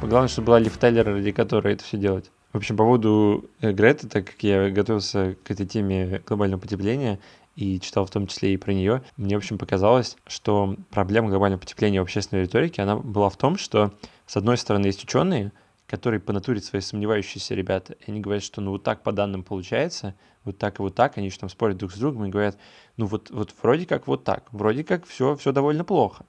Главное, 0.00 0.28
чтобы 0.28 0.46
была 0.46 0.58
Лив 0.58 0.76
Тайлер, 0.78 1.06
ради 1.06 1.30
которой 1.30 1.74
это 1.74 1.84
все 1.84 1.96
делать. 1.98 2.30
В 2.56 2.58
общем, 2.58 2.74
по 2.78 2.84
поводу 2.84 3.50
э, 3.60 3.70
Греты, 3.72 4.08
так 4.08 4.28
как 4.28 4.42
я 4.42 4.70
готовился 4.70 5.36
к 5.44 5.50
этой 5.50 5.66
теме 5.66 6.22
глобального 6.24 6.58
потепления 6.58 7.18
и 7.54 7.78
читал 7.78 8.06
в 8.06 8.10
том 8.10 8.26
числе 8.26 8.54
и 8.54 8.56
про 8.56 8.72
нее, 8.72 9.02
мне, 9.18 9.34
в 9.36 9.40
общем, 9.40 9.58
показалось, 9.58 10.16
что 10.26 10.74
проблема 10.88 11.28
глобального 11.28 11.60
потепления 11.60 12.00
в 12.00 12.04
общественной 12.04 12.44
риторике, 12.44 12.80
она 12.80 12.96
была 12.96 13.28
в 13.28 13.36
том, 13.36 13.58
что, 13.58 13.92
с 14.26 14.38
одной 14.38 14.56
стороны, 14.56 14.86
есть 14.86 15.04
ученые, 15.04 15.52
которые 15.86 16.18
по 16.18 16.32
натуре 16.32 16.62
свои 16.62 16.80
сомневающиеся 16.80 17.54
ребята, 17.54 17.92
и 17.92 18.10
они 18.10 18.20
говорят, 18.20 18.42
что 18.42 18.62
ну 18.62 18.70
вот 18.70 18.82
так 18.82 19.02
по 19.02 19.12
данным 19.12 19.42
получается, 19.42 20.14
вот 20.44 20.56
так 20.56 20.78
и 20.78 20.82
вот 20.82 20.94
так, 20.94 21.18
они 21.18 21.28
же 21.28 21.38
там 21.38 21.50
спорят 21.50 21.76
друг 21.76 21.92
с 21.92 21.98
другом 21.98 22.24
и 22.24 22.30
говорят, 22.30 22.56
ну 22.96 23.04
вот, 23.04 23.30
вот 23.30 23.52
вроде 23.62 23.84
как 23.84 24.06
вот 24.06 24.24
так, 24.24 24.44
вроде 24.50 24.82
как 24.82 25.04
все, 25.04 25.36
все 25.36 25.52
довольно 25.52 25.84
плохо. 25.84 26.24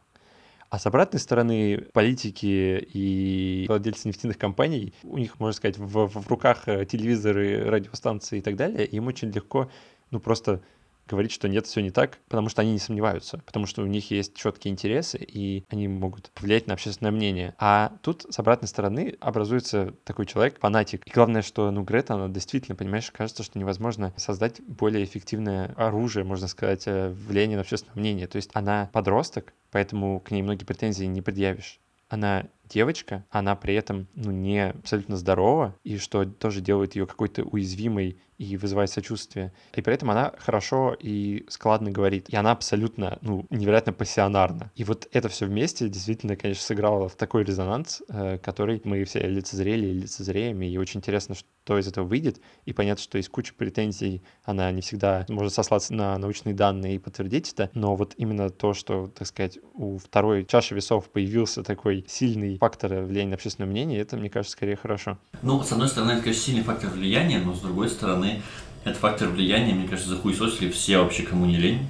А 0.70 0.80
с 0.80 0.86
обратной 0.86 1.20
стороны, 1.20 1.88
политики 1.94 2.86
и 2.94 3.66
владельцы 3.70 4.08
нефтяных 4.08 4.38
компаний, 4.38 4.94
у 5.04 5.18
них, 5.18 5.40
можно 5.40 5.54
сказать, 5.54 5.78
в, 5.78 6.08
в 6.08 6.28
руках 6.28 6.68
э, 6.68 6.86
телевизоры, 6.86 7.64
радиостанции 7.64 8.40
и 8.40 8.42
так 8.42 8.58
далее, 8.58 8.86
им 8.86 9.08
очень 9.08 9.32
легко, 9.32 9.72
ну, 10.12 10.20
просто 10.20 10.62
говорить, 11.08 11.32
что 11.32 11.48
нет, 11.48 11.66
все 11.66 11.82
не 11.82 11.90
так, 11.90 12.20
потому 12.28 12.50
что 12.50 12.62
они 12.62 12.74
не 12.74 12.80
сомневаются, 12.80 13.40
потому 13.46 13.66
что 13.66 13.82
у 13.82 13.86
них 13.86 14.12
есть 14.12 14.36
четкие 14.36 14.74
интересы, 14.74 15.18
и 15.18 15.64
они 15.70 15.88
могут 15.88 16.32
влиять 16.40 16.68
на 16.68 16.74
общественное 16.74 17.12
мнение. 17.12 17.56
А 17.58 17.94
тут, 18.02 18.26
с 18.30 18.38
обратной 18.38 18.68
стороны, 18.68 19.16
образуется 19.20 19.94
такой 20.04 20.26
человек, 20.26 20.60
фанатик. 20.60 21.08
И 21.08 21.12
главное, 21.12 21.42
что, 21.42 21.72
ну, 21.72 21.84
Грета, 21.84 22.16
она 22.16 22.28
действительно, 22.28 22.76
понимаешь, 22.76 23.10
кажется, 23.12 23.44
что 23.44 23.58
невозможно 23.58 24.14
создать 24.18 24.62
более 24.62 25.04
эффективное 25.04 25.74
оружие, 25.78 26.26
можно 26.26 26.48
сказать, 26.48 26.84
э, 26.88 27.10
влияние 27.10 27.58
на 27.58 27.62
общественное 27.62 27.96
мнение. 27.96 28.28
То 28.28 28.36
есть 28.36 28.50
она 28.54 28.90
подросток, 28.92 29.54
поэтому 29.72 30.20
к 30.20 30.32
ней 30.32 30.42
многие 30.42 30.66
претензии 30.66 31.06
не 31.06 31.22
предъявишь. 31.22 31.80
Она 32.10 32.46
девочка, 32.64 33.26
она 33.30 33.56
при 33.56 33.74
этом 33.74 34.08
ну, 34.16 34.32
не 34.32 34.70
абсолютно 34.70 35.18
здорова, 35.18 35.76
и 35.84 35.98
что 35.98 36.26
тоже 36.26 36.62
делает 36.62 36.96
ее 36.96 37.06
какой-то 37.06 37.44
уязвимой 37.44 38.18
и 38.38 38.58
вызывает 38.58 38.90
сочувствие. 38.90 39.52
И 39.76 39.82
при 39.82 39.94
этом 39.94 40.12
она 40.12 40.34
хорошо 40.38 40.96
и 41.00 41.46
складно 41.50 41.92
говорит. 41.92 42.30
И 42.30 42.36
она 42.36 42.52
абсолютно, 42.52 43.18
ну, 43.22 43.46
невероятно 43.50 43.94
пассионарна. 43.94 44.72
И 44.76 44.84
вот 44.84 45.08
это 45.12 45.30
все 45.30 45.46
вместе 45.46 45.90
действительно, 45.90 46.36
конечно, 46.36 46.64
сыграло 46.64 47.10
в 47.10 47.16
такой 47.16 47.44
резонанс, 47.44 48.02
э, 48.10 48.38
который 48.38 48.82
мы 48.84 49.04
все 49.06 49.28
лицезрели 49.28 49.88
и 49.88 49.94
лицезреем. 49.94 50.62
И 50.62 50.78
очень 50.78 51.00
интересно, 51.00 51.36
что 51.36 51.78
из 51.78 51.88
этого 51.88 52.06
выйдет. 52.06 52.40
И 52.66 52.74
понятно, 52.74 53.04
что 53.04 53.18
есть 53.18 53.30
куча 53.30 53.54
претензий. 53.54 54.22
Она 54.44 54.72
не 54.72 54.82
всегда 54.82 55.26
может 55.30 55.54
сослаться 55.54 55.94
на 55.94 56.18
научные 56.18 56.54
данные 56.54 56.96
и 56.96 57.00
подтвердить 57.00 57.54
это. 57.54 57.70
Но 57.74 57.96
вот 57.96 58.14
именно 58.18 58.50
то, 58.50 58.74
что, 58.74 59.08
так 59.08 59.28
сказать, 59.28 59.60
у 59.74 59.98
второй 59.98 60.46
чаши 60.46 60.76
весов 60.76 61.10
появился 61.10 61.64
такой 61.64 62.06
сильный 62.08 62.58
фактор 62.58 63.04
влияния 63.04 63.30
на 63.30 63.36
общественное 63.36 63.70
мнение, 63.70 64.00
это, 64.00 64.18
мне 64.18 64.30
кажется, 64.30 64.54
скорее 64.54 64.76
хорошо. 64.76 65.18
Ну, 65.42 65.62
с 65.64 65.72
одной 65.72 65.88
стороны, 65.88 66.12
это, 66.12 66.22
конечно, 66.22 66.44
сильный 66.44 66.64
фактор 66.64 66.90
влияния, 66.90 67.40
но 67.40 67.54
с 67.54 67.60
другой 67.60 67.90
стороны, 67.90 68.27
стороны, 68.28 68.42
это 68.84 68.98
фактор 69.00 69.30
влияния, 69.30 69.74
мне 69.74 69.88
кажется, 69.88 70.10
захуесосили 70.10 70.70
все 70.70 71.00
вообще, 71.00 71.24
кому 71.24 71.46
не 71.46 71.58
лень. 71.58 71.88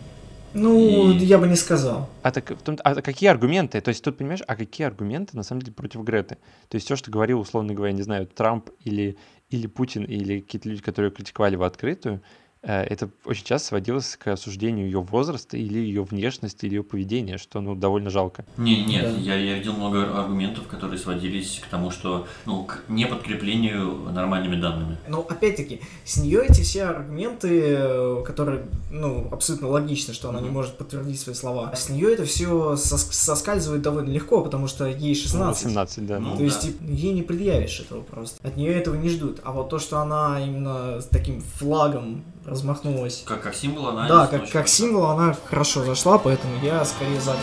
Ну, 0.54 1.12
и... 1.12 1.18
я 1.18 1.38
бы 1.38 1.48
не 1.48 1.56
сказал. 1.56 2.10
А, 2.24 2.32
так, 2.32 2.52
а 2.84 3.02
какие 3.02 3.30
аргументы? 3.30 3.80
То 3.82 3.90
есть 3.90 4.04
тут, 4.04 4.18
понимаешь, 4.18 4.42
а 4.48 4.56
какие 4.56 4.88
аргументы 4.88 5.36
на 5.38 5.44
самом 5.44 5.62
деле 5.62 5.74
против 5.74 6.02
Греты? 6.02 6.38
То 6.70 6.76
есть 6.76 6.86
все, 6.86 6.96
что 6.96 7.12
говорил, 7.12 7.40
условно 7.40 7.74
говоря, 7.74 7.94
не 7.94 8.02
знаю, 8.02 8.28
Трамп 8.28 8.70
или, 8.84 9.18
или 9.50 9.68
Путин, 9.68 10.04
или 10.04 10.40
какие-то 10.40 10.70
люди, 10.70 10.82
которые 10.82 11.12
критиковали 11.12 11.56
в 11.56 11.64
открытую, 11.64 12.22
это 12.62 13.10
очень 13.26 13.46
часто 13.46 13.70
сводилось 13.70 14.18
к 14.18 14.28
осуждению 14.28 14.86
ее 14.86 15.02
возраста 15.02 15.58
или 15.58 15.80
ее 15.80 16.04
внешности, 16.04 16.66
или 16.66 16.76
ее 16.76 16.84
поведения, 16.84 17.38
что 17.38 17.62
ну, 17.62 17.76
довольно 17.76 18.10
жалко. 18.10 18.46
Не, 18.58 18.84
нет, 18.84 19.04
да. 19.04 19.22
я, 19.22 19.36
я 19.36 19.58
видел 19.58 19.74
много 19.74 20.18
аргументов, 20.20 20.68
которые 20.68 21.00
сводились 21.00 21.62
к 21.64 21.68
тому, 21.70 21.92
что 21.92 22.28
ну, 22.46 22.64
к 22.64 22.84
неподкреплению 22.88 24.12
нормальными 24.12 24.60
данными. 24.60 24.98
Ну, 25.08 25.22
опять-таки, 25.22 25.82
с 26.04 26.18
нее 26.18 26.46
эти 26.48 26.62
все 26.62 26.86
аргументы, 26.86 28.22
которые, 28.26 28.66
ну, 28.92 29.28
абсолютно 29.32 29.68
логично, 29.68 30.14
что 30.14 30.30
она 30.30 30.40
mm-hmm. 30.40 30.44
не 30.44 30.50
может 30.50 30.78
подтвердить 30.78 31.20
свои 31.20 31.36
слова, 31.36 31.74
с 31.76 31.90
нее 31.90 32.14
это 32.14 32.26
все 32.26 32.74
сос- 32.74 33.12
соскальзывает 33.12 33.82
довольно 33.82 34.10
легко, 34.10 34.42
потому 34.42 34.68
что 34.68 34.86
ей 34.86 35.16
16. 35.16 35.66
18, 35.66 36.06
да. 36.06 36.20
Ну, 36.20 36.32
То 36.32 36.38
да. 36.38 36.44
есть 36.44 36.62
типа, 36.62 36.84
ей 36.84 37.14
не 37.14 37.22
предъявишь 37.22 37.80
этого 37.80 38.02
просто. 38.02 38.46
От 38.48 38.58
нее 38.58 38.74
этого 38.74 38.96
не 38.96 39.10
ждут. 39.10 39.40
А 39.44 39.52
вот 39.52 39.70
то, 39.70 39.80
что 39.80 40.00
она 40.00 40.40
именно 40.44 41.02
с 41.02 41.06
таким 41.06 41.42
флагом 41.42 42.24
размахнулась. 42.48 43.24
Как, 43.26 43.42
как 43.42 43.54
символ 43.54 43.90
она 43.90 44.08
Да, 44.08 44.28
как, 44.28 44.50
как 44.50 44.68
символ 44.68 45.06
она 45.08 45.34
хорошо 45.34 45.84
зашла, 45.84 46.18
поэтому 46.18 46.58
я 46.64 46.84
скорее 46.86 47.20
за 47.20 47.36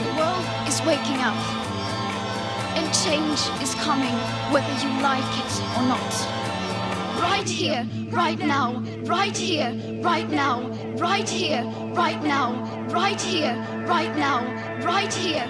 Right 7.21 7.47
here, 7.47 7.87
right 8.13 8.39
now, 8.39 8.83
right 9.07 9.37
here, 9.37 9.73
right 10.03 10.29
now, 10.29 10.61
right 10.99 11.29
here, 11.29 11.65
right 11.95 12.23
now, 12.23 12.53
right 12.91 13.21
here, 13.21 13.57
right 13.87 14.15
now, 14.17 14.43
right 14.83 15.13
here. 15.13 15.49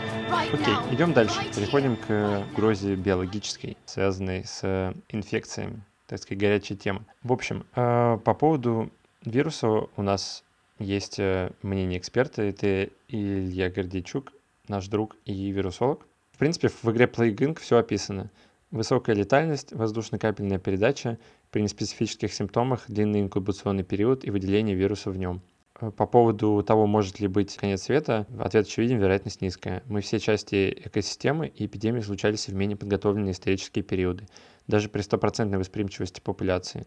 Окей, 0.52 0.74
идем 0.94 1.12
дальше. 1.12 1.34
Переходим 1.54 1.96
к 1.96 2.44
угрозе 2.52 2.94
биологической, 2.96 3.76
связанной 3.86 4.44
с 4.44 4.94
инфекциями 5.08 5.82
так 6.06 6.20
сказать, 6.20 6.38
горячая 6.38 6.76
тема. 6.76 7.06
В 7.22 7.32
общем, 7.32 7.64
э, 7.74 8.18
по 8.22 8.34
поводу 8.34 8.90
вируса 9.24 9.68
у 9.68 10.02
нас 10.02 10.44
есть 10.78 11.18
э, 11.18 11.50
мнение 11.62 11.98
эксперта. 11.98 12.42
Это 12.42 12.88
Илья 13.08 13.70
Гордейчук, 13.70 14.32
наш 14.68 14.88
друг 14.88 15.16
и 15.24 15.50
вирусолог. 15.50 16.06
В 16.32 16.38
принципе, 16.38 16.68
в 16.68 16.84
игре 16.90 17.06
Plague 17.06 17.58
все 17.60 17.78
описано. 17.78 18.30
Высокая 18.70 19.14
летальность, 19.14 19.72
воздушно-капельная 19.72 20.58
передача, 20.58 21.18
при 21.50 21.62
неспецифических 21.62 22.34
симптомах 22.34 22.84
длинный 22.88 23.20
инкубационный 23.20 23.84
период 23.84 24.24
и 24.24 24.30
выделение 24.30 24.74
вируса 24.74 25.10
в 25.10 25.16
нем. 25.16 25.42
Э, 25.80 25.90
по 25.90 26.06
поводу 26.06 26.62
того, 26.66 26.86
может 26.86 27.20
ли 27.20 27.28
быть 27.28 27.56
конец 27.56 27.82
света, 27.82 28.26
ответ 28.38 28.66
очевиден, 28.66 28.98
вероятность 28.98 29.40
низкая. 29.40 29.82
Мы 29.86 30.00
все 30.00 30.18
части 30.18 30.76
экосистемы, 30.84 31.48
и 31.48 31.66
эпидемии 31.66 32.00
случались 32.00 32.48
в 32.48 32.54
менее 32.54 32.76
подготовленные 32.76 33.32
исторические 33.32 33.84
периоды, 33.84 34.26
даже 34.66 34.88
при 34.88 35.02
стопроцентной 35.02 35.58
восприимчивости 35.58 36.20
популяции. 36.20 36.86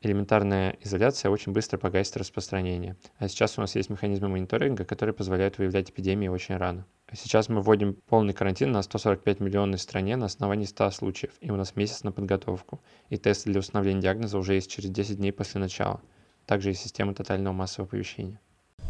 Элементарная 0.00 0.76
изоляция 0.80 1.30
очень 1.30 1.52
быстро 1.52 1.76
погасит 1.76 2.16
распространение. 2.16 2.96
А 3.18 3.28
сейчас 3.28 3.58
у 3.58 3.60
нас 3.60 3.74
есть 3.74 3.90
механизмы 3.90 4.28
мониторинга, 4.28 4.84
которые 4.84 5.12
позволяют 5.12 5.58
выявлять 5.58 5.90
эпидемии 5.90 6.28
очень 6.28 6.56
рано. 6.56 6.86
Сейчас 7.12 7.48
мы 7.48 7.62
вводим 7.62 7.94
полный 8.08 8.32
карантин 8.32 8.70
на 8.70 8.82
145 8.82 9.40
миллионной 9.40 9.78
стране 9.78 10.16
на 10.16 10.26
основании 10.26 10.66
100 10.66 10.90
случаев, 10.92 11.32
и 11.40 11.50
у 11.50 11.56
нас 11.56 11.74
месяц 11.74 12.04
на 12.04 12.12
подготовку. 12.12 12.80
И 13.08 13.16
тесты 13.16 13.50
для 13.50 13.58
установления 13.58 14.02
диагноза 14.02 14.38
уже 14.38 14.54
есть 14.54 14.70
через 14.70 14.90
10 14.90 15.16
дней 15.16 15.32
после 15.32 15.60
начала 15.60 16.00
также 16.48 16.70
и 16.70 16.74
система 16.74 17.14
тотального 17.14 17.52
массового 17.52 17.88
оповещения. 17.88 18.40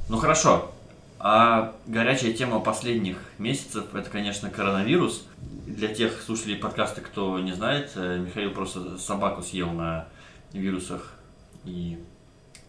Ну 0.09 0.18
хорошо. 0.18 0.70
А 1.18 1.74
горячая 1.86 2.32
тема 2.32 2.61
последних 2.61 3.18
месяцев 3.38 3.92
это, 3.94 4.09
конечно, 4.09 4.48
коронавирус. 4.48 5.26
Для 5.66 5.88
тех 5.88 6.22
слушателей 6.22 6.56
подкаста, 6.56 7.00
кто 7.00 7.38
не 7.40 7.52
знает, 7.52 7.90
э, 7.96 8.18
Михаил 8.18 8.52
просто 8.52 8.96
собаку 8.98 9.42
съел 9.42 9.72
на 9.72 10.06
вирусах 10.53 11.14
и 11.64 11.99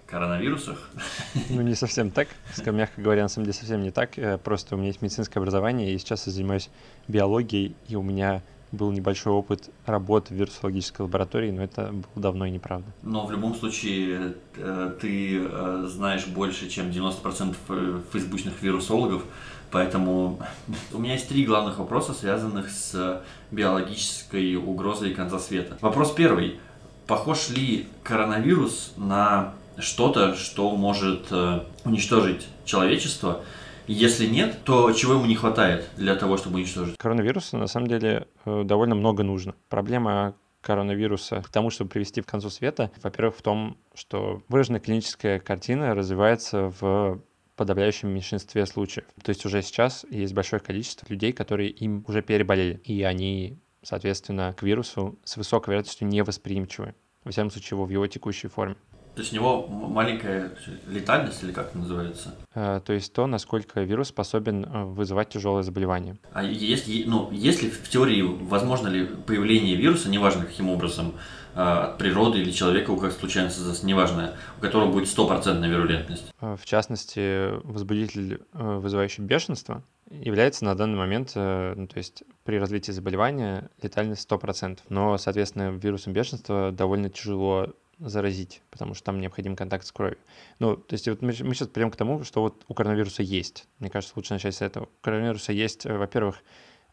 коронавирусах. 0.06 0.90
Ну, 1.50 1.62
не 1.62 1.76
совсем 1.76 2.12
так, 2.12 2.28
мягко 2.66 3.02
говоря, 3.02 3.24
на 3.24 3.30
самом 3.30 3.46
деле 3.46 3.58
совсем 3.58 3.84
не 3.84 3.92
так. 3.92 4.18
Э, 4.18 4.38
просто 4.38 4.76
у 4.76 4.78
меня 4.78 4.88
есть 4.88 5.02
медицинское 5.02 5.40
образование, 5.40 5.94
и 5.94 5.98
сейчас 5.98 6.26
я 6.28 6.34
занимаюсь 6.34 6.70
биологией, 7.08 7.76
и 7.88 7.96
у 7.96 8.02
меня 8.02 8.42
был 8.72 8.92
небольшой 8.92 9.34
опыт 9.34 9.70
работы 9.86 10.34
в 10.34 10.38
вирусологической 10.38 11.06
лаборатории, 11.06 11.52
но 11.52 11.64
это 11.64 11.92
было 11.92 12.04
давно 12.16 12.46
и 12.46 12.52
неправда. 12.52 12.88
Но 13.02 13.26
в 13.26 13.32
любом 13.32 13.56
случае 13.56 14.36
э, 14.56 14.92
ты 15.02 15.40
э, 15.42 15.86
знаешь 15.88 16.28
больше, 16.28 16.70
чем 16.70 16.90
90% 16.90 17.56
э, 17.70 18.00
фейсбучных 18.12 18.62
вирусологов, 18.62 19.24
поэтому 19.72 20.40
у 20.94 21.00
меня 21.00 21.14
есть 21.14 21.28
три 21.28 21.46
главных 21.46 21.80
вопроса, 21.80 22.14
связанных 22.14 22.70
с 22.70 23.24
биологической 23.52 24.56
угрозой 24.56 25.14
конца 25.14 25.40
света. 25.40 25.78
Вопрос 25.82 26.12
первый. 26.12 26.60
Похож 27.10 27.50
ли 27.50 27.88
коронавирус 28.04 28.94
на 28.96 29.54
что-то, 29.78 30.36
что 30.36 30.72
может 30.78 31.32
уничтожить 31.84 32.48
человечество– 32.64 33.42
если 33.92 34.28
нет, 34.28 34.60
то 34.66 34.92
чего 34.92 35.14
ему 35.14 35.26
не 35.26 35.34
хватает 35.34 35.90
для 35.98 36.16
того, 36.16 36.38
чтобы 36.38 36.58
уничтожить? 36.58 36.96
Коронавируса 36.98 37.58
на 37.58 37.66
самом 37.66 37.88
деле 37.88 38.28
э, 38.46 38.62
довольно 38.64 38.94
много 38.94 39.24
нужно. 39.24 39.56
Проблема 39.68 40.36
коронавируса 40.62 41.42
к 41.42 41.50
тому, 41.50 41.72
чтобы 41.72 41.90
привести 41.90 42.22
к 42.22 42.28
концу 42.28 42.52
света, 42.52 42.92
во-первых, 43.02 43.36
в 43.38 43.42
том, 43.42 43.78
что 43.96 44.44
выраженная 44.48 44.80
клиническая 44.80 45.40
картина 45.40 45.96
развивается 45.96 46.72
в 46.80 47.20
подавляющем 47.56 48.10
меньшинстве 48.10 48.68
случаев. 48.68 49.06
То 49.24 49.30
есть 49.30 49.44
уже 49.48 49.64
сейчас 49.64 50.06
есть 50.12 50.36
большое 50.36 50.60
количество 50.60 51.08
людей, 51.10 51.34
которые 51.34 51.72
им 51.72 52.06
уже 52.08 52.22
переболели, 52.22 52.80
и 52.84 53.02
они, 53.02 53.58
соответственно, 53.84 54.54
к 54.54 54.64
вирусу 54.64 55.20
с 55.24 55.38
высокой 55.38 55.72
вероятностью 55.72 56.08
невосприимчивы, 56.08 56.96
во 57.24 57.32
всяком 57.32 57.52
случае, 57.52 57.80
в 57.80 57.90
его 57.90 58.08
текущей 58.08 58.48
форме. 58.48 58.76
То 59.20 59.22
есть 59.22 59.34
у 59.34 59.36
него 59.36 59.68
маленькая 59.68 60.52
летальность 60.88 61.44
или 61.44 61.52
как 61.52 61.70
это 61.70 61.80
называется? 61.80 62.36
Э, 62.56 62.80
то 62.86 62.94
есть 62.94 63.12
то, 63.12 63.28
насколько 63.28 63.82
вирус 63.82 64.08
способен 64.10 64.64
э, 64.64 64.86
вызывать 64.86 65.28
тяжелое 65.28 65.64
заболевание. 65.64 66.18
А 66.32 66.42
есть, 66.42 66.88
ну, 67.06 67.30
есть 67.32 67.62
ли 67.62 67.70
в 67.70 67.90
теории, 67.90 68.22
возможно 68.22 68.88
ли 68.88 69.06
появление 69.06 69.76
вируса, 69.76 70.10
неважно 70.10 70.46
каким 70.46 70.70
образом, 70.70 71.16
э, 71.54 71.60
от 71.60 71.98
природы 71.98 72.40
или 72.40 72.52
человека, 72.52 72.92
у 72.92 72.98
как 72.98 73.12
создастся, 73.12 73.86
неважно, 73.86 74.36
у 74.58 74.62
которого 74.62 74.90
будет 74.90 75.10
стопроцентная 75.10 75.68
вирулентность? 75.70 76.32
В 76.40 76.64
частности, 76.64 77.60
возбудитель, 77.66 78.42
вызывающий 78.54 79.24
бешенство, 79.24 79.84
является 80.10 80.66
на 80.66 80.76
данный 80.76 80.98
момент, 80.98 81.32
ну, 81.36 81.88
то 81.88 81.98
есть 81.98 82.24
при 82.44 82.58
развитии 82.58 82.92
заболевания 82.92 83.70
летальность 83.82 84.30
100%. 84.30 84.80
Но, 84.90 85.18
соответственно, 85.18 85.70
вирусом 85.72 86.14
бешенства 86.14 86.72
довольно 86.72 87.10
тяжело 87.10 87.74
заразить, 88.00 88.62
потому 88.70 88.94
что 88.94 89.06
там 89.06 89.20
необходим 89.20 89.56
контакт 89.56 89.86
с 89.86 89.92
кровью. 89.92 90.18
Ну, 90.60 90.78
то 90.78 90.94
есть 90.94 91.08
вот 91.08 91.22
мы, 91.22 91.34
мы 91.42 91.54
сейчас 91.54 91.68
придем 91.68 91.92
к 91.92 91.96
тому, 91.96 92.24
что 92.24 92.42
вот 92.42 92.64
у 92.68 92.74
коронавируса 92.74 93.24
есть. 93.24 93.68
Мне 93.80 93.90
кажется, 93.90 94.14
лучше 94.16 94.34
начать 94.34 94.56
с 94.56 94.62
этого. 94.62 94.86
У 94.86 95.02
коронавируса 95.02 95.52
есть, 95.52 95.86
э, 95.86 95.98
во-первых, 95.98 96.42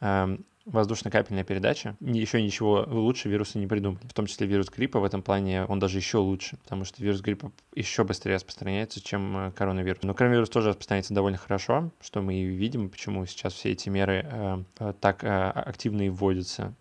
эм, 0.00 0.44
воздушно-капельная 0.66 1.44
передача. 1.44 1.96
Еще 2.00 2.42
ничего 2.42 2.84
лучше 2.86 3.28
вируса 3.28 3.58
не 3.58 3.66
придумали. 3.66 4.00
В 4.08 4.12
том 4.12 4.26
числе 4.26 4.46
вирус 4.46 4.68
гриппа 4.68 5.00
в 5.00 5.04
этом 5.04 5.22
плане, 5.22 5.64
он 5.64 5.78
даже 5.78 5.98
еще 5.98 6.18
лучше, 6.18 6.58
потому 6.58 6.84
что 6.84 7.02
вирус 7.02 7.20
гриппа 7.20 7.52
еще 7.74 8.04
быстрее 8.04 8.34
распространяется, 8.34 9.00
чем 9.00 9.36
э, 9.36 9.52
коронавирус. 9.52 10.02
Но 10.02 10.12
коронавирус 10.12 10.50
тоже 10.50 10.70
распространяется 10.70 11.14
довольно 11.14 11.38
хорошо, 11.38 11.90
что 12.00 12.20
мы 12.20 12.34
и 12.34 12.44
видим, 12.44 12.90
почему 12.90 13.24
сейчас 13.26 13.54
все 13.54 13.70
эти 13.70 13.88
меры 13.88 14.26
э, 14.30 14.62
э 14.80 14.92
так 15.00 15.24
э, 15.24 15.50
активно 15.50 16.02
и 16.02 16.08
вводятся 16.08 16.74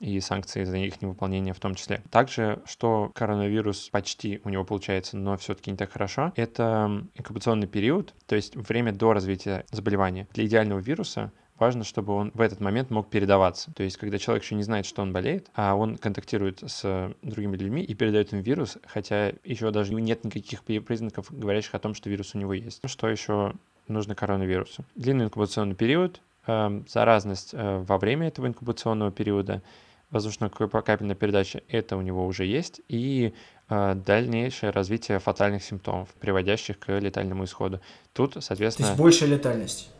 и 0.00 0.18
санкции 0.20 0.64
за 0.64 0.78
их 0.78 1.00
невыполнение 1.02 1.54
в 1.54 1.60
том 1.60 1.74
числе. 1.74 2.02
Также, 2.10 2.62
что 2.64 3.10
коронавирус 3.14 3.90
почти 3.90 4.40
у 4.44 4.48
него 4.48 4.64
получается, 4.64 5.16
но 5.16 5.36
все-таки 5.36 5.70
не 5.70 5.76
так 5.76 5.92
хорошо, 5.92 6.32
это 6.36 7.06
инкубационный 7.14 7.68
период, 7.68 8.14
то 8.26 8.34
есть 8.34 8.56
время 8.56 8.92
до 8.92 9.12
развития 9.12 9.64
заболевания. 9.70 10.26
Для 10.32 10.46
идеального 10.46 10.80
вируса 10.80 11.32
важно, 11.60 11.84
чтобы 11.84 12.14
он 12.14 12.32
в 12.34 12.40
этот 12.40 12.60
момент 12.60 12.90
мог 12.90 13.08
передаваться. 13.08 13.72
То 13.72 13.82
есть, 13.82 13.96
когда 13.98 14.18
человек 14.18 14.42
еще 14.42 14.54
не 14.54 14.62
знает, 14.62 14.86
что 14.86 15.02
он 15.02 15.12
болеет, 15.12 15.50
а 15.54 15.74
он 15.74 15.98
контактирует 15.98 16.62
с 16.66 17.14
другими 17.22 17.56
людьми 17.56 17.82
и 17.82 17.94
передает 17.94 18.32
им 18.32 18.40
вирус, 18.40 18.78
хотя 18.86 19.32
еще 19.44 19.70
даже 19.70 19.94
нет 19.94 20.24
никаких 20.24 20.64
признаков, 20.64 21.26
говорящих 21.30 21.74
о 21.74 21.78
том, 21.78 21.94
что 21.94 22.10
вирус 22.10 22.34
у 22.34 22.38
него 22.38 22.54
есть. 22.54 22.80
Что 22.84 23.08
еще 23.08 23.54
нужно 23.86 24.14
коронавирусу? 24.14 24.84
Длинный 24.96 25.26
инкубационный 25.26 25.74
период, 25.74 26.20
э, 26.46 26.82
заразность 26.88 27.50
э, 27.52 27.84
во 27.86 27.98
время 27.98 28.28
этого 28.28 28.46
инкубационного 28.46 29.12
периода, 29.12 29.62
воздушно-капельная 30.10 31.14
передача, 31.14 31.62
это 31.68 31.96
у 31.96 32.00
него 32.00 32.26
уже 32.26 32.44
есть, 32.44 32.80
и 32.88 33.32
э, 33.68 33.94
дальнейшее 33.94 34.70
развитие 34.70 35.18
фатальных 35.18 35.62
симптомов, 35.62 36.08
приводящих 36.20 36.78
к 36.78 36.98
летальному 36.98 37.44
исходу. 37.44 37.80
Тут, 38.12 38.36
соответственно... 38.40 38.88
То 38.88 38.92
есть 38.92 39.00
большая 39.00 39.28
летальность. 39.28 39.90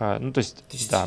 Э, 0.00 0.18
ну, 0.18 0.32
то 0.32 0.38
есть, 0.38 0.56
то 0.56 0.76
есть 0.76 0.90
да. 0.90 1.06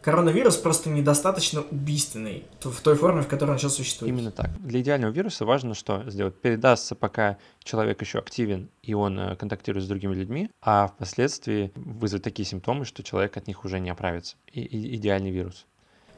Коронавирус 0.00 0.56
просто 0.56 0.90
недостаточно 0.90 1.62
убийственный 1.70 2.42
в 2.60 2.80
той 2.80 2.96
форме, 2.96 3.22
в 3.22 3.28
которой 3.28 3.52
он 3.52 3.58
сейчас 3.58 3.76
существует. 3.76 4.12
Именно 4.12 4.32
так. 4.32 4.50
Для 4.60 4.80
идеального 4.80 5.12
вируса 5.12 5.44
важно 5.44 5.74
что 5.74 6.02
сделать? 6.10 6.34
Передастся, 6.40 6.96
пока 6.96 7.38
человек 7.62 8.00
еще 8.00 8.18
активен, 8.18 8.68
и 8.82 8.94
он 8.94 9.16
э, 9.16 9.36
контактирует 9.36 9.84
с 9.84 9.88
другими 9.88 10.14
людьми, 10.14 10.50
а 10.60 10.88
впоследствии 10.88 11.70
вызвать 11.76 12.24
такие 12.24 12.44
симптомы, 12.44 12.84
что 12.84 13.04
человек 13.04 13.36
от 13.36 13.46
них 13.46 13.64
уже 13.64 13.78
не 13.78 13.90
оправится. 13.90 14.36
И, 14.52 14.62
и 14.62 14.96
идеальный 14.96 15.30
вирус. 15.30 15.66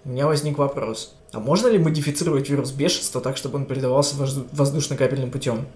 У 0.07 0.11
меня 0.11 0.27
возник 0.27 0.57
вопрос. 0.57 1.15
А 1.33 1.41
можно 1.41 1.69
ли 1.69 1.79
модифицировать 1.79 2.49
вирус 2.49 2.73
бешенства 2.73 3.21
так, 3.21 3.37
чтобы 3.37 3.57
он 3.57 3.67
передавался 3.67 4.17
воздушно-капельным 4.17 5.31
путем? 5.31 5.67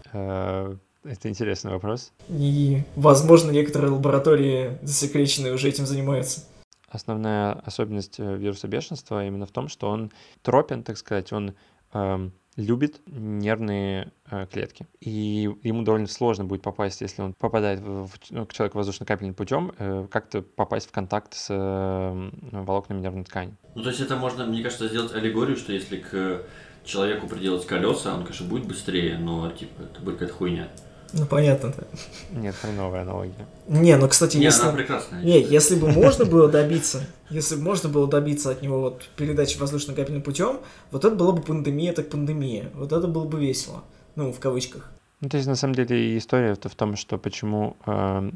Это 1.09 1.29
интересный 1.29 1.73
вопрос. 1.73 2.13
И, 2.29 2.83
возможно, 2.95 3.51
некоторые 3.51 3.93
лаборатории 3.93 4.79
засекреченные 4.83 5.55
уже 5.55 5.69
этим 5.69 5.87
занимаются. 5.87 6.45
Основная 6.89 7.53
особенность 7.53 8.21
э, 8.21 8.37
вируса 8.37 8.69
бешенства 8.69 9.27
именно 9.27 9.47
в 9.47 9.51
том, 9.51 9.69
что 9.69 9.89
он 9.89 10.11
тропен, 10.43 10.83
так 10.83 10.99
сказать, 10.99 11.33
он 11.33 11.55
эм, 11.93 12.33
любит 12.57 13.01
нервные 13.07 14.13
э, 14.31 14.47
клетки. 14.53 14.87
И 15.01 15.51
ему 15.63 15.83
довольно 15.83 16.09
сложно 16.09 16.45
будет 16.45 16.61
попасть, 16.61 17.01
если 17.01 17.23
он 17.23 17.33
попадает 17.33 17.81
в, 17.81 18.07
в, 18.07 18.13
ну, 18.31 18.45
к 18.45 18.53
человеку 18.53 18.79
воздушно-капельным 18.79 19.35
путем, 19.35 19.73
э, 19.79 20.07
как-то 20.11 20.43
попасть 20.43 20.89
в 20.89 20.93
контакт 20.93 21.33
с 21.35 21.47
э, 21.51 22.31
волокнами 22.53 23.01
нервной 23.01 23.25
ткани. 23.25 23.55
Ну, 23.75 23.83
то 23.83 23.89
есть 23.89 24.01
это 24.01 24.17
можно, 24.17 24.45
мне 24.45 24.63
кажется, 24.63 24.89
сделать 24.89 25.15
аллегорию, 25.15 25.57
что 25.57 25.73
если 25.73 25.97
к 25.97 26.43
человеку 26.85 27.29
приделать 27.29 27.67
колеса, 27.67 28.15
он, 28.15 28.23
конечно, 28.23 28.47
будет 28.47 28.67
быстрее, 28.67 29.19
но, 29.19 29.51
типа, 29.51 29.83
это 29.83 30.01
будет 30.01 30.15
какая-то 30.15 30.35
хуйня. 30.35 30.69
Ну, 31.13 31.25
понятно-то. 31.25 31.87
Нет, 32.33 32.55
хреновая 32.61 33.03
аналогия. 33.03 33.47
Не, 33.67 33.97
ну, 33.97 34.09
кстати, 34.09 34.37
Не, 34.37 34.45
если... 34.45 34.63
она 34.63 34.73
прекрасная. 34.73 35.23
Не, 35.23 35.41
если 35.41 35.75
бы 35.77 35.89
можно 35.89 36.27
было 36.27 36.49
добиться, 36.49 37.01
если 37.31 37.57
бы 37.57 37.63
можно 37.63 37.89
было 37.89 38.07
добиться 38.07 38.51
от 38.51 38.61
него 38.61 38.81
вот 38.81 39.09
передачи 39.17 39.59
воздушно-капельным 39.59 40.23
путем, 40.23 40.61
вот 40.91 41.05
это 41.05 41.15
была 41.15 41.33
бы 41.33 41.41
пандемия, 41.41 41.93
так 41.93 42.11
пандемия. 42.11 42.71
Вот 42.75 42.93
это 42.93 43.07
было 43.07 43.25
бы 43.25 43.41
весело. 43.41 43.85
Ну, 44.17 44.33
в 44.33 44.39
кавычках. 44.39 44.91
Ну, 45.21 45.29
то 45.29 45.37
есть, 45.37 45.49
на 45.49 45.57
самом 45.57 45.75
деле, 45.75 46.17
история 46.19 46.55
в 46.55 46.75
том, 46.75 46.97
что 46.97 47.19
почему 47.19 47.77
э, 47.87 48.31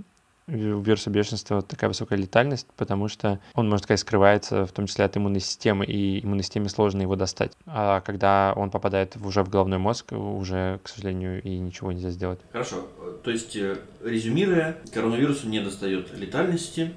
у 0.47 0.81
вируса 0.81 1.11
бешенства 1.11 1.63
такая 1.63 1.89
высокая 1.89 2.19
летальность, 2.19 2.67
потому 2.77 3.09
что 3.09 3.41
он, 3.55 3.69
можно 3.69 3.85
сказать, 3.85 4.01
скрывается 4.01 4.67
в 4.67 4.73
том 4.73 4.87
числе 4.87 5.05
от 5.05 5.17
иммунной 5.17 5.41
системы, 5.41 5.85
и 5.85 6.25
иммунной 6.25 6.43
системе 6.43 6.69
сложно 6.69 7.03
его 7.03 7.17
достать. 7.17 7.53
А 7.67 8.01
когда 8.01 8.53
он 8.57 8.71
попадает 8.71 9.17
уже 9.23 9.43
в 9.43 9.49
головной 9.49 9.79
мозг, 9.79 10.13
уже, 10.13 10.81
к 10.83 10.89
сожалению, 10.89 11.43
и 11.43 11.59
ничего 11.59 11.93
нельзя 11.93 12.11
сделать. 12.11 12.41
Хорошо. 12.53 12.87
То 13.23 13.31
есть, 13.31 13.57
э, 13.57 13.79
резюмируя, 14.03 14.77
коронавирусу 14.93 15.49
не 15.49 15.61
достает 15.61 16.13
летальности, 16.17 16.93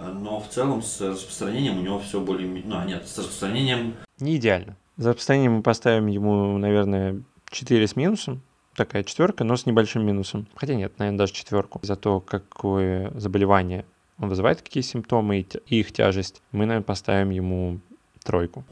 но 0.00 0.40
в 0.40 0.48
целом 0.48 0.82
с 0.82 1.00
распространением 1.00 1.78
у 1.78 1.82
него 1.82 1.98
все 2.00 2.20
более... 2.20 2.48
Ну, 2.64 2.76
а 2.76 2.84
нет, 2.84 3.06
с 3.06 3.16
распространением... 3.18 3.94
Не 4.18 4.36
идеально. 4.36 4.76
За 4.96 5.10
распространение 5.10 5.50
мы 5.50 5.62
поставим 5.62 6.06
ему, 6.06 6.58
наверное, 6.58 7.22
4 7.50 7.86
с 7.86 7.96
минусом. 7.96 8.42
Такая 8.76 9.04
четверка, 9.04 9.44
но 9.44 9.56
с 9.56 9.66
небольшим 9.66 10.04
минусом. 10.04 10.46
Хотя 10.56 10.74
нет, 10.74 10.98
наверное, 10.98 11.18
даже 11.18 11.32
четверку. 11.32 11.80
За 11.82 11.96
то, 11.96 12.20
какое 12.20 13.12
заболевание 13.14 13.84
он 14.18 14.28
вызывает, 14.28 14.62
какие 14.62 14.82
симптомы 14.82 15.40
и 15.40 15.80
их 15.80 15.92
тяжесть, 15.92 16.42
мы, 16.52 16.66
наверное, 16.66 16.84
поставим 16.84 17.30
ему 17.30 17.80
тройку. 18.24 18.64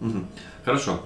Хорошо. 0.64 1.00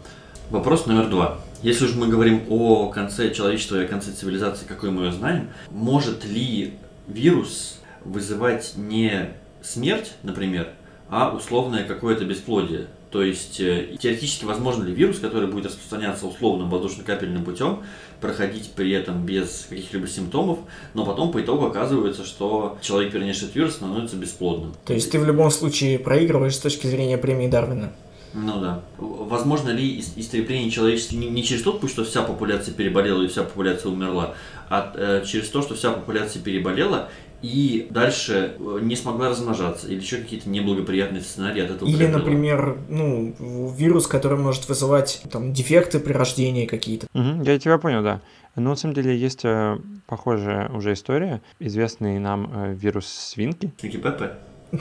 Вопрос 0.51 0.87
номер 0.87 1.09
два. 1.09 1.41
Если 1.63 1.87
уж 1.87 1.95
мы 1.95 2.07
говорим 2.07 2.43
о 2.49 2.89
конце 2.91 3.33
человечества 3.35 3.81
и 3.81 3.85
о 3.85 3.89
конце 3.89 4.13
цивилизации, 4.13 4.67
какой 4.67 4.91
мы 4.91 5.07
ее 5.07 5.13
знаем, 5.13 5.49
может 5.71 6.25
ли 6.25 6.75
вирус 7.09 7.81
вызывать 8.05 8.75
не 8.77 9.31
смерть, 9.63 10.13
например, 10.23 10.69
а 11.09 11.35
условное 11.35 11.85
какое-то 11.85 12.25
бесплодие? 12.25 12.87
То 13.11 13.23
есть 13.23 13.61
э, 13.61 13.97
теоретически 13.99 14.45
возможно 14.45 14.85
ли 14.85 14.93
вирус, 14.93 15.19
который 15.19 15.49
будет 15.49 15.67
распространяться 15.67 16.27
условным 16.27 16.69
воздушно-капельным 16.69 17.45
путем, 17.45 17.83
проходить 18.21 18.73
при 18.73 18.93
этом 18.93 19.25
без 19.25 19.67
каких-либо 19.69 20.07
симптомов, 20.07 20.59
но 20.95 21.05
потом 21.05 21.33
по 21.33 21.41
итогу 21.41 21.67
оказывается, 21.67 22.25
что 22.25 22.79
человек, 22.81 23.13
перенесший 23.13 23.45
этот 23.45 23.57
вирус, 23.57 23.75
становится 23.75 24.17
бесплодным. 24.17 24.75
То 24.85 24.95
есть 24.95 25.11
ты 25.11 25.19
в 25.19 25.25
любом 25.25 25.51
случае 25.51 25.99
проигрываешь 25.99 26.57
с 26.57 26.61
точки 26.61 26.87
зрения 26.87 27.19
премии 27.19 27.49
Дарвина? 27.49 27.93
Ну 28.39 28.61
да. 28.61 28.83
Возможно 28.99 29.71
ли 29.71 29.99
истребление 30.17 30.71
человечества 30.71 31.17
не, 31.17 31.27
не 31.29 31.43
через 31.43 31.63
тот 31.63 31.81
путь, 31.81 31.91
что 31.91 32.05
вся 32.05 32.23
популяция 32.23 32.75
переболела 32.75 33.23
и 33.23 33.29
вся 33.29 33.45
популяция 33.45 33.91
умерла, 33.91 34.35
а 34.69 34.93
э, 34.95 35.25
через 35.27 35.49
то, 35.49 35.63
что 35.63 35.75
вся 35.75 35.91
популяция 35.93 36.43
переболела 36.43 37.09
и 37.43 37.87
дальше 37.91 38.55
э, 38.59 38.79
не 38.83 38.97
смогла 38.97 39.29
размножаться, 39.29 39.89
или 39.89 40.01
еще 40.01 40.19
какие-то 40.19 40.49
неблагоприятные 40.49 41.23
сценарии 41.23 41.63
от 41.63 41.71
этого 41.71 41.89
Или, 41.89 41.99
приобрела. 41.99 42.19
например, 42.19 42.79
ну, 42.89 43.73
вирус, 43.77 44.07
который 44.07 44.39
может 44.39 44.69
вызывать 44.69 45.23
там 45.31 45.53
дефекты 45.53 46.01
при 46.01 46.13
рождении 46.13 46.67
какие-то. 46.67 47.07
Угу, 47.15 47.43
я 47.45 47.59
тебя 47.59 47.79
понял, 47.79 48.03
да. 48.03 48.21
Но 48.55 48.71
на 48.71 48.77
самом 48.77 48.95
деле 48.95 49.17
есть 49.17 49.45
э, 49.45 49.79
похожая 50.07 50.69
уже 50.71 50.95
история. 50.95 51.43
Известный 51.61 52.19
нам 52.19 52.51
э, 52.53 52.75
вирус 52.75 53.07
свинки. 53.07 53.73
Свинки 53.79 53.99
Пеппе? 53.99 54.33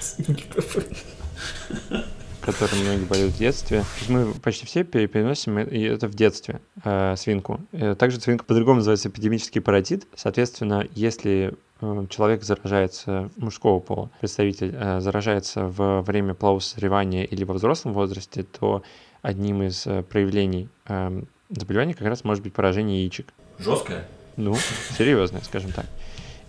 Свинки 0.00 0.44
Пеппе 0.44 0.84
которым 2.42 2.80
многие 2.80 3.04
болеют 3.04 3.34
в 3.34 3.38
детстве. 3.38 3.84
Мы 4.08 4.34
почти 4.34 4.66
все 4.66 4.84
переносим 4.84 5.58
это 5.58 6.08
в 6.08 6.14
детстве, 6.14 6.60
э, 6.84 7.14
свинку. 7.16 7.60
Э, 7.72 7.94
также 7.94 8.20
свинка 8.20 8.44
по-другому 8.44 8.76
называется 8.76 9.08
эпидемический 9.08 9.60
паротит. 9.60 10.06
Соответственно, 10.14 10.86
если 10.94 11.54
э, 11.80 12.06
человек 12.10 12.42
заражается, 12.42 13.30
мужского 13.36 13.80
пола, 13.80 14.10
представитель 14.20 14.74
э, 14.74 15.00
заражается 15.00 15.68
во 15.68 16.02
время 16.02 16.34
полового 16.34 16.60
созревания 16.60 17.24
или 17.24 17.44
во 17.44 17.54
взрослом 17.54 17.94
возрасте, 17.94 18.42
то 18.42 18.82
одним 19.22 19.62
из 19.62 19.86
э, 19.86 20.02
проявлений 20.02 20.68
э, 20.88 21.22
заболевания 21.48 21.94
как 21.94 22.08
раз 22.08 22.24
может 22.24 22.42
быть 22.42 22.52
поражение 22.52 23.02
яичек. 23.02 23.32
Жесткое? 23.58 24.06
Ну, 24.36 24.56
серьезное, 24.98 25.42
скажем 25.42 25.72
так. 25.72 25.86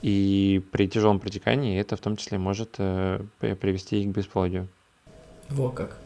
И 0.02 0.62
при 0.72 0.88
тяжелом 0.88 1.20
протекании 1.20 1.80
это 1.80 1.96
в 1.96 2.00
том 2.00 2.18
числе 2.18 2.38
может 2.38 2.72
привести 2.72 4.02
и 4.02 4.06
к 4.06 4.10
бесплодию. 4.10 4.68
Во 5.50 5.70
как. 5.70 5.98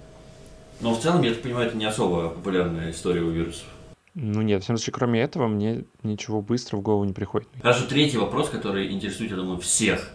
Но 0.80 0.94
в 0.94 1.00
целом, 1.00 1.22
я 1.24 1.34
так 1.34 1.42
понимаю, 1.42 1.68
это 1.68 1.78
не 1.78 1.86
особо 1.86 2.30
популярная 2.30 2.92
история 2.92 3.22
у 3.22 3.30
вирусов. 3.30 3.66
Ну 4.14 4.42
нет, 4.42 4.62
в 4.62 4.64
всяком 4.64 4.78
случае, 4.78 4.94
кроме 4.94 5.22
этого, 5.22 5.48
мне 5.48 5.86
ничего 6.04 6.42
быстро 6.42 6.78
в 6.78 6.82
голову 6.82 7.04
не 7.06 7.14
приходит. 7.14 7.48
Хорошо, 7.62 7.86
третий 7.88 8.18
вопрос, 8.18 8.50
который 8.50 8.92
интересует, 8.92 9.32
я 9.32 9.38
думаю, 9.38 9.60
всех. 9.60 10.10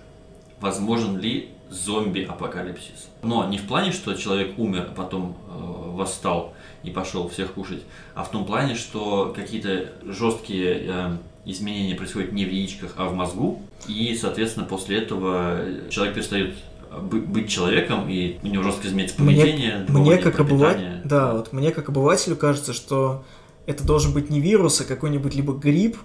Возможен 0.61 1.19
ли 1.19 1.51
зомби-апокалипсис? 1.71 3.09
Но 3.23 3.49
не 3.49 3.59
в 3.59 3.67
плане, 3.67 3.93
что 3.93 4.15
человек 4.15 4.59
умер, 4.59 4.89
а 4.91 4.95
потом 4.95 5.37
э, 5.49 5.91
восстал 5.93 6.55
и 6.83 6.91
пошел 6.91 7.29
всех 7.29 7.55
кушать, 7.55 7.83
а 8.15 8.25
в 8.25 8.31
том 8.31 8.45
плане, 8.45 8.75
что 8.75 9.33
какие-то 9.35 9.93
жесткие 10.05 10.83
э, 10.87 11.17
изменения 11.45 11.95
происходят 11.95 12.33
не 12.33 12.45
в 12.45 12.51
яичках, 12.51 12.95
а 12.97 13.07
в 13.07 13.15
мозгу, 13.15 13.63
и, 13.89 14.17
соответственно, 14.17 14.67
после 14.67 14.99
этого 14.99 15.61
человек 15.91 16.15
перестает 16.15 16.55
быть 17.01 17.49
человеком, 17.49 18.09
и 18.09 18.39
у 18.43 18.47
него 18.47 18.63
жестко 18.63 18.89
изменится 18.89 19.17
поведение, 19.17 19.87
мне, 19.89 20.01
мне 20.01 20.19
как 20.19 20.41
обыватель, 20.41 21.01
да, 21.05 21.35
вот 21.35 21.53
мне 21.53 21.71
как 21.71 21.89
обывателю 21.89 22.37
кажется, 22.37 22.73
что 22.73 23.25
это 23.67 23.85
должен 23.85 24.13
быть 24.13 24.31
не 24.31 24.41
вирус, 24.41 24.81
а 24.81 24.85
какой-нибудь 24.85 25.35
либо 25.35 25.55
грипп, 25.55 25.97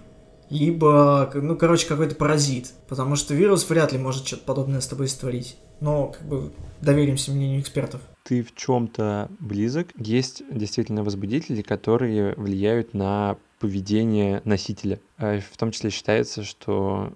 либо, 0.49 1.29
ну, 1.33 1.55
короче, 1.57 1.87
какой-то 1.87 2.15
паразит. 2.15 2.73
Потому 2.87 3.15
что 3.15 3.33
вирус 3.33 3.69
вряд 3.69 3.91
ли 3.91 3.97
может 3.97 4.25
что-то 4.25 4.43
подобное 4.43 4.79
с 4.79 4.87
тобой 4.87 5.07
створить. 5.07 5.57
Но, 5.81 6.07
как 6.07 6.27
бы, 6.27 6.53
доверимся 6.81 7.31
мнению 7.31 7.59
экспертов. 7.59 8.01
Ты 8.23 8.43
в 8.43 8.55
чем-то 8.55 9.29
близок. 9.39 9.89
Есть 9.97 10.43
действительно 10.49 11.03
возбудители, 11.03 11.61
которые 11.61 12.33
влияют 12.35 12.93
на 12.93 13.37
поведение 13.59 14.41
носителя. 14.45 14.99
А 15.17 15.39
в 15.39 15.57
том 15.57 15.71
числе 15.71 15.89
считается, 15.89 16.43
что 16.43 17.13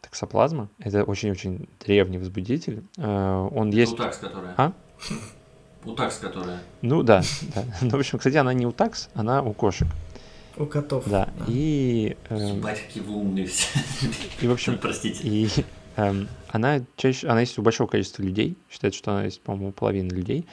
токсоплазма— 0.00 0.68
это 0.78 1.04
очень-очень 1.04 1.68
древний 1.84 2.18
возбудитель. 2.18 2.84
Э, 2.96 3.48
он 3.52 3.68
это 3.68 3.76
есть... 3.76 3.92
Утакс, 3.92 4.18
которая. 4.18 4.54
А? 4.56 4.72
Утакс, 5.84 6.18
которая. 6.18 6.60
Ну 6.82 7.02
да, 7.02 7.22
да. 7.54 7.64
Ну, 7.80 7.90
в 7.90 7.94
общем, 7.94 8.18
кстати, 8.18 8.36
она 8.36 8.52
не 8.52 8.66
у 8.66 8.72
такс, 8.72 9.08
она 9.14 9.42
у 9.42 9.52
кошек. 9.52 9.88
У 10.56 10.66
котов. 10.66 11.04
Да. 11.06 11.28
да. 11.38 11.44
И... 11.46 12.16
Э, 12.28 12.54
Ебать, 12.56 12.82
какие 12.86 13.02
вы 13.02 13.14
умные 13.14 13.46
все. 13.46 13.78
И, 14.40 14.48
в 14.48 14.52
общем... 14.52 14.78
Простите. 14.78 15.20
И 15.22 15.48
э, 15.96 16.24
она 16.48 16.80
чаще... 16.96 17.28
Она 17.28 17.40
есть 17.40 17.58
у 17.58 17.62
большого 17.62 17.86
количества 17.88 18.22
людей. 18.22 18.56
Считается, 18.68 18.98
что 18.98 19.12
она 19.12 19.24
есть, 19.24 19.40
по-моему, 19.40 19.68
у 19.68 19.72
половины 19.72 20.12
людей. 20.12 20.46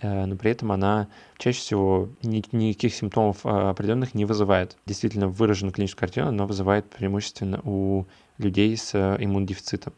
Э, 0.00 0.26
но 0.26 0.36
при 0.36 0.52
этом 0.52 0.70
она 0.72 1.08
чаще 1.38 1.58
всего 1.58 2.08
ни, 2.22 2.42
никаких 2.52 2.94
симптомов 2.94 3.44
э, 3.44 3.48
определенных 3.48 4.14
не 4.14 4.24
вызывает. 4.24 4.76
Действительно 4.86 5.28
выраженную 5.28 5.72
клиническую 5.72 6.00
картину 6.00 6.28
она 6.28 6.46
вызывает 6.46 6.88
преимущественно 6.90 7.60
у 7.64 8.06
людей 8.38 8.76
с 8.76 8.94
э, 8.94 9.16
иммунодефицитом. 9.20 9.92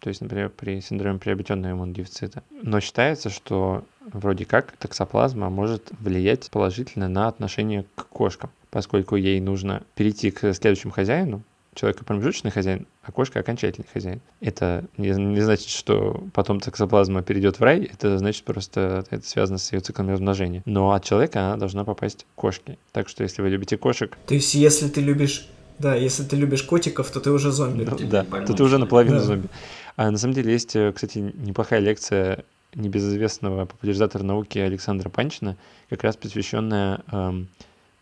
То 0.00 0.08
есть, 0.08 0.20
например, 0.20 0.50
при 0.50 0.80
синдроме 0.80 1.18
приобретенного 1.18 1.72
иммунодефицита. 1.72 2.42
Но 2.62 2.80
считается, 2.80 3.30
что 3.30 3.84
вроде 4.12 4.44
как 4.44 4.72
токсоплазма 4.76 5.50
может 5.50 5.90
влиять 5.98 6.50
положительно 6.50 7.08
на 7.08 7.28
отношение 7.28 7.84
к 7.94 8.06
кошкам, 8.06 8.50
поскольку 8.70 9.16
ей 9.16 9.40
нужно 9.40 9.82
перейти 9.94 10.30
к 10.30 10.52
следующему 10.52 10.92
хозяину, 10.92 11.42
человек 11.76 12.04
промежуточный 12.04 12.50
хозяин, 12.50 12.86
а 13.02 13.12
кошка 13.12 13.40
окончательный 13.40 13.86
хозяин. 13.92 14.20
Это 14.40 14.84
не, 14.96 15.10
не 15.10 15.40
значит, 15.40 15.68
что 15.68 16.24
потом 16.32 16.60
токсоплазма 16.60 17.22
перейдет 17.22 17.58
в 17.58 17.62
рай, 17.62 17.84
это 17.84 18.18
значит 18.18 18.44
просто 18.44 19.04
это 19.10 19.26
связано 19.26 19.58
с 19.58 19.72
ее 19.72 19.80
циклом 19.80 20.10
размножения. 20.10 20.62
Но 20.64 20.92
от 20.92 21.04
человека 21.04 21.40
она 21.40 21.56
должна 21.56 21.84
попасть 21.84 22.24
к 22.24 22.34
кошке. 22.34 22.78
Так 22.92 23.08
что 23.08 23.22
если 23.22 23.42
вы 23.42 23.50
любите 23.50 23.76
кошек... 23.76 24.16
То 24.26 24.34
есть 24.34 24.54
если 24.54 24.88
ты 24.88 25.00
любишь 25.00 25.48
да, 25.78 25.94
если 25.94 26.22
ты 26.22 26.36
любишь 26.36 26.62
котиков, 26.62 27.10
то 27.10 27.20
ты 27.20 27.30
уже 27.30 27.50
зомби. 27.52 27.84
Ну, 27.84 28.08
да, 28.08 28.24
то 28.24 28.54
ты 28.54 28.62
уже 28.62 28.78
наполовину 28.78 29.18
да. 29.18 29.24
зомби. 29.24 29.48
А 29.96 30.10
на 30.10 30.18
самом 30.18 30.34
деле 30.34 30.52
есть, 30.52 30.76
кстати, 30.94 31.18
неплохая 31.18 31.80
лекция 31.80 32.44
небезызвестного 32.74 33.64
популяризатора 33.64 34.22
науки 34.22 34.58
Александра 34.58 35.08
Панчина, 35.08 35.56
как 35.88 36.04
раз 36.04 36.16
посвященная 36.16 37.00
эм, 37.10 37.48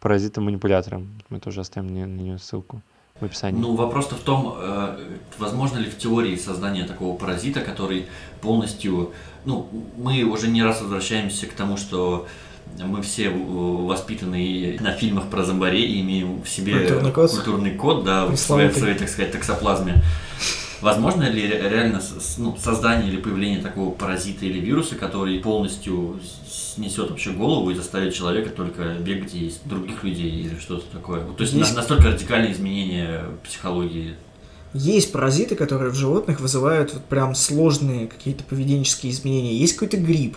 паразитам-манипуляторам. 0.00 1.08
Мы 1.30 1.40
тоже 1.40 1.60
оставим 1.60 1.94
на, 1.94 2.06
на 2.06 2.20
нее 2.20 2.38
ссылку 2.38 2.82
в 3.20 3.24
описании. 3.24 3.60
Ну, 3.60 3.76
вопрос-то 3.76 4.16
в 4.16 4.20
том, 4.20 4.56
э, 4.58 4.98
возможно 5.38 5.78
ли 5.78 5.88
в 5.88 5.96
теории 5.96 6.34
создание 6.36 6.84
такого 6.84 7.16
паразита, 7.16 7.60
который 7.60 8.06
полностью... 8.40 9.12
Ну, 9.44 9.68
мы 9.96 10.24
уже 10.24 10.48
не 10.48 10.62
раз 10.62 10.82
возвращаемся 10.82 11.46
к 11.46 11.52
тому, 11.52 11.76
что 11.76 12.26
мы 12.78 13.02
все 13.02 13.30
воспитаны 13.30 14.78
на 14.80 14.92
фильмах 14.92 15.28
про 15.28 15.44
зомбарей 15.44 15.86
и 15.86 16.00
имеем 16.00 16.42
в 16.42 16.48
себе 16.48 16.80
культурный 16.80 17.12
код, 17.12 17.30
культурный 17.30 17.70
код 17.72 18.04
да, 18.04 18.26
в 18.26 18.36
своей, 18.36 18.68
в 18.68 18.76
своей, 18.76 18.96
так 18.96 19.08
сказать, 19.08 19.32
таксоплазме. 19.32 20.02
Возможно 20.80 21.22
ли 21.30 21.46
реально 21.46 22.02
ну, 22.36 22.56
создание 22.58 23.10
или 23.10 23.16
появление 23.18 23.62
такого 23.62 23.90
паразита 23.90 24.44
или 24.44 24.58
вируса, 24.58 24.96
который 24.96 25.38
полностью 25.38 26.20
снесет 26.46 27.10
вообще 27.10 27.30
голову 27.30 27.70
и 27.70 27.74
заставит 27.74 28.12
человека 28.12 28.50
только 28.50 28.94
бегать 29.00 29.34
из 29.34 29.60
других 29.64 30.04
людей 30.04 30.30
или 30.30 30.58
что-то 30.58 30.84
такое? 30.92 31.20
То 31.20 31.42
есть, 31.42 31.54
есть 31.54 31.74
настолько 31.74 32.08
радикальные 32.08 32.52
изменения 32.52 33.24
психологии. 33.42 34.16
Есть 34.74 35.12
паразиты, 35.12 35.54
которые 35.54 35.90
в 35.90 35.94
животных 35.94 36.40
вызывают 36.40 36.92
вот 36.92 37.04
прям 37.04 37.34
сложные 37.34 38.08
какие-то 38.08 38.44
поведенческие 38.44 39.12
изменения. 39.12 39.56
Есть 39.56 39.74
какой-то 39.74 39.96
грипп. 39.96 40.36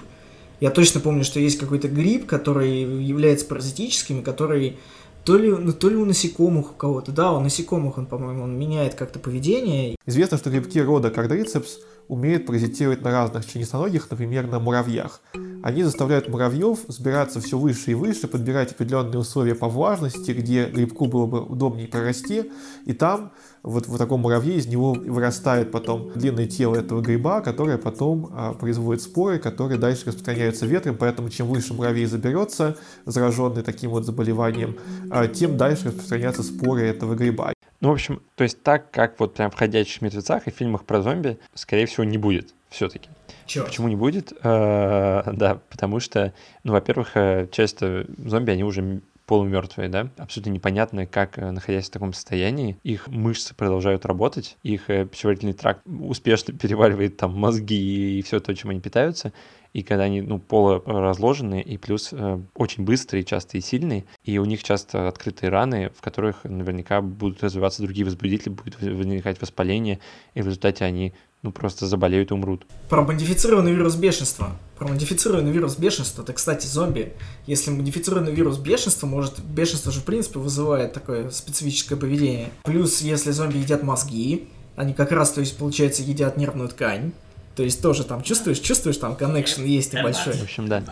Я 0.59 0.71
точно 0.71 0.99
помню, 0.99 1.23
что 1.23 1.39
есть 1.39 1.59
какой-то 1.59 1.87
гриб, 1.87 2.25
который 2.25 2.81
является 3.03 3.45
паразитическим, 3.45 4.23
который 4.23 4.77
то 5.23 5.37
ли, 5.37 5.51
ну, 5.51 5.73
то 5.73 5.89
ли 5.89 5.97
у 5.97 6.05
насекомых 6.05 6.71
у 6.71 6.73
кого-то, 6.75 7.11
да, 7.11 7.33
у 7.33 7.41
насекомых 7.41 7.97
он, 7.97 8.05
по-моему, 8.05 8.43
он 8.43 8.57
меняет 8.57 8.95
как-то 8.95 9.19
поведение. 9.19 9.97
Известно, 10.05 10.37
что 10.37 10.49
грибки 10.49 10.79
рода 10.79 11.11
кардицепс 11.11 11.79
умеют 12.07 12.45
паразитировать 12.45 13.01
на 13.01 13.11
разных 13.11 13.45
членистоногих, 13.45 14.09
например, 14.09 14.47
на 14.47 14.59
муравьях. 14.59 15.21
Они 15.63 15.83
заставляют 15.83 16.29
муравьев 16.29 16.79
взбираться 16.87 17.41
все 17.41 17.57
выше 17.57 17.91
и 17.91 17.93
выше, 17.93 18.29
подбирать 18.29 18.71
определенные 18.71 19.19
условия 19.19 19.53
по 19.53 19.67
влажности, 19.67 20.31
где 20.31 20.67
грибку 20.67 21.07
было 21.07 21.25
бы 21.25 21.41
удобнее 21.41 21.89
прорасти, 21.89 22.49
и 22.85 22.93
там 22.93 23.33
вот 23.67 23.87
в 23.87 23.97
таком 23.97 24.21
муравье 24.21 24.55
из 24.55 24.67
него 24.67 24.93
вырастает 24.93 25.71
потом 25.71 26.11
длинное 26.15 26.45
тело 26.45 26.75
этого 26.75 27.01
гриба, 27.01 27.41
которое 27.41 27.77
потом 27.77 28.29
а, 28.33 28.53
производит 28.53 29.01
споры, 29.01 29.39
которые 29.39 29.77
дальше 29.77 30.05
распространяются 30.05 30.65
ветром, 30.65 30.95
поэтому 30.97 31.29
чем 31.29 31.47
выше 31.47 31.73
муравей 31.73 32.05
заберется, 32.05 32.77
зараженный 33.05 33.63
таким 33.63 33.91
вот 33.91 34.05
заболеванием, 34.05 34.77
а, 35.11 35.27
тем 35.27 35.57
дальше 35.57 35.89
распространяются 35.89 36.43
споры 36.43 36.87
этого 36.87 37.15
гриба. 37.15 37.53
Ну, 37.81 37.89
в 37.89 37.91
общем, 37.91 38.21
то 38.35 38.43
есть 38.43 38.63
так, 38.63 38.89
как 38.91 39.19
вот 39.19 39.35
прям 39.35 39.51
в 39.51 39.55
«Ходячих 39.55 40.01
мертвецах» 40.01 40.47
и 40.47 40.51
фильмах 40.51 40.83
про 40.83 41.01
зомби, 41.01 41.37
скорее 41.53 41.85
всего, 41.85 42.05
не 42.05 42.17
будет 42.17 42.53
все-таки. 42.69 43.09
Черт. 43.45 43.67
Почему 43.67 43.87
не 43.87 43.95
будет? 43.95 44.33
Э, 44.43 45.23
да, 45.33 45.59
потому 45.69 45.99
что, 45.99 46.33
ну, 46.63 46.73
во-первых, 46.73 47.11
э, 47.15 47.47
часто 47.51 48.07
зомби, 48.17 48.51
они 48.51 48.63
уже 48.63 49.01
полумертвые, 49.27 49.89
да, 49.89 50.09
абсолютно 50.17 50.49
непонятно, 50.49 51.05
как, 51.05 51.37
э, 51.37 51.51
находясь 51.51 51.87
в 51.87 51.91
таком 51.91 52.13
состоянии, 52.13 52.79
их 52.83 53.07
мышцы 53.07 53.53
продолжают 53.53 54.05
работать, 54.05 54.57
их 54.63 54.87
пищеварительный 54.87 55.53
тракт 55.53 55.81
успешно 55.85 56.53
переваривает 56.57 57.17
там 57.17 57.37
мозги 57.37 58.17
и 58.17 58.21
все 58.23 58.39
то, 58.39 58.55
чем 58.55 58.71
они 58.71 58.79
питаются, 58.79 59.33
и 59.73 59.83
когда 59.83 60.05
они, 60.05 60.21
ну, 60.21 60.39
полуразложенные, 60.39 61.61
и 61.61 61.77
плюс 61.77 62.09
э, 62.11 62.39
очень 62.55 62.83
быстрые, 62.83 63.23
часто 63.23 63.57
и 63.57 63.61
сильные, 63.61 64.05
и 64.23 64.39
у 64.39 64.45
них 64.45 64.63
часто 64.63 65.07
открытые 65.07 65.51
раны, 65.51 65.91
в 65.95 66.01
которых 66.01 66.45
наверняка 66.45 67.01
будут 67.01 67.43
развиваться 67.43 67.83
другие 67.83 68.05
возбудители, 68.05 68.49
будет 68.49 68.81
возникать 68.81 69.39
воспаление, 69.39 69.99
и 70.33 70.41
в 70.41 70.45
результате 70.45 70.83
они 70.83 71.13
ну, 71.43 71.51
просто 71.51 71.85
заболеют 71.85 72.31
умрут. 72.31 72.65
Про 72.89 73.03
модифицированный 73.03 73.73
вирус 73.73 73.95
бешенства. 73.95 74.57
Про 74.77 74.87
модифицированный 74.87 75.51
вирус 75.51 75.77
бешенства, 75.77 76.23
это, 76.23 76.33
кстати, 76.33 76.65
зомби. 76.65 77.13
Если 77.45 77.71
модифицированный 77.71 78.33
вирус 78.33 78.57
бешенства, 78.57 79.07
может, 79.07 79.39
бешенство 79.39 79.91
же, 79.91 80.01
в 80.01 80.03
принципе, 80.03 80.39
вызывает 80.39 80.93
такое 80.93 81.29
специфическое 81.29 81.97
поведение. 81.97 82.49
Плюс, 82.63 83.01
если 83.01 83.31
зомби 83.31 83.57
едят 83.57 83.83
мозги, 83.83 84.49
они 84.75 84.93
как 84.93 85.11
раз, 85.11 85.31
то 85.31 85.41
есть, 85.41 85.57
получается, 85.57 86.03
едят 86.03 86.37
нервную 86.37 86.69
ткань, 86.69 87.13
то 87.57 87.63
есть 87.63 87.81
тоже 87.81 88.03
там 88.03 88.21
чувствуешь, 88.21 88.59
чувствуешь, 88.59 88.97
там 88.97 89.15
коннекшн 89.15 89.63
есть 89.63 89.91
небольшой. 89.91 90.33
В 90.33 90.43
общем, 90.43 90.67
да. 90.67 90.83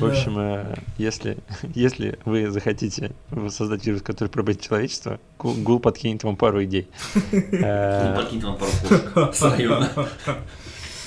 В 0.00 0.04
общем, 0.04 0.36
э, 0.36 0.74
если, 0.98 1.38
если 1.76 2.18
вы 2.24 2.50
захотите 2.50 3.12
создать 3.50 3.86
вирус, 3.86 4.02
который 4.02 4.28
пробует 4.28 4.60
человечество, 4.60 5.20
Гул 5.38 5.78
подкинет 5.78 6.24
вам 6.24 6.36
пару 6.36 6.64
идей. 6.64 6.88
Э, 7.32 8.14
Гул 8.14 8.22
подкинет 8.22 8.44
вам 8.44 8.58
пару 8.58 10.08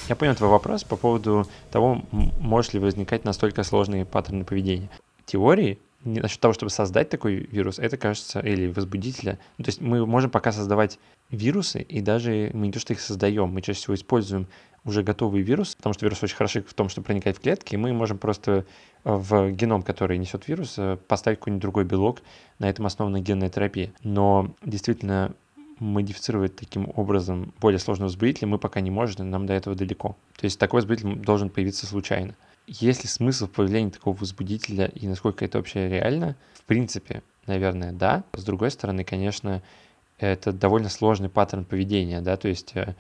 Я 0.07 0.15
понял 0.15 0.33
твой 0.35 0.49
вопрос 0.49 0.85
по 0.85 0.95
поводу 0.95 1.45
того, 1.71 2.05
может 2.11 2.73
ли 2.73 2.79
возникать 2.79 3.25
настолько 3.25 3.63
сложные 3.63 4.05
паттерны 4.05 4.45
поведения. 4.45 4.89
Теории 5.25 5.77
насчет 6.03 6.39
того, 6.39 6.53
чтобы 6.53 6.69
создать 6.69 7.09
такой 7.09 7.35
вирус, 7.51 7.79
это 7.79 7.97
кажется, 7.97 8.39
или 8.39 8.71
возбудителя. 8.71 9.39
Ну, 9.57 9.65
то 9.65 9.69
есть 9.69 9.81
мы 9.81 10.05
можем 10.05 10.29
пока 10.29 10.51
создавать 10.51 10.99
вирусы, 11.29 11.81
и 11.81 12.01
даже 12.01 12.51
мы 12.53 12.67
не 12.67 12.73
то, 12.73 12.79
что 12.79 12.93
их 12.93 13.01
создаем, 13.01 13.49
мы 13.49 13.61
чаще 13.61 13.79
всего 13.79 13.95
используем 13.95 14.47
уже 14.83 15.03
готовый 15.03 15.41
вирус, 15.41 15.75
потому 15.75 15.93
что 15.93 16.05
вирус 16.05 16.23
очень 16.23 16.35
хороший 16.35 16.61
в 16.63 16.73
том, 16.73 16.89
что 16.89 17.01
проникает 17.01 17.37
в 17.37 17.41
клетки, 17.41 17.75
и 17.75 17.77
мы 17.77 17.93
можем 17.93 18.17
просто 18.17 18.51
э, 18.51 18.63
в 19.03 19.51
геном, 19.51 19.83
который 19.83 20.17
несет 20.17 20.47
вирус, 20.47 20.75
э, 20.77 20.97
поставить 21.07 21.39
какой-нибудь 21.39 21.61
другой 21.61 21.85
белок, 21.85 22.21
на 22.59 22.69
этом 22.69 22.85
основана 22.85 23.19
генная 23.19 23.49
терапия. 23.49 23.91
Но 24.03 24.55
действительно 24.65 25.33
модифицировать 25.79 26.55
таким 26.55 26.91
образом 26.95 27.53
более 27.59 27.79
сложный 27.79 28.03
возбудитель 28.03 28.47
мы 28.47 28.59
пока 28.59 28.81
не 28.81 28.91
можем, 28.91 29.29
нам 29.29 29.45
до 29.45 29.53
этого 29.53 29.75
далеко. 29.75 30.15
То 30.37 30.45
есть 30.45 30.59
такой 30.59 30.77
возбудитель 30.79 31.15
должен 31.15 31.49
появиться 31.49 31.85
случайно. 31.85 32.35
Есть 32.67 33.03
ли 33.03 33.09
смысл 33.09 33.47
в 33.47 33.51
появлении 33.51 33.89
такого 33.89 34.15
возбудителя 34.15 34.85
и 34.85 35.07
насколько 35.07 35.43
это 35.43 35.57
вообще 35.57 35.89
реально? 35.89 36.35
В 36.53 36.63
принципе, 36.63 37.23
наверное, 37.47 37.91
да. 37.91 38.23
С 38.33 38.43
другой 38.43 38.69
стороны, 38.69 39.03
конечно, 39.03 39.63
это 40.19 40.51
довольно 40.51 40.89
сложный 40.89 41.29
паттерн 41.29 41.65
поведения, 41.65 42.21
да, 42.21 42.37
то 42.37 42.47
есть 42.47 42.71
э, 42.75 42.95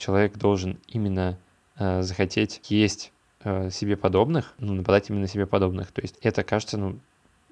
человек 0.00 0.36
должен 0.36 0.78
именно 0.88 1.38
э, 1.78 2.02
захотеть 2.02 2.60
есть 2.68 3.12
э, 3.44 3.70
себе 3.70 3.96
подобных, 3.96 4.54
ну, 4.58 4.72
нападать 4.72 5.10
именно 5.10 5.28
себе 5.28 5.46
подобных. 5.46 5.92
То 5.92 6.00
есть 6.00 6.16
это 6.22 6.42
кажется, 6.42 6.78
ну, 6.78 6.98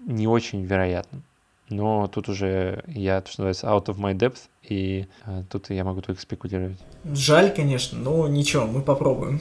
не 0.05 0.27
очень 0.27 0.65
вероятным. 0.65 1.23
Но 1.69 2.09
тут 2.09 2.31
уже 2.31 2.83
я, 2.87 3.21
то, 3.21 3.31
что 3.31 3.43
называется, 3.43 3.67
out 3.67 3.95
of 3.95 3.99
my 3.99 4.15
depth, 4.15 4.49
и 4.63 5.07
э, 5.27 5.45
тут 5.51 5.69
я 5.71 5.85
могу 5.85 6.01
только 6.01 6.21
спекулировать. 6.21 6.79
Жаль, 7.05 7.55
конечно, 7.55 7.99
но 7.99 8.27
ничего, 8.27 8.67
мы 8.67 8.81
попробуем. 8.81 9.41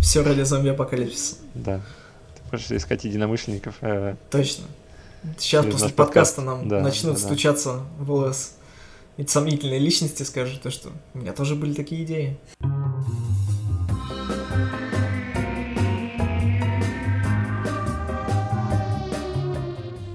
Все 0.00 0.22
ради 0.22 0.42
зомби-апокалипсиса. 0.42 1.36
Да. 1.54 1.80
Ты 2.36 2.42
можешь 2.52 2.70
искать 2.70 3.04
единомышленников. 3.04 3.74
Э, 3.80 4.14
Точно. 4.30 4.64
Сейчас 5.38 5.66
после 5.66 5.88
подкаста 5.88 6.40
нам 6.42 6.68
да, 6.68 6.80
начнут 6.80 7.14
да, 7.14 7.20
стучаться 7.20 7.80
в 7.98 8.06
волос 8.06 8.55
эти 9.16 9.30
сомнительные 9.30 9.78
личности 9.78 10.22
скажут, 10.22 10.62
то, 10.62 10.70
что 10.70 10.90
у 11.14 11.18
меня 11.18 11.32
тоже 11.32 11.54
были 11.54 11.72
такие 11.72 12.04
идеи. 12.04 12.36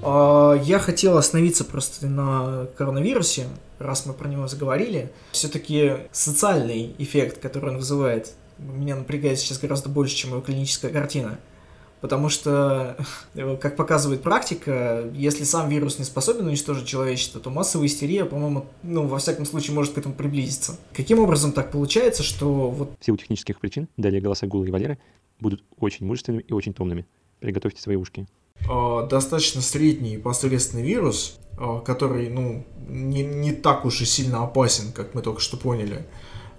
А, 0.02 0.54
я 0.54 0.78
хотел 0.78 1.16
остановиться 1.16 1.64
просто 1.64 2.06
на 2.06 2.66
коронавирусе, 2.76 3.46
раз 3.78 4.06
мы 4.06 4.12
про 4.12 4.28
него 4.28 4.46
заговорили. 4.46 5.10
Все-таки 5.32 5.94
социальный 6.12 6.94
эффект, 6.98 7.40
который 7.40 7.70
он 7.70 7.76
вызывает, 7.78 8.32
меня 8.58 8.94
напрягает 8.94 9.38
сейчас 9.38 9.58
гораздо 9.58 9.88
больше, 9.88 10.14
чем 10.14 10.30
его 10.30 10.40
клиническая 10.40 10.92
картина. 10.92 11.38
Потому 12.02 12.28
что, 12.28 12.96
как 13.60 13.76
показывает 13.76 14.22
практика, 14.22 15.08
если 15.14 15.44
сам 15.44 15.70
вирус 15.70 15.98
не 15.98 16.04
способен 16.04 16.46
уничтожить 16.46 16.86
человечество, 16.86 17.40
то 17.40 17.48
массовая 17.48 17.86
истерия, 17.86 18.26
по-моему, 18.26 18.66
ну, 18.82 19.06
во 19.06 19.18
всяком 19.18 19.46
случае, 19.46 19.74
может 19.74 19.94
к 19.94 19.98
этому 19.98 20.14
приблизиться. 20.14 20.76
Каким 20.92 21.20
образом 21.20 21.52
так 21.52 21.70
получается, 21.70 22.22
что 22.24 22.70
вот... 22.70 22.90
В 23.00 23.04
силу 23.04 23.16
технических 23.16 23.60
причин, 23.60 23.88
далее 23.96 24.20
голоса 24.20 24.46
Гула 24.46 24.64
и 24.64 24.70
Валеры 24.70 24.98
будут 25.38 25.62
очень 25.78 26.04
мужественными 26.04 26.42
и 26.42 26.52
очень 26.52 26.74
томными. 26.74 27.06
Приготовьте 27.38 27.80
свои 27.80 27.96
ушки. 27.96 28.26
А, 28.68 29.06
достаточно 29.06 29.62
средний 29.62 30.18
посредственный 30.18 30.82
вирус, 30.82 31.38
а, 31.56 31.78
который, 31.80 32.28
ну, 32.28 32.66
не, 32.88 33.22
не 33.22 33.52
так 33.52 33.84
уж 33.84 34.00
и 34.00 34.04
сильно 34.04 34.42
опасен, 34.42 34.92
как 34.92 35.14
мы 35.14 35.22
только 35.22 35.40
что 35.40 35.56
поняли 35.56 36.04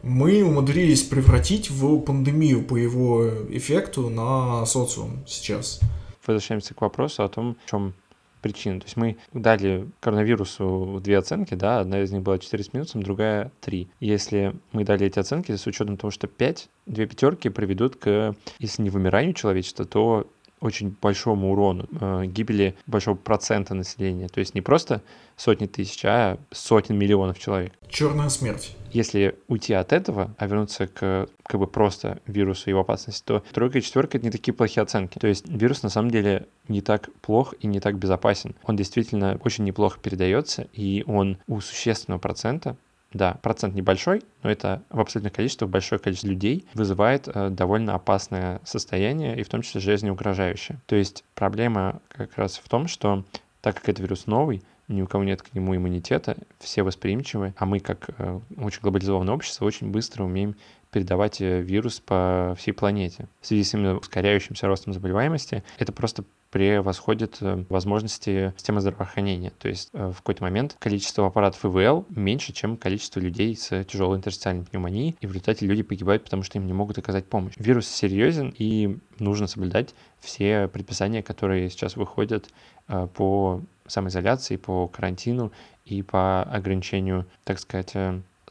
мы 0.03 0.43
умудрились 0.43 1.03
превратить 1.03 1.69
в 1.69 1.99
пандемию 2.01 2.63
по 2.63 2.75
его 2.75 3.27
эффекту 3.49 4.09
на 4.09 4.65
социум 4.65 5.23
сейчас. 5.25 5.79
Возвращаемся 6.27 6.73
к 6.73 6.81
вопросу 6.81 7.23
о 7.23 7.29
том, 7.29 7.57
в 7.65 7.69
чем 7.69 7.93
причина. 8.41 8.81
То 8.81 8.85
есть 8.85 8.97
мы 8.97 9.17
дали 9.31 9.89
коронавирусу 10.01 10.99
две 11.01 11.17
оценки, 11.17 11.55
да, 11.55 11.79
одна 11.79 12.01
из 12.01 12.11
них 12.11 12.21
была 12.21 12.37
4 12.37 12.63
с 12.63 12.73
минусом, 12.73 13.01
другая 13.01 13.51
3. 13.61 13.87
Если 14.01 14.53
мы 14.73 14.83
дали 14.83 15.07
эти 15.07 15.17
оценки 15.17 15.55
с 15.55 15.65
учетом 15.65 15.97
того, 15.97 16.11
что 16.11 16.27
5, 16.27 16.69
две 16.85 17.07
пятерки 17.07 17.49
приведут 17.49 17.95
к, 17.95 18.35
если 18.59 18.81
не 18.81 18.89
вымиранию 18.89 19.33
человечества, 19.33 19.85
то 19.85 20.27
очень 20.63 20.95
большому 21.01 21.51
урону, 21.51 21.87
э, 21.99 22.25
гибели 22.25 22.75
большого 22.87 23.15
процента 23.15 23.73
населения. 23.75 24.29
То 24.29 24.39
есть 24.39 24.55
не 24.55 24.61
просто 24.61 25.01
сотни 25.35 25.65
тысяч, 25.65 26.03
а 26.05 26.37
сотен 26.51 26.97
миллионов 26.97 27.37
человек. 27.37 27.73
Черная 27.89 28.29
смерть. 28.29 28.75
Если 28.91 29.35
уйти 29.47 29.73
от 29.73 29.91
этого, 29.91 30.33
а 30.37 30.47
вернуться 30.47 30.87
к 30.87 31.27
как 31.45 31.59
бы 31.59 31.67
просто 31.67 32.19
вирусу 32.27 32.63
и 32.67 32.69
его 32.69 32.81
опасности, 32.81 33.23
то 33.25 33.43
тройка 33.51 33.79
и 33.79 33.81
четверка— 33.81 34.17
это 34.19 34.25
не 34.25 34.31
такие 34.31 34.53
плохие 34.53 34.83
оценки. 34.83 35.19
То 35.19 35.27
есть 35.27 35.47
вирус 35.47 35.83
на 35.83 35.89
самом 35.89 36.11
деле 36.11 36.47
не 36.67 36.81
так 36.81 37.09
плох 37.21 37.55
и 37.59 37.67
не 37.67 37.79
так 37.79 37.97
безопасен. 37.97 38.55
Он 38.63 38.75
действительно 38.75 39.39
очень 39.43 39.65
неплохо 39.65 39.99
передается, 40.01 40.67
и 40.73 41.03
он 41.07 41.37
у 41.47 41.59
существенного 41.59 42.19
процента 42.19 42.77
да, 43.13 43.35
процент 43.41 43.75
небольшой, 43.75 44.23
но 44.41 44.51
это 44.51 44.83
в 44.89 44.99
абсолютных 44.99 45.33
количествах 45.33 45.69
большое 45.69 45.99
количество 45.99 46.27
людей 46.27 46.65
вызывает 46.73 47.27
э, 47.27 47.49
довольно 47.49 47.95
опасное 47.95 48.59
состояние 48.63 49.39
и 49.39 49.43
в 49.43 49.49
том 49.49 49.61
числе 49.61 49.81
жизнеугрожающее. 49.81 50.79
То 50.85 50.95
есть 50.95 51.23
проблема 51.35 52.01
как 52.09 52.37
раз 52.37 52.57
в 52.57 52.67
том, 52.67 52.87
что 52.87 53.23
так 53.61 53.75
как 53.75 53.89
это 53.89 54.01
вирус 54.01 54.27
новый, 54.27 54.63
ни 54.87 55.01
у 55.01 55.07
кого 55.07 55.23
нет 55.23 55.41
к 55.41 55.53
нему 55.53 55.75
иммунитета, 55.75 56.35
все 56.59 56.83
восприимчивы, 56.83 57.53
а 57.57 57.65
мы, 57.65 57.79
как 57.79 58.09
э, 58.17 58.39
очень 58.57 58.81
глобализованное 58.81 59.33
общество, 59.33 59.65
очень 59.65 59.89
быстро 59.91 60.23
умеем 60.23 60.55
передавать 60.91 61.41
э, 61.41 61.61
вирус 61.61 61.99
по 61.99 62.55
всей 62.57 62.73
планете. 62.73 63.27
В 63.41 63.47
связи 63.47 63.63
с 63.63 63.73
именно 63.73 63.97
ускоряющимся 63.97 64.67
ростом 64.67 64.93
заболеваемости, 64.93 65.63
это 65.77 65.91
просто 65.91 66.23
превосходит 66.53 67.37
э, 67.41 67.63
возможности 67.67 68.53
системы 68.57 68.79
здравоохранения. 68.79 69.51
То 69.57 69.69
есть 69.69 69.89
э, 69.93 70.11
в 70.11 70.17
какой-то 70.17 70.43
момент 70.43 70.75
количество 70.77 71.25
аппаратов 71.25 71.65
ИВЛ 71.65 72.05
меньше, 72.09 72.53
чем 72.53 72.77
количество 72.77 73.19
людей 73.19 73.55
с 73.57 73.83
тяжелой 73.85 74.19
интерстициальной 74.19 74.63
пневмонией, 74.63 75.17
и 75.19 75.25
в 75.25 75.31
результате 75.31 75.65
люди 75.65 75.81
погибают, 75.81 76.23
потому 76.23 76.43
что 76.43 76.59
им 76.59 76.67
не 76.67 76.73
могут 76.73 76.99
оказать 76.99 77.25
помощь. 77.25 77.53
Вирус 77.57 77.87
серьезен, 77.87 78.53
и 78.55 78.99
нужно 79.17 79.47
соблюдать 79.47 79.95
все 80.19 80.67
предписания, 80.67 81.23
которые 81.23 81.71
сейчас 81.71 81.95
выходят 81.95 82.47
э, 82.87 83.07
по 83.15 83.59
самоизоляции, 83.87 84.57
по 84.57 84.87
карантину 84.87 85.51
и 85.85 86.03
по 86.03 86.43
ограничению, 86.43 87.25
так 87.45 87.57
сказать, 87.57 87.95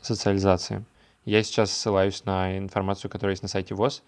социализации. 0.00 0.84
Я 1.24 1.44
сейчас 1.44 1.70
ссылаюсь 1.70 2.24
на 2.24 2.58
информацию, 2.58 3.12
которая 3.12 3.34
есть 3.34 3.44
на 3.44 3.48
сайте 3.48 3.76
ВОЗ. 3.76 4.02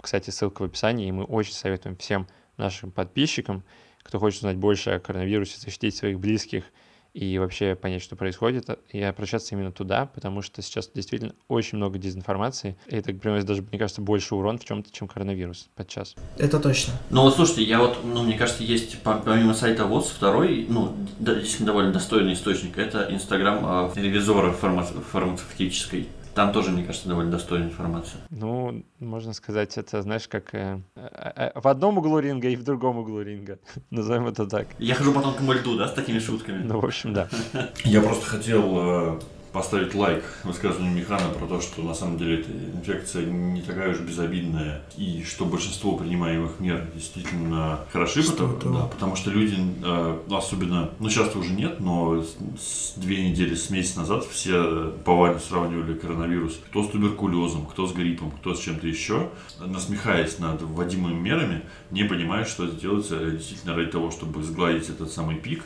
Кстати, 0.00 0.30
ссылка 0.30 0.62
в 0.62 0.66
описании, 0.66 1.08
и 1.08 1.12
мы 1.12 1.24
очень 1.24 1.52
советуем 1.52 1.96
всем 1.96 2.28
нашим 2.60 2.90
подписчикам, 2.92 3.64
кто 4.02 4.18
хочет 4.18 4.38
узнать 4.38 4.56
больше 4.56 4.90
о 4.90 5.00
коронавирусе, 5.00 5.60
защитить 5.60 5.96
своих 5.96 6.20
близких 6.20 6.64
и 7.12 7.38
вообще 7.38 7.74
понять, 7.74 8.02
что 8.02 8.14
происходит, 8.14 8.66
и 8.90 9.00
обращаться 9.02 9.54
именно 9.54 9.72
туда, 9.72 10.06
потому 10.06 10.42
что 10.42 10.62
сейчас 10.62 10.88
действительно 10.94 11.34
очень 11.48 11.78
много 11.78 11.98
дезинформации, 11.98 12.76
и 12.86 12.96
это 12.96 13.12
приносит 13.12 13.46
даже, 13.46 13.62
мне 13.62 13.78
кажется, 13.78 14.00
больше 14.00 14.34
урон 14.34 14.58
в 14.58 14.64
чем-то, 14.64 14.92
чем 14.92 15.08
коронавирус 15.08 15.68
подчас. 15.74 16.14
Это 16.38 16.60
точно. 16.60 16.94
Ну 17.10 17.22
вот 17.22 17.34
слушайте, 17.34 17.64
я 17.64 17.80
вот, 17.80 17.98
ну 18.04 18.22
мне 18.22 18.38
кажется, 18.38 18.62
есть 18.62 18.98
помимо 19.02 19.54
сайта 19.54 19.86
ВОЗ 19.86 20.10
второй, 20.10 20.66
ну, 20.68 20.94
действительно 21.18 21.66
довольно 21.66 21.92
достойный 21.92 22.34
источник, 22.34 22.78
это 22.78 23.08
Инстаграм 23.10 23.90
э, 23.90 24.00
ревизора 24.00 24.52
фарма 24.52 24.84
фармацевтической 24.84 26.08
там 26.40 26.52
тоже, 26.52 26.70
мне 26.70 26.84
кажется, 26.84 27.06
довольно 27.06 27.30
достойная 27.30 27.68
информация. 27.68 28.18
Ну, 28.30 28.82
можно 28.98 29.34
сказать, 29.34 29.76
это, 29.76 30.00
знаешь, 30.00 30.26
как 30.26 30.54
э, 30.54 30.80
э, 30.96 31.32
э, 31.36 31.50
в 31.54 31.68
одном 31.68 31.98
углу 31.98 32.18
ринга 32.18 32.48
и 32.48 32.56
в 32.56 32.62
другом 32.62 32.96
углу 32.96 33.20
ринга. 33.20 33.58
Назовем 33.90 34.26
это 34.26 34.46
так. 34.46 34.68
Я 34.78 34.94
хожу 34.94 35.12
по 35.12 35.20
тонкому 35.20 35.52
льду, 35.52 35.76
да, 35.76 35.88
с 35.88 35.92
такими 35.92 36.18
шутками? 36.18 36.62
Ну, 36.62 36.80
в 36.80 36.84
общем, 36.86 37.12
да. 37.12 37.28
Я 37.84 38.00
просто 38.00 38.24
хотел 38.24 39.16
э, 39.16 39.20
поставить 39.52 39.94
лайк 39.94 40.24
высказыванию 40.44 40.94
Михана 40.94 41.28
про 41.30 41.46
то, 41.46 41.60
что 41.60 41.82
на 41.82 41.94
самом 41.94 42.18
деле 42.18 42.40
эта 42.40 42.50
инфекция 42.50 43.24
не 43.26 43.62
такая 43.62 43.92
уж 43.92 44.00
безобидная, 44.00 44.82
и 44.96 45.24
что 45.24 45.44
большинство 45.44 45.96
принимаемых 45.96 46.60
мер 46.60 46.86
действительно 46.94 47.80
хороши, 47.92 48.22
потому, 48.22 48.56
да, 48.72 48.86
потому 48.86 49.16
что 49.16 49.30
люди, 49.30 49.56
э, 49.84 50.18
особенно, 50.30 50.90
ну 50.98 51.08
сейчас 51.08 51.34
уже 51.34 51.52
нет, 51.52 51.80
но 51.80 52.22
с 52.22 52.94
две 52.96 53.28
недели, 53.28 53.54
с 53.54 53.70
месяц 53.70 53.96
назад 53.96 54.24
все 54.24 54.92
повально 55.04 55.40
сравнивали 55.40 55.94
коронавирус, 55.94 56.58
кто 56.70 56.84
с 56.84 56.88
туберкулезом, 56.88 57.66
кто 57.66 57.86
с 57.86 57.92
гриппом, 57.92 58.30
кто 58.30 58.54
с 58.54 58.60
чем-то 58.60 58.86
еще, 58.86 59.30
насмехаясь 59.58 60.38
над 60.38 60.62
вводимыми 60.62 61.18
мерами, 61.18 61.62
не 61.90 62.04
понимая, 62.04 62.44
что 62.44 62.64
это 62.64 62.76
делается 62.76 63.30
действительно 63.30 63.74
ради 63.74 63.90
того, 63.90 64.10
чтобы 64.10 64.42
сгладить 64.42 64.88
этот 64.88 65.10
самый 65.10 65.36
пик 65.36 65.64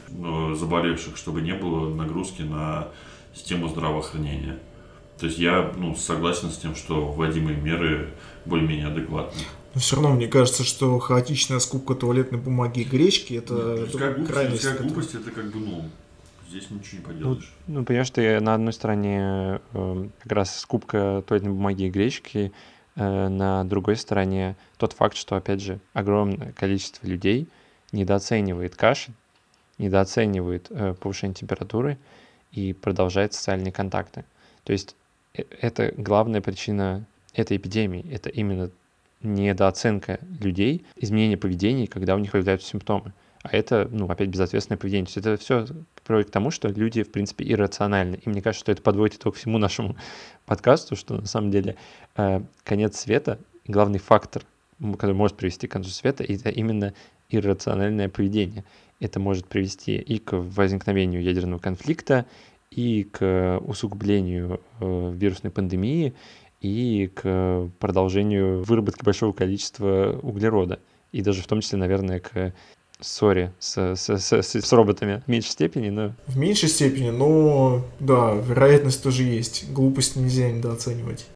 заболевших, 0.55 1.16
чтобы 1.16 1.43
не 1.43 1.55
было 1.55 1.95
нагрузки 1.95 2.43
на 2.43 2.89
систему 3.35 3.68
здравоохранения. 3.68 4.59
То 5.18 5.26
есть 5.26 5.39
я 5.39 5.72
ну, 5.76 5.95
согласен 5.95 6.51
с 6.51 6.57
тем, 6.57 6.74
что 6.74 7.07
вводимые 7.07 7.57
меры 7.57 8.11
более-менее 8.45 8.89
адекватны. 8.89 9.41
Но 9.74 9.80
все 9.80 9.97
равно 9.97 10.12
мне 10.12 10.28
кажется, 10.28 10.64
что 10.64 10.99
хаотичная 10.99 11.59
скупка 11.59 11.95
туалетной 11.95 12.39
бумаги 12.39 12.80
и 12.80 12.85
гречки 12.85 13.35
это, 13.35 13.55
ну, 13.55 13.82
это 13.85 13.99
глупость, 13.99 14.32
крайность. 14.32 14.80
глупость 14.80 15.14
это 15.14 15.30
как 15.30 15.51
бы, 15.53 15.59
ну, 15.59 15.85
здесь 16.49 16.70
ничего 16.70 16.99
не 16.99 17.05
поделаешь. 17.05 17.53
Ну, 17.66 17.78
ну 17.80 17.85
понимаешь, 17.85 18.11
ты 18.11 18.41
на 18.41 18.55
одной 18.55 18.72
стороне 18.72 19.61
э, 19.72 20.09
как 20.22 20.32
раз 20.32 20.59
скупка 20.59 21.24
туалетной 21.26 21.53
бумаги 21.53 21.85
и 21.85 21.91
гречки, 21.91 22.53
э, 22.95 23.28
на 23.28 23.64
другой 23.64 23.97
стороне 23.97 24.57
тот 24.76 24.93
факт, 24.93 25.16
что, 25.16 25.37
опять 25.37 25.61
же, 25.61 25.80
огромное 25.93 26.53
количество 26.53 27.07
людей 27.07 27.49
недооценивает 27.91 28.76
кашель, 28.76 29.14
недооценивает 29.78 30.68
э, 30.70 30.95
повышение 30.95 31.35
температуры, 31.35 31.99
и 32.55 32.72
продолжает 32.72 33.34
социальные 33.34 33.72
контакты. 33.72 34.24
То 34.62 34.72
есть 34.72 34.96
э, 35.34 35.42
это 35.61 35.92
главная 35.96 36.40
причина 36.40 37.05
этой 37.34 37.57
эпидемии. 37.57 38.07
Это 38.12 38.30
именно 38.30 38.70
недооценка 39.22 40.20
людей, 40.40 40.84
изменение 40.96 41.36
поведения, 41.36 41.86
когда 41.86 42.14
у 42.14 42.18
них 42.18 42.30
появляются 42.32 42.68
симптомы. 42.68 43.12
А 43.42 43.55
это, 43.55 43.88
ну, 43.90 44.09
опять 44.09 44.28
безответственное 44.28 44.78
поведение. 44.78 45.07
То 45.07 45.09
есть 45.09 45.18
это 45.18 45.36
все 45.36 45.66
приводит 46.05 46.28
к 46.28 46.32
тому, 46.32 46.50
что 46.50 46.68
люди, 46.68 47.02
в 47.02 47.11
принципе, 47.11 47.44
иррациональны. 47.50 48.16
И 48.24 48.28
мне 48.28 48.40
кажется, 48.40 48.64
что 48.64 48.72
это 48.72 48.82
подводит 48.82 49.16
итог 49.16 49.34
всему 49.36 49.59
нашему 49.59 49.96
подкасту, 50.46 50.96
что 50.96 51.16
на 51.16 51.26
самом 51.26 51.50
деле 51.50 51.76
э, 52.16 52.40
конец 52.62 52.98
света, 52.98 53.38
главный 53.66 53.98
фактор, 53.98 54.42
который 54.98 55.14
может 55.14 55.36
привести 55.36 55.66
к 55.66 55.72
концу 55.72 55.90
света, 55.90 56.24
это 56.24 56.50
именно 56.50 56.94
иррациональное 57.30 58.09
поведение 58.09 58.64
это 59.05 59.20
может 59.20 59.46
привести 59.46 59.96
и 59.96 60.18
к 60.18 60.32
возникновению 60.32 61.22
ядерного 61.22 61.59
конфликта, 61.59 62.26
и 62.70 63.05
к 63.05 63.61
усугублению 63.64 64.61
э, 64.80 65.12
вирусной 65.14 65.52
пандемии, 65.52 66.14
и 66.61 67.11
к 67.14 67.70
продолжению 67.78 68.62
выработки 68.62 69.05
большого 69.05 69.32
количества 69.32 70.18
углерода. 70.22 70.80
И 71.12 71.20
даже 71.20 71.42
в 71.42 71.46
том 71.46 71.61
числе, 71.61 71.78
наверное, 71.78 72.20
к 72.20 72.55
ссоре 73.00 73.52
с, 73.59 73.76
с, 73.94 74.09
с, 74.09 74.32
с 74.32 74.72
роботами 74.72 75.22
в 75.26 75.30
меньшей 75.30 75.50
степени, 75.50 75.90
но... 75.90 76.14
В 76.26 76.36
меньшей 76.38 76.70
степени, 76.70 77.11
но 77.11 77.84
да, 78.00 78.32
вероятность 78.32 79.02
тоже 79.02 79.24
есть. 79.24 79.70
Глупость 79.72 80.16
нельзя 80.16 80.50
недооценивать. 80.50 81.26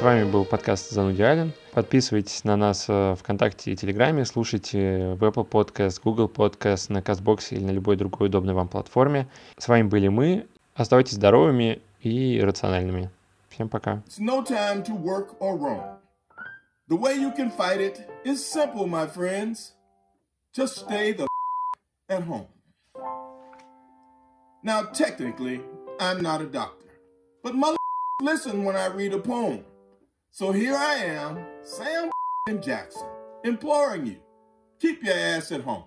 С 0.00 0.02
вами 0.02 0.24
был 0.24 0.46
подкаст 0.46 0.92
«Занудиален». 0.92 1.52
Подписывайтесь 1.74 2.42
на 2.44 2.56
нас 2.56 2.88
в 2.88 3.16
ВКонтакте 3.16 3.72
и 3.72 3.76
Телеграме, 3.76 4.24
слушайте 4.24 5.12
в 5.12 5.22
Apple 5.22 5.46
Podcast, 5.46 6.00
Google 6.02 6.26
Podcast, 6.26 6.90
на 6.90 7.00
CastBox 7.00 7.48
или 7.50 7.62
на 7.62 7.70
любой 7.70 7.96
другой 7.96 8.28
удобной 8.28 8.54
вам 8.54 8.68
платформе. 8.68 9.28
С 9.58 9.68
вами 9.68 9.82
были 9.82 10.08
мы. 10.08 10.46
Оставайтесь 10.74 11.16
здоровыми 11.16 11.82
и 12.00 12.40
рациональными. 12.40 13.10
Всем 13.50 13.68
пока. 13.68 14.02
The 14.08 14.24
way 16.96 17.18
you 17.18 17.30
can 17.36 17.50
fight 17.54 17.82
it 17.82 18.00
is 18.24 18.42
simple, 18.42 18.86
my 18.86 19.06
friends. 19.06 19.74
Just 20.56 20.78
stay 20.78 21.12
the 21.12 21.26
at 22.08 22.22
home. 22.22 22.46
Now, 24.64 24.84
technically, 24.94 25.60
I'm 26.00 26.22
not 26.22 26.40
a 26.40 26.46
doctor. 26.46 26.86
But 27.42 27.54
mother 27.54 27.76
listen 28.22 28.64
when 28.64 28.76
I 28.76 28.86
read 28.86 29.12
a 29.12 29.18
poem. 29.18 29.66
So 30.32 30.52
here 30.52 30.76
I 30.76 30.94
am, 30.94 31.44
Sam 31.62 32.08
Jackson, 32.62 33.08
imploring 33.44 34.06
you, 34.06 34.18
keep 34.78 35.02
your 35.02 35.16
ass 35.16 35.50
at 35.50 35.62
home. 35.62 35.82